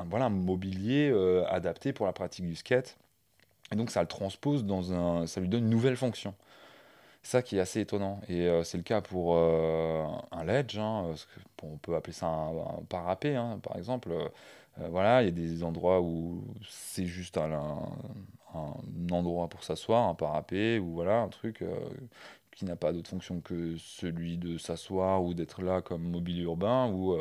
voilà, 0.06 0.26
un 0.26 0.30
mobilier 0.30 1.12
adapté 1.48 1.92
pour 1.92 2.06
la 2.06 2.12
pratique 2.12 2.46
du 2.46 2.56
skate. 2.56 2.98
Et 3.72 3.76
donc, 3.76 3.90
ça 3.90 4.00
le 4.00 4.08
transpose 4.08 4.64
dans 4.64 4.92
un. 4.92 5.26
Ça 5.26 5.40
lui 5.40 5.48
donne 5.48 5.64
une 5.64 5.70
nouvelle 5.70 5.96
fonction 5.96 6.34
ça 7.28 7.42
qui 7.42 7.58
est 7.58 7.60
assez 7.60 7.80
étonnant. 7.80 8.20
Et 8.28 8.46
euh, 8.46 8.64
c'est 8.64 8.78
le 8.78 8.84
cas 8.84 9.00
pour 9.00 9.34
euh, 9.36 10.06
un 10.32 10.44
ledge, 10.44 10.78
hein, 10.78 11.14
on 11.62 11.76
peut 11.76 11.94
appeler 11.94 12.12
ça 12.12 12.26
un, 12.26 12.82
parapet, 12.88 13.34
hein, 13.36 13.60
par 13.62 13.76
exemple. 13.76 14.10
Euh, 14.12 14.28
voilà, 14.90 15.22
il 15.22 15.26
y 15.26 15.28
a 15.28 15.32
des 15.32 15.64
endroits 15.64 16.00
où 16.00 16.44
c'est 16.68 17.06
juste 17.06 17.36
un, 17.36 17.50
un, 18.54 18.74
endroit 19.10 19.48
pour 19.48 19.64
s'asseoir, 19.64 20.08
un 20.08 20.14
parapet, 20.14 20.78
ou 20.78 20.92
voilà, 20.94 21.20
un 21.20 21.28
truc 21.28 21.64
qui 22.58 22.64
n'a 22.64 22.76
pas 22.76 22.92
d'autre 22.92 23.08
fonction 23.08 23.40
que 23.40 23.76
celui 23.78 24.36
de 24.36 24.58
s'asseoir 24.58 25.22
ou 25.22 25.34
d'être 25.34 25.62
là 25.62 25.80
comme 25.80 26.02
mobilier 26.02 26.42
urbain, 26.42 26.90
ou, 26.90 27.16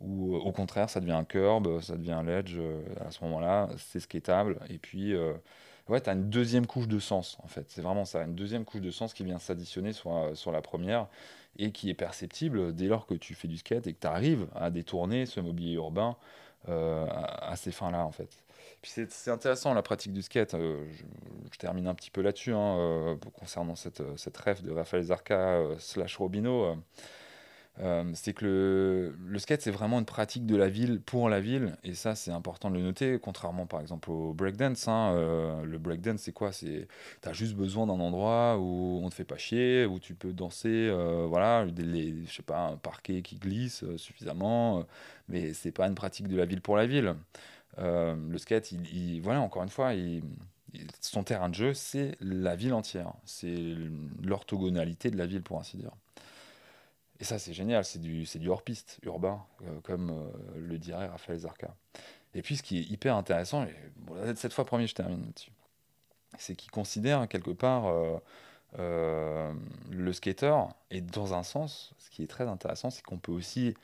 ou 0.00 0.36
au 0.36 0.52
contraire, 0.52 0.88
ça 0.88 1.00
devient 1.00 1.12
un 1.12 1.24
curb, 1.24 1.80
ça 1.80 1.96
devient 1.96 2.12
un 2.12 2.22
ledge. 2.22 2.58
à 3.00 3.10
ce 3.10 3.22
moment-là, 3.24 3.68
c'est 3.76 4.00
skatable. 4.00 4.58
Et 4.70 4.78
puis 4.78 5.14
ouais, 5.88 6.00
tu 6.00 6.10
as 6.10 6.12
une 6.14 6.30
deuxième 6.30 6.66
couche 6.66 6.88
de 6.88 6.98
sens, 6.98 7.38
en 7.42 7.48
fait. 7.48 7.66
C'est 7.68 7.82
vraiment 7.82 8.04
ça, 8.04 8.22
une 8.22 8.34
deuxième 8.34 8.64
couche 8.64 8.80
de 8.80 8.90
sens 8.90 9.14
qui 9.14 9.24
vient 9.24 9.38
s'additionner 9.38 9.92
sur, 9.92 10.52
la 10.52 10.62
première 10.62 11.06
et 11.56 11.70
qui 11.72 11.90
est 11.90 11.94
perceptible 11.94 12.74
dès 12.74 12.86
lors 12.86 13.06
que 13.06 13.14
tu 13.14 13.34
fais 13.34 13.48
du 13.48 13.58
skate 13.58 13.86
et 13.86 13.92
que 13.92 14.00
tu 14.00 14.06
arrives 14.06 14.46
à 14.54 14.70
détourner 14.70 15.26
ce 15.26 15.40
mobilier 15.40 15.74
urbain 15.74 16.16
euh, 16.68 17.06
à, 17.08 17.54
ces 17.56 17.70
fins-là, 17.70 18.04
en 18.04 18.10
fait. 18.10 18.43
Puis 18.84 19.06
c'est 19.08 19.30
intéressant 19.30 19.72
la 19.72 19.80
pratique 19.80 20.12
du 20.12 20.20
skate. 20.20 20.52
Euh, 20.52 20.84
je, 20.92 21.58
termine 21.58 21.86
un 21.86 21.94
petit 21.94 22.10
peu 22.10 22.20
là-dessus 22.20 22.52
hein, 22.52 22.76
euh, 22.76 23.16
concernant 23.32 23.76
cette, 23.76 24.02
cette 24.18 24.36
rêve 24.36 24.60
de 24.60 24.70
Raphaël 24.72 25.04
Zarka 25.04 25.62
slash 25.78 26.18
Robino. 26.18 26.76
Euh, 27.80 28.04
c'est 28.14 28.34
que 28.34 29.12
le, 29.26 29.38
skate, 29.38 29.62
c'est 29.62 29.70
vraiment 29.72 29.98
une 29.98 30.04
pratique 30.04 30.46
de 30.46 30.54
la 30.54 30.68
ville 30.68 31.00
pour 31.00 31.28
la 31.28 31.40
ville, 31.40 31.76
et 31.82 31.94
ça, 31.94 32.14
c'est 32.14 32.30
important 32.30 32.70
de 32.70 32.76
le 32.76 32.82
noter, 32.82 33.18
contrairement 33.20 33.66
par 33.66 33.80
exemple 33.80 34.10
au 34.10 34.32
breakdance. 34.32 34.86
Hein, 34.86 35.12
euh, 35.14 35.64
le 35.64 35.78
breakdance, 35.78 36.20
c'est 36.20 36.32
quoi? 36.32 36.52
C'est 36.52 36.86
as 37.24 37.32
juste 37.32 37.54
besoin 37.54 37.86
d'un 37.86 37.94
endroit 37.94 38.58
où 38.58 39.00
on 39.02 39.10
te 39.10 39.14
fait 39.14 39.24
pas 39.24 39.38
chier, 39.38 39.86
où 39.86 39.98
tu 39.98 40.14
peux 40.14 40.32
danser, 40.32 40.68
euh, 40.68 41.26
voilà, 41.28 41.66
des, 41.66 42.14
je 42.26 42.32
sais 42.32 42.42
pas, 42.42 42.68
un 42.68 42.76
parquet 42.76 43.22
qui 43.22 43.36
glisse 43.36 43.84
suffisamment, 43.96 44.84
mais 45.28 45.52
c'est 45.52 45.72
pas 45.72 45.86
une 45.88 45.94
pratique 45.96 46.28
de 46.28 46.36
la 46.36 46.44
ville 46.44 46.60
pour 46.60 46.76
la 46.76 46.86
ville. 46.86 47.14
Le 47.78 48.38
skate, 48.38 48.72
il, 48.72 49.20
voilà, 49.20 49.40
encore 49.40 49.62
une 49.62 49.68
fois, 49.68 49.92
son 51.00 51.22
terrain 51.22 51.48
de 51.48 51.54
jeu, 51.54 51.74
c'est 51.74 52.16
la 52.20 52.56
ville 52.56 52.74
entière, 52.74 53.12
c'est 53.24 53.76
l'orthogonalité 54.22 55.10
de 55.10 55.16
la 55.16 55.26
ville, 55.26 55.42
pour 55.42 55.58
ainsi 55.58 55.76
dire. 55.76 55.92
Et 57.20 57.24
ça, 57.24 57.38
c'est 57.38 57.54
génial, 57.54 57.84
c'est 57.84 58.00
du, 58.00 58.24
du 58.24 58.48
hors-piste 58.48 58.98
urbain, 59.02 59.44
euh, 59.62 59.80
comme 59.82 60.10
euh, 60.10 60.58
le 60.58 60.78
dirait 60.78 61.06
Raphaël 61.06 61.38
Zarka. 61.38 61.74
Et 62.34 62.42
puis, 62.42 62.56
ce 62.56 62.62
qui 62.62 62.78
est 62.78 62.90
hyper 62.90 63.14
intéressant, 63.14 63.64
et 63.64 63.74
cette 64.34 64.52
fois, 64.52 64.64
premier, 64.64 64.86
je 64.86 64.94
termine 64.94 65.24
là-dessus, 65.24 65.52
c'est 66.38 66.56
qu'il 66.56 66.72
considère 66.72 67.28
quelque 67.28 67.52
part 67.52 67.84
euh, 68.78 69.52
le 69.90 70.12
skater, 70.12 70.56
et 70.90 71.00
dans 71.00 71.34
un 71.34 71.44
sens, 71.44 71.94
ce 71.98 72.10
qui 72.10 72.24
est 72.24 72.26
très 72.26 72.48
intéressant, 72.48 72.90
c'est 72.90 73.02
qu'on 73.02 73.18
peut 73.18 73.32
aussi 73.32 73.74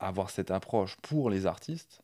avoir 0.00 0.30
cette 0.30 0.50
approche 0.50 0.96
pour 1.02 1.28
les 1.28 1.44
artistes. 1.44 2.00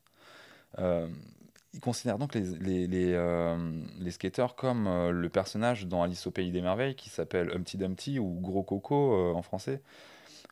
Il 0.77 1.79
considère 1.81 2.17
donc 2.17 2.35
les, 2.35 2.41
les, 2.59 2.87
les, 2.87 3.57
les 3.99 4.11
skaters 4.11 4.55
comme 4.55 5.09
le 5.09 5.29
personnage 5.29 5.87
dans 5.87 6.03
Alice 6.03 6.27
au 6.27 6.31
Pays 6.31 6.51
des 6.51 6.61
Merveilles 6.61 6.95
qui 6.95 7.09
s'appelle 7.09 7.51
Humpty 7.51 7.77
Dumpty 7.77 8.19
ou 8.19 8.39
Gros 8.41 8.63
Coco 8.63 9.33
en 9.35 9.41
français 9.41 9.81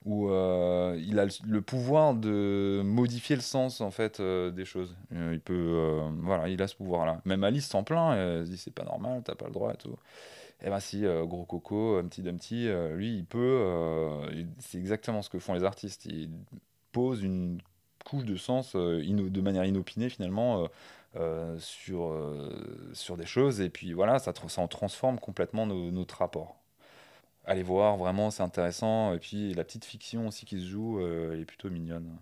où 0.05 0.29
euh, 0.29 0.99
il 0.99 1.19
a 1.19 1.25
le, 1.45 1.61
pouvoir 1.61 2.15
de 2.15 2.81
modifier 2.83 3.35
le 3.35 3.41
sens 3.41 3.81
en 3.81 3.91
fait 3.91 4.19
euh, 4.19 4.51
des 4.51 4.65
choses. 4.65 4.95
Euh, 5.13 5.31
il 5.33 5.39
peut, 5.39 6.01
voilà, 6.21 6.49
il 6.49 6.61
a 6.61 6.67
ce 6.67 6.75
pouvoir-là. 6.75 7.21
Même 7.25 7.43
Alice 7.43 7.67
s'en 7.67 7.83
plaint, 7.83 8.15
elle 8.17 8.45
se 8.45 8.51
dit 8.51 8.57
c'est 8.57 8.73
pas 8.73 8.83
normal, 8.83 9.21
t'as 9.23 9.35
pas 9.35 9.45
le 9.45 9.51
droit 9.51 9.73
et 9.73 9.77
tout. 9.77 9.95
Eh 10.63 10.69
ben 10.69 10.79
si, 10.79 11.03
gros 11.23 11.45
coco, 11.45 12.01
petit 12.03 12.21
dumpty, 12.21 12.69
lui 12.93 13.17
il 13.17 13.25
peut, 13.25 13.65
c'est 14.59 14.77
exactement 14.77 15.21
ce 15.21 15.29
que 15.29 15.39
font 15.39 15.53
les 15.53 15.63
artistes. 15.63 16.05
Ils 16.05 16.29
posent 16.91 17.23
une 17.23 17.59
couche 18.03 18.25
de 18.25 18.35
sens 18.35 18.75
de 18.75 19.41
manière 19.41 19.65
inopinée 19.65 20.09
finalement. 20.09 20.67
sur, 21.57 22.15
sur 22.93 23.17
des 23.17 23.25
choses 23.25 23.59
et 23.59 23.69
puis 23.69 23.93
voilà 23.93 24.17
ça, 24.19 24.33
ça 24.47 24.61
en 24.61 24.67
transforme 24.67 25.19
complètement 25.19 25.65
notre 25.65 26.17
rapport 26.17 26.61
allez 27.45 27.63
voir, 27.63 27.97
vraiment, 27.97 28.31
c'est 28.31 28.43
intéressant. 28.43 29.13
Et 29.13 29.19
puis 29.19 29.53
la 29.53 29.63
petite 29.63 29.85
fiction 29.85 30.27
aussi 30.27 30.45
qui 30.45 30.59
se 30.59 30.65
joue, 30.65 30.99
euh, 30.99 31.39
est 31.39 31.45
plutôt 31.45 31.69
mignonne. 31.69 32.17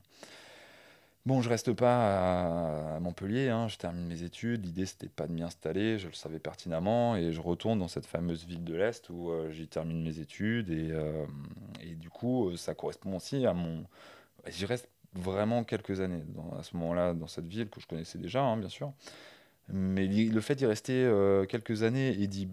Bon, 1.25 1.41
je 1.41 1.49
reste 1.49 1.73
pas 1.73 2.95
à, 2.95 2.99
Montpellier, 2.99 3.49
hein, 3.49 3.67
je 3.67 3.77
termine 3.77 4.07
mes 4.07 4.23
études. 4.23 4.65
L'idée, 4.65 4.85
c'était 4.85 5.09
pas 5.09 5.27
de 5.27 5.33
m'y 5.33 5.43
installer, 5.43 5.99
je 5.99 6.07
le 6.07 6.13
savais 6.13 6.39
pertinemment, 6.39 7.15
et 7.17 7.31
je 7.33 7.41
retourne 7.41 7.79
dans 7.79 7.87
cette 7.87 8.05
fameuse 8.05 8.45
ville 8.45 8.63
de 8.63 8.73
l'Est 8.73 9.09
où 9.09 9.29
euh, 9.29 9.51
j'y 9.51 9.67
termine 9.67 10.01
mes 10.01 10.19
études. 10.19 10.69
Et, 10.71 10.89
euh, 10.91 11.25
et, 11.81 11.95
du 11.95 12.09
coup, 12.09 12.55
ça 12.57 12.73
correspond 12.73 13.17
aussi 13.17 13.45
à 13.45 13.53
mon. 13.53 13.85
J'y 14.47 14.65
reste 14.65 14.89
vraiment 15.13 15.63
quelques 15.63 16.01
années 16.01 16.23
à 16.57 16.63
ce 16.63 16.75
moment-là 16.77 17.13
dans 17.13 17.27
cette 17.27 17.47
ville 17.47 17.69
que 17.69 17.81
je 17.81 17.87
connaissais 17.87 18.17
déjà, 18.19 18.41
hein, 18.41 18.57
bien 18.57 18.69
sûr. 18.69 18.93
Mais 19.71 20.07
le 20.07 20.41
fait 20.41 20.55
d'y 20.55 20.65
rester 20.65 21.09
quelques 21.47 21.83
années 21.83 22.19
et 22.19 22.27
d'y 22.27 22.49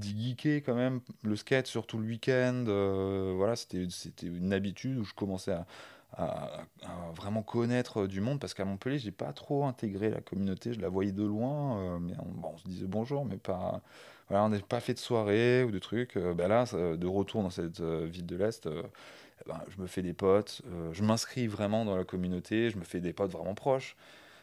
geeker 0.00 0.62
quand 0.62 0.74
même 0.74 1.00
le 1.22 1.36
skate 1.36 1.66
surtout 1.66 1.98
le 1.98 2.06
week-end 2.06 2.64
euh, 2.68 3.32
voilà 3.36 3.56
c'était 3.56 3.86
une 4.22 4.52
habitude 4.52 4.98
où 4.98 5.04
je 5.04 5.14
commençais 5.14 5.54
à, 6.16 6.66
vraiment 7.14 7.42
connaître 7.42 8.06
du 8.06 8.20
monde 8.20 8.38
parce 8.38 8.54
qu'à 8.54 8.64
Montpellier 8.64 8.98
j'ai 8.98 9.10
pas 9.10 9.32
trop 9.32 9.64
intégré 9.64 10.10
la 10.10 10.20
communauté 10.20 10.72
je 10.72 10.80
la 10.80 10.88
voyais 10.88 11.12
de 11.12 11.24
loin 11.24 11.78
euh, 11.78 11.98
mais 11.98 12.14
on, 12.18 12.46
on, 12.46 12.56
se 12.56 12.64
disait 12.64 12.86
bonjour 12.86 13.24
mais 13.24 13.36
pas 13.36 13.82
voilà 14.28 14.44
on 14.44 14.48
n'a 14.48 14.58
pas 14.60 14.80
fait 14.80 14.94
de 14.94 14.98
soirée 14.98 15.64
ou 15.64 15.70
de 15.70 15.78
trucs 15.78 16.16
euh, 16.16 16.34
ben 16.34 16.48
là 16.48 16.64
de 16.72 17.06
retour 17.06 17.42
dans 17.42 17.50
cette 17.50 17.80
ville 17.80 18.26
de 18.26 18.36
l'est 18.36 18.66
eh 18.66 19.48
ben, 19.48 19.60
je 19.68 19.80
me 19.80 19.86
fais 19.86 20.02
des 20.02 20.14
potes 20.14 20.62
je 20.92 21.02
m'inscris 21.02 21.46
vraiment 21.46 21.84
dans 21.84 21.96
la 21.96 22.04
communauté 22.04 22.70
je 22.70 22.78
me 22.78 22.84
fais 22.84 23.00
des 23.00 23.12
potes 23.12 23.32
vraiment 23.32 23.54
proches 23.54 23.96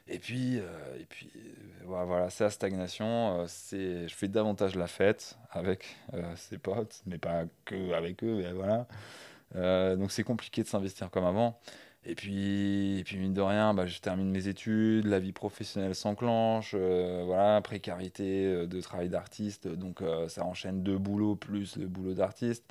et 0.07 0.19
puis, 0.19 0.59
euh, 0.59 0.99
et 0.99 1.05
puis 1.05 1.31
euh, 1.35 1.83
voilà, 1.85 2.29
c'est 2.29 2.43
la 2.43 2.49
stagnation. 2.49 3.41
Euh, 3.41 4.07
je 4.07 4.13
fais 4.13 4.27
davantage 4.27 4.75
la 4.75 4.87
fête 4.87 5.37
avec 5.51 5.95
ses 6.35 6.57
potes, 6.57 7.01
mais 7.05 7.17
pas 7.17 7.43
que 7.65 7.93
avec 7.93 8.23
eux. 8.23 8.35
Mais 8.35 8.51
voilà. 8.51 9.95
donc 9.95 10.11
c'est 10.11 10.23
compliqué 10.23 10.63
de 10.63 10.67
s'investir 10.67 11.09
comme 11.09 11.25
avant. 11.25 11.59
Et 12.03 12.15
puis, 12.15 12.99
et 12.99 13.03
puis 13.03 13.17
mine 13.17 13.33
de 13.33 13.41
rien, 13.41 13.73
bah, 13.73 13.85
je 13.85 13.99
termine 13.99 14.31
mes 14.31 14.47
études, 14.47 15.05
la 15.05 15.19
vie 15.19 15.33
professionnelle 15.33 15.95
s'enclenche, 15.95 16.73
voilà, 16.73 17.61
précarité 17.61 18.65
de 18.65 18.81
travail 18.81 19.09
d'artiste, 19.09 19.67
donc 19.67 20.01
ça 20.27 20.43
enchaîne 20.45 20.81
deux 20.83 20.97
boulots 20.97 21.35
plus 21.35 21.77
le 21.77 21.87
boulot 21.87 22.13
d'artiste. 22.15 22.65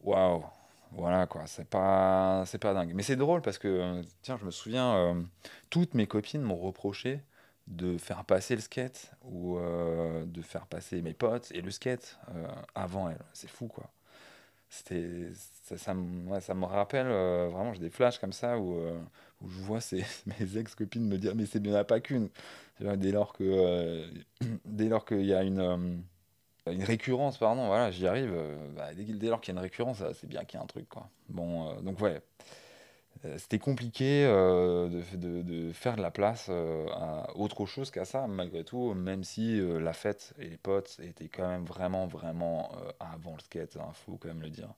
Waouh, 0.00 0.44
voilà, 0.92 1.26
quoi, 1.26 1.46
c'est 1.46 1.68
pas, 1.68 2.44
pas 2.60 2.74
dingue. 2.74 2.92
Mais 2.94 3.02
c'est 3.02 3.16
drôle 3.16 3.42
parce 3.42 3.58
que, 3.58 4.02
tiens, 4.22 4.36
je 4.40 4.44
me 4.44 4.50
souviens, 4.50 4.94
euh, 4.94 5.22
toutes 5.70 5.94
mes 5.94 6.06
copines 6.06 6.42
m'ont 6.42 6.56
reproché 6.56 7.22
de 7.66 7.98
faire 7.98 8.24
passer 8.24 8.54
le 8.54 8.60
skate 8.60 9.10
ou 9.22 9.58
euh, 9.58 10.24
de 10.26 10.42
faire 10.42 10.66
passer 10.66 11.02
mes 11.02 11.14
potes 11.14 11.50
et 11.52 11.62
le 11.62 11.70
skate 11.70 12.18
euh, 12.34 12.46
avant 12.74 13.08
elles. 13.10 13.24
C'est 13.32 13.50
fou, 13.50 13.66
quoi. 13.66 13.90
C'était, 14.76 15.30
ça, 15.62 15.78
ça, 15.78 15.94
me, 15.94 16.40
ça 16.40 16.54
me 16.54 16.64
rappelle 16.64 17.06
vraiment, 17.06 17.72
j'ai 17.72 17.80
des 17.80 17.90
flashs 17.90 18.18
comme 18.18 18.32
ça 18.32 18.58
où, 18.58 18.76
où 19.40 19.48
je 19.48 19.58
vois 19.60 19.80
ces, 19.80 20.04
mes 20.26 20.56
ex-copines 20.58 21.06
me 21.06 21.18
dire, 21.18 21.34
mais 21.34 21.46
c'est 21.46 21.60
bien, 21.60 21.82
pas 21.84 22.00
qu'une. 22.00 22.28
Dès 22.80 23.12
lors 23.12 23.32
que, 23.32 24.08
dès 24.64 24.88
lors 24.88 25.04
qu'il 25.04 25.24
y 25.24 25.34
a 25.34 25.42
une 25.42 26.04
une 26.72 26.84
récurrence, 26.84 27.38
pardon, 27.38 27.66
voilà, 27.66 27.90
j'y 27.90 28.06
arrive. 28.06 28.32
Euh, 28.34 28.56
bah, 28.74 28.94
dès, 28.94 29.04
dès, 29.04 29.28
lors 29.28 29.40
qu'il 29.40 29.54
y 29.54 29.56
a 29.56 29.60
une 29.60 29.64
récurrence, 29.64 30.02
c'est 30.14 30.26
bien 30.26 30.44
qu'il 30.44 30.58
y 30.58 30.60
a 30.60 30.64
un 30.64 30.66
truc, 30.66 30.88
quoi. 30.88 31.08
Bon, 31.28 31.70
euh, 31.70 31.80
donc 31.80 32.00
ouais, 32.00 32.16
euh, 32.16 32.20
c'était 33.38 33.58
compliqué 33.58 34.24
de, 34.24 35.16
de, 35.16 35.42
de, 35.42 35.72
faire 35.72 35.96
de 35.96 36.02
la 36.02 36.10
place 36.10 36.48
à 36.48 37.26
autre 37.36 37.66
chose 37.66 37.90
qu'à 37.90 38.04
ça, 38.04 38.26
malgré 38.26 38.64
tout, 38.64 38.94
même 38.94 39.24
si 39.24 39.60
la 39.60 39.92
fête 39.92 40.34
et 40.38 40.48
les 40.48 40.56
potes 40.56 40.98
étaient 41.02 41.28
quand 41.28 41.48
même 41.48 41.64
vraiment, 41.64 42.06
vraiment 42.06 42.72
avant 43.00 43.34
le 43.34 43.40
skate, 43.40 43.74
il 43.74 43.80
hein, 43.80 43.92
faut 43.92 44.16
quand 44.16 44.28
même 44.28 44.42
le 44.42 44.50
dire. 44.50 44.68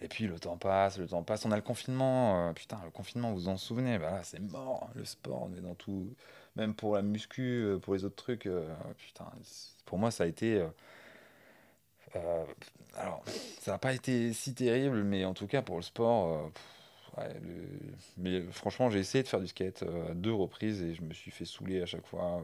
Et 0.00 0.08
puis 0.08 0.26
le 0.26 0.38
temps 0.38 0.56
passe, 0.56 0.98
le 0.98 1.06
temps 1.06 1.22
passe, 1.22 1.44
on 1.46 1.52
a 1.52 1.56
le 1.56 1.62
confinement, 1.62 2.52
putain, 2.54 2.80
le 2.84 2.90
confinement, 2.90 3.30
vous 3.30 3.40
vous 3.40 3.48
en 3.48 3.56
souvenez, 3.56 3.98
bah, 3.98 4.20
c'est 4.22 4.40
mort, 4.40 4.88
le 4.94 5.04
sport, 5.04 5.48
on 5.50 5.56
est 5.56 5.60
dans 5.60 5.74
tout, 5.74 6.14
même 6.56 6.74
pour 6.74 6.94
la 6.94 7.02
muscu, 7.02 7.76
pour 7.82 7.94
les 7.94 8.04
autres 8.04 8.16
trucs, 8.16 8.48
putain, 8.98 9.26
pour 9.84 9.98
moi 9.98 10.10
ça 10.10 10.24
a 10.24 10.26
été 10.26 10.64
euh, 12.16 12.44
alors, 12.96 13.24
ça 13.60 13.72
n'a 13.72 13.78
pas 13.78 13.92
été 13.92 14.32
si 14.32 14.54
terrible, 14.54 15.02
mais 15.02 15.24
en 15.24 15.34
tout 15.34 15.46
cas 15.46 15.62
pour 15.62 15.76
le 15.76 15.82
sport, 15.82 16.50
euh, 17.18 17.40
mais 18.18 18.42
franchement, 18.52 18.90
j'ai 18.90 18.98
essayé 18.98 19.22
de 19.22 19.28
faire 19.28 19.40
du 19.40 19.46
skate 19.46 19.82
euh, 19.82 20.10
à 20.10 20.14
deux 20.14 20.32
reprises 20.32 20.82
et 20.82 20.94
je 20.94 21.02
me 21.02 21.12
suis 21.12 21.30
fait 21.30 21.44
saouler 21.44 21.82
à 21.82 21.86
chaque 21.86 22.06
fois. 22.06 22.42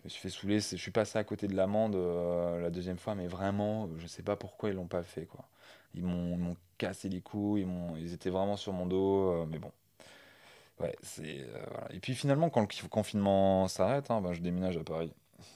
je 0.00 0.04
me 0.04 0.08
suis 0.08 0.20
fait 0.20 0.30
saouler, 0.30 0.60
je 0.60 0.76
suis 0.76 0.90
passé 0.90 1.18
à 1.18 1.24
côté 1.24 1.48
de 1.48 1.56
l'amende 1.56 1.96
la 1.96 2.70
deuxième 2.70 2.98
fois, 2.98 3.14
mais 3.14 3.26
vraiment, 3.26 3.88
je 3.98 4.06
sais 4.06 4.22
pas 4.22 4.36
pourquoi 4.36 4.70
ils 4.70 4.74
l'ont 4.76 4.86
pas 4.86 5.02
fait. 5.02 5.26
Quoi. 5.26 5.44
Ils 5.94 6.04
m'ont 6.04 6.56
cassé 6.78 7.08
les 7.08 7.20
coups, 7.20 7.62
ils, 7.62 8.00
ils 8.00 8.14
étaient 8.14 8.30
vraiment 8.30 8.56
sur 8.56 8.72
mon 8.72 8.86
dos, 8.86 9.46
mais 9.46 9.58
bon. 9.58 9.72
Ouais, 10.80 10.96
voilà. 11.16 11.88
Et 11.92 11.98
puis 12.00 12.14
finalement, 12.14 12.50
quand 12.50 12.82
le 12.82 12.88
confinement 12.88 13.66
s'arrête, 13.68 14.10
hein, 14.10 14.20
ben, 14.20 14.32
je 14.32 14.40
déménage 14.40 14.76
à 14.76 14.84
Paris 14.84 15.12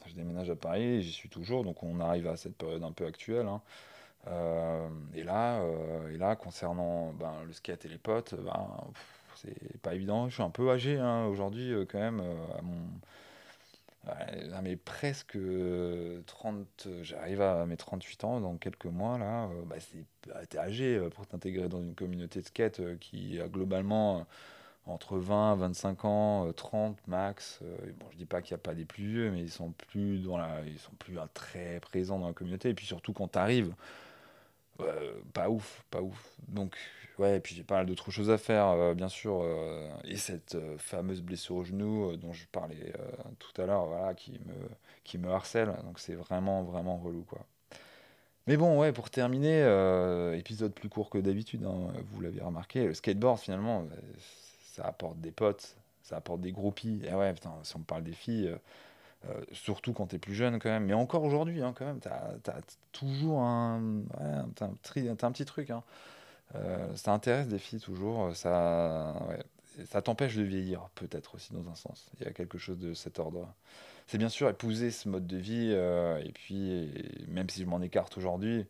je 0.07 0.14
déménage 0.14 0.51
à 0.51 0.57
Paris, 0.57 1.03
j'y 1.03 1.12
suis 1.12 1.29
toujours, 1.29 1.64
donc 1.64 1.83
on 1.83 2.01
arrive 2.01 2.29
à 2.29 2.37
cette 2.37 2.57
période 2.57 2.83
un 2.83 2.92
peu 2.92 3.07
actuelle. 3.07 3.46
Hein. 3.46 3.61
Euh, 4.28 4.88
et, 5.14 5.22
là, 5.24 5.61
euh, 5.62 6.12
et 6.12 6.18
là, 6.18 6.37
concernant 6.37 7.12
ben, 7.12 7.32
le 7.46 7.52
skate 7.52 7.85
et 7.85 7.88
les 7.88 7.98
potes, 7.98 8.35
ben, 8.35 8.70
c'est 9.37 9.80
pas 9.82 9.94
évident. 9.94 10.28
Je 10.28 10.35
suis 10.35 10.42
un 10.42 10.50
peu 10.50 10.70
âgé 10.70 10.98
hein, 10.98 11.26
aujourd'hui, 11.26 11.72
euh, 11.72 11.85
quand 11.88 11.98
même, 11.98 12.20
à 12.20 12.62
mon. 12.62 12.78
À 14.52 14.62
mes 14.62 14.74
presque 14.74 15.38
30, 16.26 16.88
j'arrive 17.02 17.40
à 17.40 17.64
mes 17.66 17.76
38 17.76 18.24
ans 18.24 18.40
dans 18.40 18.56
quelques 18.56 18.87
mois 18.87 19.16
là, 19.16 19.48
bah, 19.66 19.76
c'est, 19.78 20.04
bah, 20.26 20.61
âgé 20.61 21.00
pour 21.14 21.24
t'intégrer 21.24 21.68
dans 21.68 21.80
une 21.80 21.94
communauté 21.94 22.40
de 22.40 22.46
skate 22.46 22.98
qui 22.98 23.40
a 23.40 23.46
globalement 23.46 24.26
entre 24.87 25.16
20, 25.18 25.56
25 25.56 26.04
ans, 26.04 26.52
30 26.52 26.96
euh, 26.96 27.00
max. 27.06 27.61
Bon, 28.00 28.06
je 28.12 28.16
dis 28.16 28.26
pas 28.26 28.42
qu'il 28.42 28.54
n'y 28.54 28.61
a 28.61 28.62
pas 28.62 28.74
des 28.74 28.85
plus 28.85 29.06
vieux, 29.06 29.30
mais 29.30 29.40
ils 29.40 29.50
sont 29.50 29.70
plus 29.72 30.16
ils 30.18 30.78
sont 30.78 30.92
plus 30.99 31.16
très 31.34 31.80
présents 31.80 32.18
dans 32.18 32.26
la 32.26 32.32
communauté. 32.32 32.70
Et 32.70 32.74
puis 32.74 32.86
surtout 32.86 33.12
quand 33.12 33.28
tu 33.28 33.38
arrives, 33.38 33.74
pas 35.33 35.49
ouf, 35.49 35.85
pas 35.91 36.03
ouf. 36.03 36.37
Donc 36.49 36.77
ouais, 37.18 37.37
et 37.37 37.41
puis 37.41 37.55
j'ai 37.55 37.62
pas 37.64 37.77
mal 37.77 37.87
d'autres 37.87 38.11
choses 38.11 38.31
à 38.31 38.39
faire, 38.39 38.95
bien 38.95 39.09
sûr. 39.09 39.45
et 40.05 40.16
cette 40.16 40.57
fameuse 40.79 41.23
blessure 41.23 41.57
au 41.57 41.64
genou 41.64 42.16
dont 42.16 42.33
je 42.33 42.47
parlais 42.53 42.93
tout 43.39 43.61
à 43.61 43.66
l'heure, 43.66 43.87
voilà, 43.87 44.14
qui 44.14 44.33
me, 44.33 44.68
qui 45.05 45.18
me 45.18 45.31
harcèle. 45.31 45.73
Donc 45.85 45.99
c'est 45.99 46.14
vraiment, 46.14 46.62
vraiment 46.62 46.97
relou, 46.97 47.23
quoi. 47.23 47.47
Mais 48.49 48.57
bon, 48.57 48.79
ouais, 48.79 48.93
pour 48.93 49.11
terminer, 49.11 49.62
euh, 49.62 50.37
épisode 50.37 50.73
plus 50.75 50.89
court 50.89 51.11
que 51.11 51.18
d'habitude, 51.18 51.64
hein, 51.64 51.93
vous 52.11 52.20
l'avez 52.20 52.41
remarqué, 52.41 52.87
le 52.87 52.95
skateboard 52.95 53.39
finalement, 53.39 53.83
euh, 53.83 53.97
ça 54.73 54.85
apporte 54.85 55.20
des 55.20 55.31
potes, 55.31 55.77
ça 56.03 56.16
apporte 56.16 56.41
des 56.41 56.51
groupies. 56.51 57.01
Et 57.05 57.14
ouais, 57.14 57.33
putain, 57.35 57.53
si 57.62 57.77
on 57.77 57.81
parle 57.81 58.03
des 58.03 58.12
filles, 58.12 58.53
euh, 59.25 59.33
euh, 59.33 59.45
surtout 59.53 59.93
quand 59.93 60.07
t'es 60.07 60.18
plus 60.18 60.35
jeune 60.35 60.59
quand 60.59 60.68
même, 60.68 60.85
mais 60.85 60.95
encore 60.95 61.25
aujourd'hui 61.25 61.62
hein, 61.62 61.75
quand 61.77 61.87
même, 61.87 62.01
t'as, 62.01 62.33
t'as 62.43 62.61
toujours 62.93 63.41
un, 63.41 63.81
ouais, 64.20 64.61
un, 64.61 65.33
petit 65.33 65.45
truc. 65.45 65.70
Hein. 65.70 65.83
Euh, 66.55 66.95
ça 66.97 67.12
intéresse 67.12 67.49
des 67.49 67.59
filles 67.59 67.81
toujours, 67.81 68.35
ça, 68.37 69.14
ouais. 69.29 69.43
Et 69.81 69.87
ça 69.87 70.03
t'empêche 70.03 70.37
de 70.37 70.43
vieillir 70.43 70.89
peut-être 70.95 71.35
aussi 71.35 71.53
dans 71.53 71.66
un 71.68 71.75
sens. 71.75 72.11
Il 72.20 72.27
y 72.27 72.29
a 72.29 72.33
quelque 72.33 72.59
chose 72.59 72.79
de 72.79 72.93
cet 72.93 73.18
ordre. 73.18 73.49
C'est 74.07 74.18
bien 74.18 74.29
sûr 74.29 74.49
épouser 74.49 74.91
ce 74.91 75.09
mode 75.09 75.27
de 75.27 75.39
vie, 75.39 75.70
euh, 75.73 76.23
et 76.23 76.33
puis 76.33 76.93
même 77.29 77.49
si 77.49 77.61
je 77.62 77.66
m'en 77.66 77.81
écarte 77.81 78.18
aujourd'hui, 78.18 78.66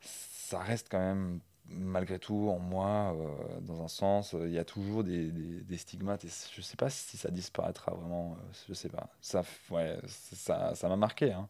ça 0.00 0.58
reste 0.58 0.88
quand 0.90 0.98
même 0.98 1.40
malgré 1.68 2.18
tout 2.18 2.48
en 2.50 2.58
moi, 2.58 3.14
euh, 3.16 3.60
dans 3.62 3.82
un 3.82 3.88
sens, 3.88 4.34
euh, 4.34 4.46
il 4.48 4.52
y 4.54 4.58
a 4.58 4.64
toujours 4.64 5.04
des, 5.04 5.30
des- 5.32 5.78
stigmates 5.78 6.24
et 6.24 6.28
je 6.54 6.60
sais 6.62 6.76
pas 6.76 6.90
si 6.90 7.16
ça 7.16 7.30
disparaîtra 7.30 7.92
vraiment, 7.94 8.32
euh, 8.38 8.52
je 8.68 8.74
sais 8.74 8.88
pas. 8.88 9.08
Ça, 9.20 9.42
ouais, 9.70 9.98
ça, 10.06 10.74
ça 10.74 10.88
m'a 10.88 10.96
marqué, 10.96 11.32
hein. 11.32 11.48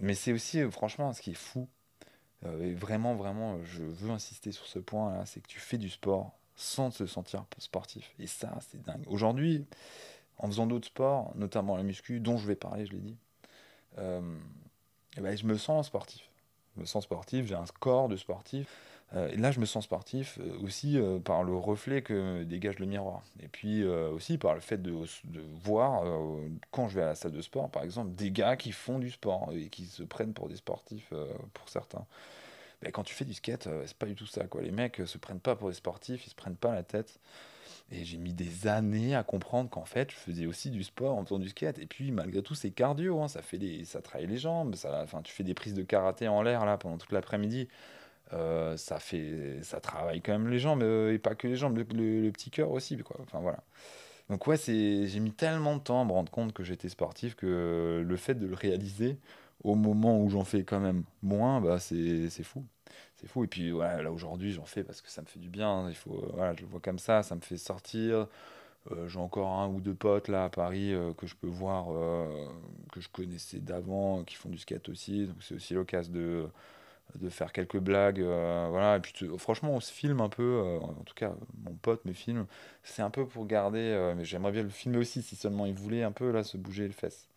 Mais 0.00 0.14
c'est 0.14 0.32
aussi, 0.32 0.60
franchement, 0.70 1.12
ce 1.12 1.22
qui 1.22 1.30
est 1.32 1.34
fou, 1.34 1.68
et 2.60 2.74
vraiment, 2.74 3.14
vraiment, 3.14 3.58
je 3.64 3.82
veux 3.82 4.10
insister 4.10 4.52
sur 4.52 4.66
ce 4.66 4.78
point-là, 4.78 5.26
c'est 5.26 5.40
que 5.40 5.48
tu 5.48 5.60
fais 5.60 5.78
du 5.78 5.90
sport 5.90 6.32
sans 6.56 6.90
te 6.90 7.06
sentir 7.06 7.44
sportif. 7.58 8.12
Et 8.18 8.26
ça, 8.26 8.58
c'est 8.70 8.82
dingue. 8.82 9.04
Aujourd'hui, 9.08 9.66
en 10.38 10.48
faisant 10.48 10.66
d'autres 10.66 10.88
sports, 10.88 11.32
notamment 11.36 11.76
la 11.76 11.84
muscu, 11.84 12.20
dont 12.20 12.38
je 12.38 12.46
vais 12.46 12.56
parler, 12.56 12.86
je 12.86 12.92
l'ai 12.92 13.00
dit, 13.00 13.16
ben, 15.16 15.36
je 15.36 15.44
me 15.46 15.56
sens 15.56 15.86
sportif. 15.86 16.30
Je 16.76 16.80
me 16.80 16.86
sens 16.86 17.04
sportif, 17.04 17.46
j'ai 17.46 17.54
un 17.54 17.64
corps 17.80 18.08
de 18.08 18.16
sportif. 18.16 18.66
Euh, 19.14 19.28
et 19.28 19.36
là, 19.36 19.52
je 19.52 19.60
me 19.60 19.66
sens 19.66 19.84
sportif 19.84 20.38
euh, 20.40 20.64
aussi 20.64 20.98
euh, 20.98 21.18
par 21.18 21.44
le 21.44 21.54
reflet 21.54 22.02
que 22.02 22.42
dégage 22.42 22.78
le 22.78 22.86
miroir. 22.86 23.22
Et 23.40 23.48
puis 23.48 23.84
aussi 23.84 24.38
par 24.38 24.54
le 24.54 24.60
fait 24.60 24.78
de, 24.78 24.92
de 24.92 25.40
voir, 25.62 26.04
quand 26.70 26.88
je 26.88 26.96
vais 26.96 27.02
à 27.02 27.06
la 27.06 27.14
salle 27.14 27.32
de 27.32 27.40
sport, 27.40 27.70
par 27.70 27.82
exemple, 27.82 28.14
des 28.14 28.30
gars 28.30 28.56
qui 28.56 28.72
font 28.72 28.98
du 28.98 29.10
sport 29.10 29.50
et 29.52 29.68
qui 29.68 29.86
se 29.86 30.02
prennent 30.02 30.32
pour 30.32 30.48
des 30.48 30.56
sportifs 30.56 31.12
pour 31.52 31.68
certains. 31.68 32.04
Ben, 32.82 32.90
quand 32.92 33.02
tu 33.02 33.14
fais 33.14 33.24
du 33.24 33.34
skate, 33.34 33.68
c'est 33.86 33.96
pas 33.96 34.06
du 34.06 34.14
tout 34.14 34.26
ça, 34.26 34.44
quoi. 34.46 34.62
Les 34.62 34.70
mecs 34.70 35.02
se 35.06 35.18
prennent 35.18 35.40
pas 35.40 35.56
pour 35.56 35.68
des 35.68 35.74
sportifs, 35.74 36.26
ils 36.26 36.30
se 36.30 36.34
prennent 36.34 36.56
pas 36.56 36.74
la 36.74 36.82
tête. 36.82 37.18
Et 37.90 38.04
j'ai 38.04 38.18
mis 38.18 38.32
des 38.32 38.66
années 38.66 39.14
à 39.14 39.22
comprendre 39.22 39.70
qu'en 39.70 39.84
fait, 39.84 40.10
je 40.10 40.16
faisais 40.16 40.46
aussi 40.46 40.70
du 40.70 40.82
sport 40.84 41.16
en 41.18 41.24
faisant 41.24 41.38
du 41.38 41.48
skate. 41.50 41.78
Et 41.78 41.86
puis, 41.86 42.10
malgré 42.12 42.42
tout, 42.42 42.54
c'est 42.54 42.70
cardio, 42.70 43.20
hein, 43.22 43.28
ça 43.28 43.42
fait 43.42 43.58
des, 43.58 43.84
ça 43.84 44.00
travaille 44.02 44.26
les 44.26 44.38
jambes. 44.38 44.74
Ça, 44.74 45.02
enfin, 45.02 45.22
tu 45.22 45.32
fais 45.32 45.44
des 45.44 45.54
prises 45.54 45.74
de 45.74 45.82
karaté 45.82 46.26
en 46.28 46.42
l'air 46.42 46.64
là 46.64 46.78
pendant 46.78 46.98
toute 46.98 47.12
l'après-midi. 47.12 47.68
euh, 48.32 48.76
ça 48.76 48.98
fait, 49.00 49.62
ça 49.62 49.80
travaille 49.80 50.22
quand 50.22 50.32
même 50.32 50.48
les 50.48 50.58
jambes 50.58 50.82
euh, 50.82 51.12
et 51.12 51.18
pas 51.18 51.34
que 51.34 51.48
les 51.48 51.56
jambes, 51.56 51.78
le 51.78 52.30
petit 52.32 52.50
cœur 52.50 52.70
aussi, 52.72 52.96
quoi. 52.98 53.16
Enfin 53.22 53.40
voilà. 53.40 53.62
Donc 54.30 54.46
ouais, 54.46 54.56
c'est, 54.56 55.06
j'ai 55.06 55.20
mis 55.20 55.32
tellement 55.32 55.76
de 55.76 55.82
temps 55.82 56.02
à 56.02 56.04
me 56.04 56.12
rendre 56.12 56.32
compte 56.32 56.52
que 56.52 56.64
j'étais 56.64 56.88
sportif 56.88 57.34
que 57.36 58.04
le 58.06 58.16
fait 58.16 58.34
de 58.34 58.46
le 58.46 58.54
réaliser 58.54 59.18
au 59.64 59.74
moment 59.74 60.18
où 60.20 60.28
j'en 60.30 60.44
fais 60.44 60.64
quand 60.64 60.80
même 60.80 61.04
moins, 61.22 61.60
bah 61.60 61.78
c'est, 61.80 62.30
c'est 62.30 62.44
fou. 62.44 62.64
C'est 63.16 63.26
fou. 63.28 63.44
Et 63.44 63.46
puis 63.46 63.70
voilà, 63.70 64.02
là 64.02 64.12
aujourd'hui, 64.12 64.52
j'en 64.52 64.64
fais 64.64 64.84
parce 64.84 65.00
que 65.00 65.10
ça 65.10 65.22
me 65.22 65.26
fait 65.26 65.38
du 65.40 65.48
bien. 65.48 65.68
hein. 65.68 65.88
Il 65.90 65.96
faut, 65.96 66.14
euh, 66.24 66.30
voilà, 66.34 66.54
je 66.54 66.60
le 66.62 66.66
vois 66.66 66.80
comme 66.80 66.98
ça, 66.98 67.22
ça 67.22 67.34
me 67.34 67.40
fait 67.40 67.56
sortir. 67.56 68.28
Euh, 68.92 69.08
j'ai 69.08 69.18
encore 69.18 69.48
un 69.60 69.68
ou 69.68 69.80
deux 69.80 69.94
potes 69.94 70.28
là 70.28 70.44
à 70.44 70.50
Paris 70.50 70.92
euh, 70.94 71.12
que 71.14 71.26
je 71.26 71.34
peux 71.36 71.48
voir, 71.48 71.86
que 72.92 73.00
je 73.00 73.08
connaissais 73.10 73.60
d'avant, 73.60 74.24
qui 74.24 74.34
font 74.36 74.48
du 74.50 74.58
skate 74.58 74.88
aussi. 74.88 75.26
Donc 75.26 75.36
c'est 75.42 75.54
aussi 75.54 75.74
l'occasion 75.74 76.12
de, 76.12 76.46
de 77.20 77.28
faire 77.30 77.52
quelques 77.52 77.78
blagues. 77.78 78.20
voilà. 78.20 78.96
Et 78.98 79.00
puis 79.00 79.14
franchement, 79.38 79.72
on 79.72 79.80
se 79.80 79.92
filme 79.92 80.20
un 80.20 80.28
peu. 80.28 80.78
en 80.82 81.04
tout 81.04 81.14
cas, 81.14 81.32
mon 81.64 81.74
pote 81.74 82.04
me 82.06 82.12
filme. 82.12 82.46
C'est 82.84 83.02
un 83.02 83.10
peu 83.10 83.26
pour 83.26 83.46
garder. 83.46 84.12
mais 84.16 84.24
j'aimerais 84.24 84.52
bien 84.52 84.62
le 84.62 84.68
filmer 84.70 84.98
aussi 84.98 85.22
si 85.22 85.36
seulement 85.36 85.66
il 85.66 85.74
voulait 85.74 86.02
un 86.04 86.12
peu 86.12 86.30
là 86.32 86.42
se 86.44 86.56
bouger 86.58 86.86
les 86.88 86.92
fesses. 86.94 87.28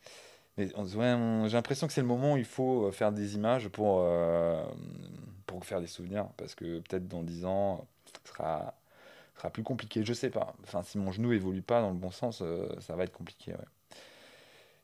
Mais 0.58 0.74
ouais, 0.76 1.48
j'ai 1.48 1.54
l'impression 1.58 1.88
que 1.88 1.94
c'est 1.94 2.02
le 2.02 2.08
moment 2.08 2.34
où 2.34 2.38
il 2.38 2.46
faut 2.46 2.92
faire 2.92 3.12
des 3.12 3.36
images 3.36 3.70
pour, 3.70 4.02
pour 5.48 5.66
faire 5.66 5.82
des 5.82 5.88
souvenirs. 5.88 6.28
Parce 6.38 6.54
que 6.54 6.80
peut-être 6.82 7.08
dans 7.08 7.24
10 7.24 7.46
ans, 7.46 7.88
ce 8.06 8.32
sera, 8.32 8.76
plus 9.52 9.64
compliqué. 9.64 10.04
Je 10.04 10.14
sais 10.14 10.30
pas. 10.30 10.54
Enfin, 10.64 10.84
si 10.84 11.00
mon 11.00 11.12
genou 11.12 11.34
évolue 11.34 11.64
pas 11.64 11.82
dans 11.82 11.90
le 11.90 11.98
bon 11.98 12.12
sens, 12.12 12.42
euh, 12.44 12.68
ça 12.80 12.96
va 12.96 13.06
être 13.06 13.14
compliqué. 13.14 13.54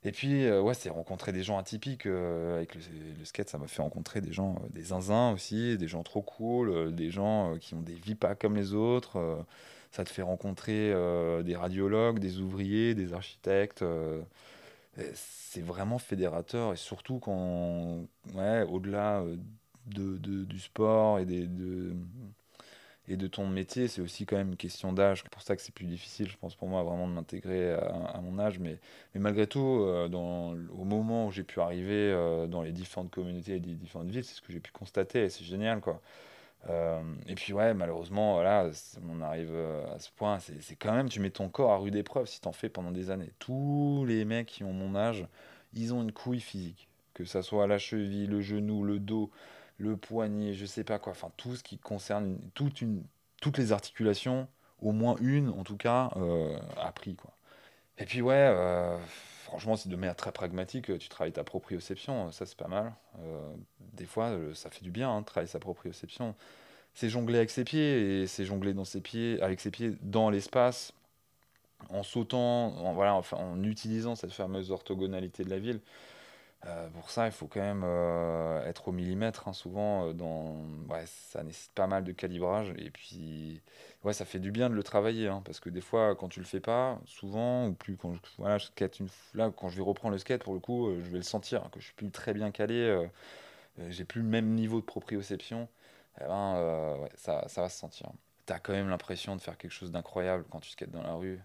Et 0.06 0.12
puis, 0.12 0.46
euh, 0.46 0.62
ouais, 0.62 0.74
c'est 0.74 0.90
rencontrer 0.90 1.32
des 1.32 1.44
gens 1.44 1.58
atypiques. 1.58 2.06
euh, 2.08 2.58
avec 2.58 2.76
le, 2.76 2.82
skate, 3.26 3.50
ça 3.50 3.58
m'a 3.58 3.68
fait 3.68 3.82
rencontrer 3.82 4.22
des 4.22 4.34
gens, 4.34 4.56
des 4.72 4.86
zinzins 4.86 5.32
aussi, 5.32 5.78
des 5.78 5.88
gens 5.88 6.04
trop 6.04 6.22
cool, 6.22 6.94
des 6.94 7.10
gens 7.10 7.56
qui 7.60 7.74
ont 7.74 7.82
des 7.82 7.94
vies 7.94 8.16
pas 8.16 8.36
comme 8.36 8.56
les 8.56 8.74
autres. 8.74 9.46
ça 9.92 10.04
te 10.04 10.10
fait 10.10 10.22
rencontrer 10.24 10.94
des 11.44 11.56
radiologues, 11.56 12.20
des 12.20 12.40
ouvriers, 12.40 12.96
des 12.96 13.14
architectes. 13.14 13.84
c'est 15.14 15.62
vraiment 15.62 16.00
fédérateur. 16.00 16.74
Et 16.74 16.78
surtout 16.78 17.20
quand, 17.20 18.06
ouais, 18.36 18.64
au-delà 18.64 19.24
de, 19.88 20.18
de- 20.18 20.44
du 20.46 20.60
sport 20.60 21.20
et 21.20 21.26
des, 21.26 21.48
de, 21.48 21.94
et 23.10 23.18
de 23.18 23.28
ton 23.28 23.48
métier, 23.48 23.88
c'est 23.90 24.02
aussi 24.02 24.26
quand 24.26 24.38
même 24.38 24.50
une 24.52 24.58
question 24.58 24.94
d'âge. 24.94 25.22
C'est 25.24 25.30
pour 25.30 25.42
ça 25.42 25.56
que 25.58 25.62
c'est 25.62 25.74
plus 25.74 25.86
difficile, 25.86 26.30
je 26.30 26.38
pense, 26.38 26.56
pour 26.56 26.70
moi, 26.70 26.84
vraiment 26.84 27.08
de 27.08 27.14
m'intégrer 27.14 27.74
à, 27.74 28.20
mon 28.22 28.40
âge. 28.40 28.60
Mais, 28.60 28.80
mais 29.14 29.20
malgré 29.20 29.46
tout, 29.46 29.60
euh, 29.82 30.08
dans, 30.08 30.54
au 30.72 30.86
moment 30.86 31.28
où 31.28 31.32
j'ai 31.32 31.44
pu 31.44 31.60
arriver 31.60 32.12
euh, 32.14 32.48
dans 32.48 32.62
les 32.62 32.72
différentes 32.72 33.12
communautés 33.12 33.56
et 33.58 33.60
les 33.60 33.76
différentes 33.76 34.08
villes, 34.10 34.24
c'est 34.24 34.36
ce 34.36 34.42
que 34.42 34.54
j'ai 34.54 34.62
pu 34.62 34.72
constater 34.72 35.30
c'est 35.30 35.44
génial, 35.44 35.82
quoi. 35.82 36.02
Euh, 36.70 37.02
et 37.28 37.36
puis, 37.36 37.54
ouais, 37.54 37.74
malheureusement, 37.74 38.36
voilà, 38.36 38.70
on 39.10 39.22
arrive 39.22 39.56
à 39.94 40.00
ce 40.00 40.12
point, 40.12 40.40
c'est 40.40 40.62
c'est 40.62 40.76
quand 40.76 40.94
même, 40.94 41.10
tu 41.10 41.20
mets 41.20 41.32
ton 41.32 41.50
corps 41.50 41.72
à 41.74 41.78
rude 41.78 41.96
épreuve 41.96 42.28
si 42.28 42.42
t'en 42.42 42.54
fais 42.54 42.70
pendant 42.70 42.92
des 42.92 43.10
années. 43.12 43.32
Tous 43.40 44.06
les 44.08 44.26
mecs 44.26 44.48
qui 44.48 44.64
ont 44.64 44.74
mon 44.74 44.96
âge, 44.96 45.28
ils 45.74 45.94
ont 45.94 46.04
une 46.04 46.14
couille 46.14 46.40
physique. 46.42 46.88
Que 47.14 47.26
ça 47.26 47.44
soit 47.44 47.68
la 47.68 47.78
cheville, 47.80 48.28
le 48.28 48.42
genou, 48.42 48.84
le 48.84 49.00
dos, 49.00 49.32
le 49.78 49.98
poignet, 49.98 50.54
je 50.54 50.66
sais 50.66 50.84
pas 50.84 51.00
quoi, 51.00 51.12
enfin 51.12 51.32
tout 51.38 51.56
ce 51.56 51.64
qui 51.64 51.78
concerne 51.78 52.38
toute 52.54 52.82
une, 52.82 53.04
toutes 53.42 53.58
les 53.58 53.72
articulations, 53.72 54.48
au 54.82 54.92
moins 54.92 55.16
une 55.20 55.50
en 55.50 55.64
tout 55.64 55.78
cas, 55.78 56.12
euh, 56.18 56.58
a 56.78 56.92
pris 56.92 57.16
quoi. 57.16 57.32
Et 57.98 58.06
puis 58.06 58.22
ouais, 58.22 58.34
euh, 58.36 58.98
franchement, 59.44 59.76
c'est 59.76 59.90
de 59.90 59.96
manière 59.96 60.16
très 60.16 60.32
pragmatique, 60.32 60.98
tu 60.98 61.10
travailles 61.10 61.34
ta 61.34 61.44
proprioception, 61.44 62.32
ça 62.32 62.46
c'est 62.46 62.58
pas 62.58 62.68
mal. 62.68 62.94
Euh, 63.20 63.54
des 63.94 64.06
fois, 64.06 64.32
ça 64.56 64.70
fait 64.70 64.84
du 64.84 64.92
bien 64.92 65.12
hein, 65.16 65.24
travailler 65.24 65.50
sa 65.50 65.60
proprioception. 65.60 66.36
C'est 66.96 67.10
jongler 67.10 67.38
avec 67.38 67.50
ses 67.50 67.64
pieds 67.64 68.22
et 68.22 68.28
c'est 68.28 68.46
jongler 68.46 68.74
dans 68.74 68.86
ses 68.86 69.02
pieds, 69.02 69.42
avec 69.42 69.60
ses 69.60 69.72
pieds 69.72 69.96
dans 70.02 70.30
l'espace, 70.30 70.94
en 71.90 72.04
sautant, 72.04 72.76
en, 72.78 72.94
voilà, 72.94 73.22
en 73.32 73.64
utilisant 73.64 74.16
cette 74.16 74.32
fameuse 74.34 74.72
orthogonalité 74.72 75.44
de 75.44 75.50
la 75.50 75.60
ville. 75.60 75.82
Euh, 76.66 76.90
pour 76.92 77.10
ça, 77.12 77.26
il 77.26 77.32
faut 77.34 77.48
quand 77.48 77.60
même 77.60 77.84
euh, 77.84 78.64
être 78.66 78.88
au 78.88 78.92
millimètre, 78.94 79.48
hein, 79.50 79.54
souvent. 79.54 80.08
euh, 80.10 80.14
dans... 80.14 80.56
ouais, 80.90 81.04
ça 81.06 81.44
nécessite 81.44 81.74
pas 81.74 81.88
mal 81.88 82.04
de 82.06 82.12
calibrage. 82.14 82.74
Et 82.78 82.90
puis, 82.90 83.62
ouais, 84.04 84.14
ça 84.14 84.24
fait 84.26 84.40
du 84.40 84.52
bien 84.52 84.70
de 84.70 84.76
le 84.76 84.84
travailler. 84.84 85.28
hein, 85.28 85.42
parce 85.44 85.60
que 85.60 85.70
des 85.70 85.82
fois, 85.82 86.16
quand 86.16 86.30
tu 86.30 86.40
le 86.40 86.46
fais 86.46 86.62
pas, 86.62 87.00
souvent, 87.06 87.68
ou 87.68 87.74
plus 87.74 87.98
quand 87.98 88.14
je, 88.14 88.20
voilà, 88.38 88.58
je 88.58 88.66
skate 88.68 89.00
une... 89.02 89.10
Là, 89.34 89.52
quand 89.56 89.68
je 89.70 89.76
vais 89.78 89.84
reprendre 89.84 90.14
le 90.14 90.20
skate, 90.20 90.44
pour 90.44 90.54
le 90.54 90.60
coup, 90.62 90.90
je 91.04 91.10
vais 91.12 91.18
le 91.18 91.24
sentir, 91.24 91.64
hein, 91.66 91.70
que 91.74 91.80
je 91.82 91.86
suis 91.86 91.96
plus 91.96 92.10
très 92.12 92.34
bien 92.34 92.52
calé. 92.52 93.08
j'ai 93.90 94.06
plus 94.06 94.22
le 94.22 94.28
même 94.28 94.50
niveau 94.56 94.80
de 94.82 94.86
proprioception. 94.86 95.68
Eh 96.22 96.26
ben, 96.26 96.98
ouais, 97.02 97.10
ça, 97.16 97.48
ça 97.50 97.62
va 97.62 97.70
se 97.70 97.78
sentir. 97.80 98.12
T'as 98.46 98.60
quand 98.60 98.74
même 98.74 98.90
l'impression 98.90 99.36
de 99.36 99.42
faire 99.42 99.58
quelque 99.58 99.72
chose 99.72 99.92
d'incroyable 99.92 100.46
quand 100.50 100.60
tu 100.60 100.70
skates 100.72 100.92
dans 100.92 101.04
la 101.04 101.14
rue 101.16 101.42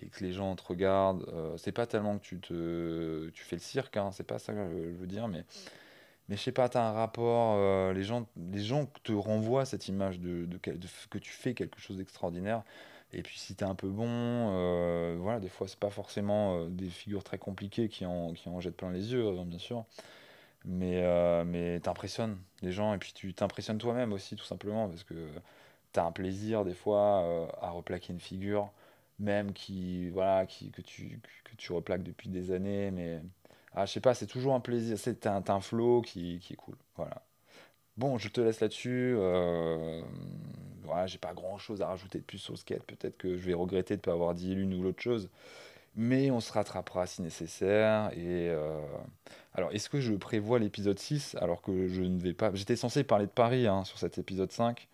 et 0.00 0.08
que 0.08 0.24
les 0.24 0.32
gens 0.32 0.54
te 0.56 0.62
regardent. 0.64 1.24
euh, 1.32 1.56
c'est 1.56 1.72
pas 1.72 1.86
tellement 1.86 2.18
que 2.18 2.24
tu 2.24 2.38
te, 2.40 3.30
tu 3.30 3.44
fais 3.44 3.56
le 3.56 3.62
cirque, 3.62 3.96
hein, 3.96 4.10
c'est 4.12 4.24
pas 4.26 4.38
ça 4.38 4.52
que 4.52 4.58
je, 4.68 4.96
veux 4.96 5.06
dire, 5.06 5.28
mais, 5.28 5.44
mais 6.28 6.36
je 6.36 6.42
sais 6.42 6.52
pas, 6.52 6.68
t'as 6.68 6.82
un 6.88 6.92
rapport, 6.92 7.56
euh, 7.58 7.92
les 7.92 8.04
gens, 8.04 8.26
les 8.36 8.62
gens 8.62 8.86
te 9.04 9.12
renvoient 9.12 9.64
cette 9.64 9.88
image 9.88 10.20
de, 10.20 10.46
de, 10.46 10.58
que 10.58 11.18
tu 11.18 11.30
fais 11.32 11.54
quelque 11.54 11.80
chose 11.80 11.98
d'extraordinaire. 11.98 12.62
Et 13.12 13.22
puis 13.22 13.38
si 13.38 13.54
t'es 13.54 13.64
un 13.64 13.76
peu 13.76 13.88
bon, 13.88 14.08
euh, 14.08 15.16
voilà, 15.20 15.38
des 15.38 15.48
fois 15.48 15.68
c'est 15.68 15.78
pas 15.78 15.90
forcément 15.90 16.58
euh, 16.58 16.68
des 16.68 16.88
figures 16.88 17.22
très 17.22 17.38
compliquées 17.38 17.88
qui 17.88 18.04
en, 18.06 18.32
qui 18.32 18.48
en 18.48 18.60
jettent 18.60 18.76
plein 18.76 18.90
les 18.90 19.12
yeux, 19.12 19.28
hein, 19.28 19.44
bien 19.46 19.58
sûr. 19.58 19.84
Mais, 20.66 21.04
mais 21.44 21.78
t'impressionnes 21.80 22.38
les 22.62 22.72
gens 22.72 22.94
et 22.94 22.98
puis 22.98 23.12
tu 23.12 23.34
t'impressionnes 23.34 23.76
toi-même 23.78 24.14
aussi, 24.14 24.34
tout 24.34 24.46
simplement, 24.46 24.88
parce 24.88 25.04
que 25.04 25.28
t'as 25.92 26.04
un 26.06 26.12
plaisir 26.12 26.64
des 26.64 26.72
fois 26.74 27.50
à 27.60 27.70
replaquer 27.70 28.14
une 28.14 28.20
figure, 28.20 28.72
même 29.18 29.52
qui, 29.52 30.08
voilà, 30.10 30.46
qui, 30.46 30.70
que 30.70 30.82
tu, 30.82 31.20
que 31.44 31.54
tu 31.56 31.72
replaques 31.72 32.02
depuis 32.02 32.28
des 32.28 32.52
années. 32.52 32.90
Mais 32.90 33.20
ah, 33.74 33.86
je 33.86 33.92
sais 33.92 34.00
pas, 34.00 34.14
c'est 34.14 34.26
toujours 34.26 34.54
un 34.54 34.60
plaisir. 34.60 34.98
C'est 34.98 35.26
un, 35.26 35.42
un 35.46 35.60
flow 35.60 36.02
qui, 36.02 36.38
qui 36.40 36.54
est 36.54 36.56
cool. 36.56 36.76
Voilà. 36.96 37.22
Bon, 37.96 38.18
je 38.18 38.28
te 38.28 38.40
laisse 38.40 38.60
là-dessus. 38.60 39.14
Euh, 39.18 40.02
voilà, 40.84 41.06
j'ai 41.06 41.18
pas 41.18 41.34
grand-chose 41.34 41.82
à 41.82 41.86
rajouter 41.88 42.18
de 42.18 42.24
plus 42.24 42.38
sur 42.38 42.58
skate. 42.58 42.82
Peut-être 42.84 43.16
que 43.16 43.36
je 43.36 43.46
vais 43.46 43.54
regretter 43.54 43.94
de 43.94 44.00
ne 44.00 44.02
pas 44.04 44.12
avoir 44.12 44.34
dit 44.34 44.54
l'une 44.54 44.74
ou 44.74 44.82
l'autre 44.82 45.02
chose. 45.02 45.30
mais 45.96 46.30
on 46.30 46.40
se 46.40 46.52
rattrapera 46.52 47.06
si 47.06 47.22
nécessaire. 47.22 48.10
Et 48.16 48.50
alors, 49.54 49.70
est-ce 49.72 49.88
que 49.88 50.00
je 50.00 50.14
prévois 50.14 50.58
l'épisode 50.58 50.98
6 50.98 51.36
alors 51.40 51.62
que 51.62 51.88
je 51.88 52.02
ne 52.02 52.18
vais 52.20 52.34
pas. 52.34 52.52
J'étais 52.54 52.76
censé 52.76 53.04
parler 53.04 53.26
de 53.26 53.30
Paris 53.30 53.66
hein, 53.66 53.84
sur 53.84 53.98
cet 53.98 54.18
épisode 54.18 54.50
5. 54.52 54.88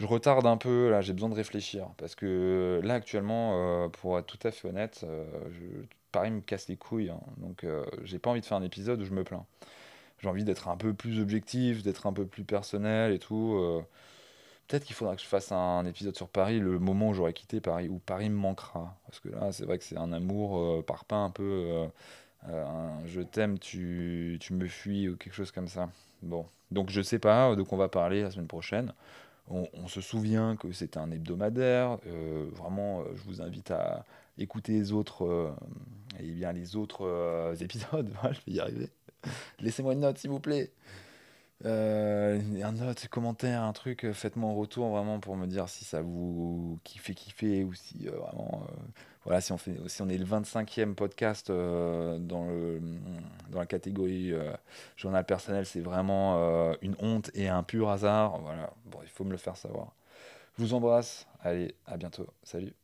Je 0.00 0.06
retarde 0.06 0.46
un 0.46 0.56
peu, 0.56 0.90
là, 0.90 1.00
j'ai 1.02 1.12
besoin 1.12 1.28
de 1.28 1.34
réfléchir. 1.34 1.88
Parce 1.98 2.14
que 2.14 2.80
là, 2.82 2.94
actuellement, 2.94 3.88
pour 3.90 4.18
être 4.18 4.26
tout 4.26 4.38
à 4.46 4.50
fait 4.50 4.68
honnête, 4.68 5.04
je... 5.04 5.82
Paris 6.10 6.32
me 6.32 6.40
casse 6.40 6.66
les 6.66 6.76
couilles. 6.76 7.10
Hein. 7.10 7.20
donc, 7.36 7.64
j'ai 8.02 8.18
pas 8.18 8.30
envie 8.30 8.40
de 8.40 8.46
faire 8.46 8.56
un 8.56 8.64
épisode 8.64 9.00
où 9.00 9.04
je 9.04 9.12
me 9.12 9.22
plains 9.22 9.44
j'ai 10.22 10.28
envie 10.28 10.44
d'être 10.44 10.68
un 10.68 10.76
peu 10.76 10.92
plus 10.94 11.20
objectif, 11.20 11.82
d'être 11.82 12.06
un 12.06 12.12
peu 12.12 12.26
plus 12.26 12.44
personnel 12.44 13.12
et 13.12 13.18
tout. 13.18 13.56
Euh. 13.58 13.82
Peut-être 14.68 14.84
qu'il 14.84 14.94
faudra 14.94 15.16
que 15.16 15.22
je 15.22 15.26
fasse 15.26 15.50
un 15.50 15.84
épisode 15.84 16.14
sur 16.16 16.28
Paris, 16.28 16.60
le 16.60 16.78
moment 16.78 17.08
où 17.08 17.14
j'aurai 17.14 17.32
quitté 17.32 17.60
Paris, 17.60 17.88
où 17.88 17.98
Paris 17.98 18.30
me 18.30 18.36
manquera. 18.36 18.96
Parce 19.06 19.18
que 19.18 19.28
là, 19.28 19.50
c'est 19.50 19.64
vrai 19.64 19.78
que 19.78 19.84
c'est 19.84 19.96
un 19.96 20.12
amour 20.12 20.58
euh, 20.58 20.82
par 20.82 21.04
pain 21.04 21.24
un 21.24 21.30
peu. 21.30 21.88
Euh, 22.48 22.88
je 23.06 23.20
t'aime, 23.20 23.58
tu, 23.58 24.38
tu, 24.40 24.52
me 24.54 24.68
fuis 24.68 25.08
ou 25.08 25.16
quelque 25.16 25.34
chose 25.34 25.50
comme 25.50 25.68
ça. 25.68 25.88
Bon, 26.22 26.46
donc 26.70 26.90
je 26.90 27.02
sais 27.02 27.18
pas 27.18 27.56
de 27.56 27.62
quoi 27.62 27.76
on 27.76 27.80
va 27.80 27.88
parler 27.88 28.22
la 28.22 28.30
semaine 28.30 28.46
prochaine. 28.46 28.92
On, 29.50 29.88
se 29.88 30.00
souvient 30.00 30.56
que 30.56 30.70
c'était 30.72 30.98
un 30.98 31.10
hebdomadaire. 31.10 31.98
vraiment, 32.52 33.04
je 33.14 33.22
vous 33.24 33.42
invite 33.42 33.72
à 33.72 34.04
écouter 34.38 34.72
les 34.72 34.92
autres, 34.92 35.54
et 36.18 36.30
bien 36.30 36.52
les 36.52 36.76
autres 36.76 37.54
épisodes. 37.60 38.10
je 38.22 38.40
vais 38.46 38.52
y 38.52 38.60
arriver. 38.60 38.88
Laissez-moi 39.58 39.94
une 39.94 40.00
note, 40.00 40.18
s'il 40.18 40.30
vous 40.30 40.40
plaît. 40.40 40.70
Euh, 41.66 42.40
un 42.62 42.72
note, 42.72 43.08
commentaire, 43.08 43.62
un 43.62 43.72
truc, 43.72 44.04
euh, 44.04 44.14
faites-moi 44.14 44.50
un 44.50 44.54
retour 44.54 44.88
vraiment 44.88 45.20
pour 45.20 45.36
me 45.36 45.46
dire 45.46 45.68
si 45.68 45.84
ça 45.84 46.00
vous 46.00 46.78
kiffe 46.84 47.14
kiffer 47.14 47.64
ou 47.64 47.74
si 47.74 48.08
euh, 48.08 48.12
vraiment. 48.12 48.66
Voilà, 49.24 49.40
si 49.40 49.52
on, 49.52 49.58
fait, 49.58 49.76
si 49.86 50.00
on 50.02 50.08
est 50.08 50.16
le 50.16 50.24
25e 50.24 50.94
podcast 50.94 51.48
dans, 51.48 52.46
le, 52.46 52.80
dans 53.50 53.58
la 53.58 53.66
catégorie 53.66 54.32
journal 54.96 55.24
personnel, 55.26 55.66
c'est 55.66 55.80
vraiment 55.80 56.72
une 56.80 56.96
honte 57.00 57.30
et 57.34 57.48
un 57.48 57.62
pur 57.62 57.90
hasard. 57.90 58.40
Voilà, 58.40 58.72
bon, 58.86 58.98
il 59.02 59.08
faut 59.08 59.24
me 59.24 59.32
le 59.32 59.36
faire 59.36 59.56
savoir. 59.56 59.92
Je 60.58 60.62
vous 60.62 60.74
embrasse. 60.74 61.26
Allez, 61.42 61.74
à 61.86 61.96
bientôt. 61.96 62.26
Salut. 62.42 62.79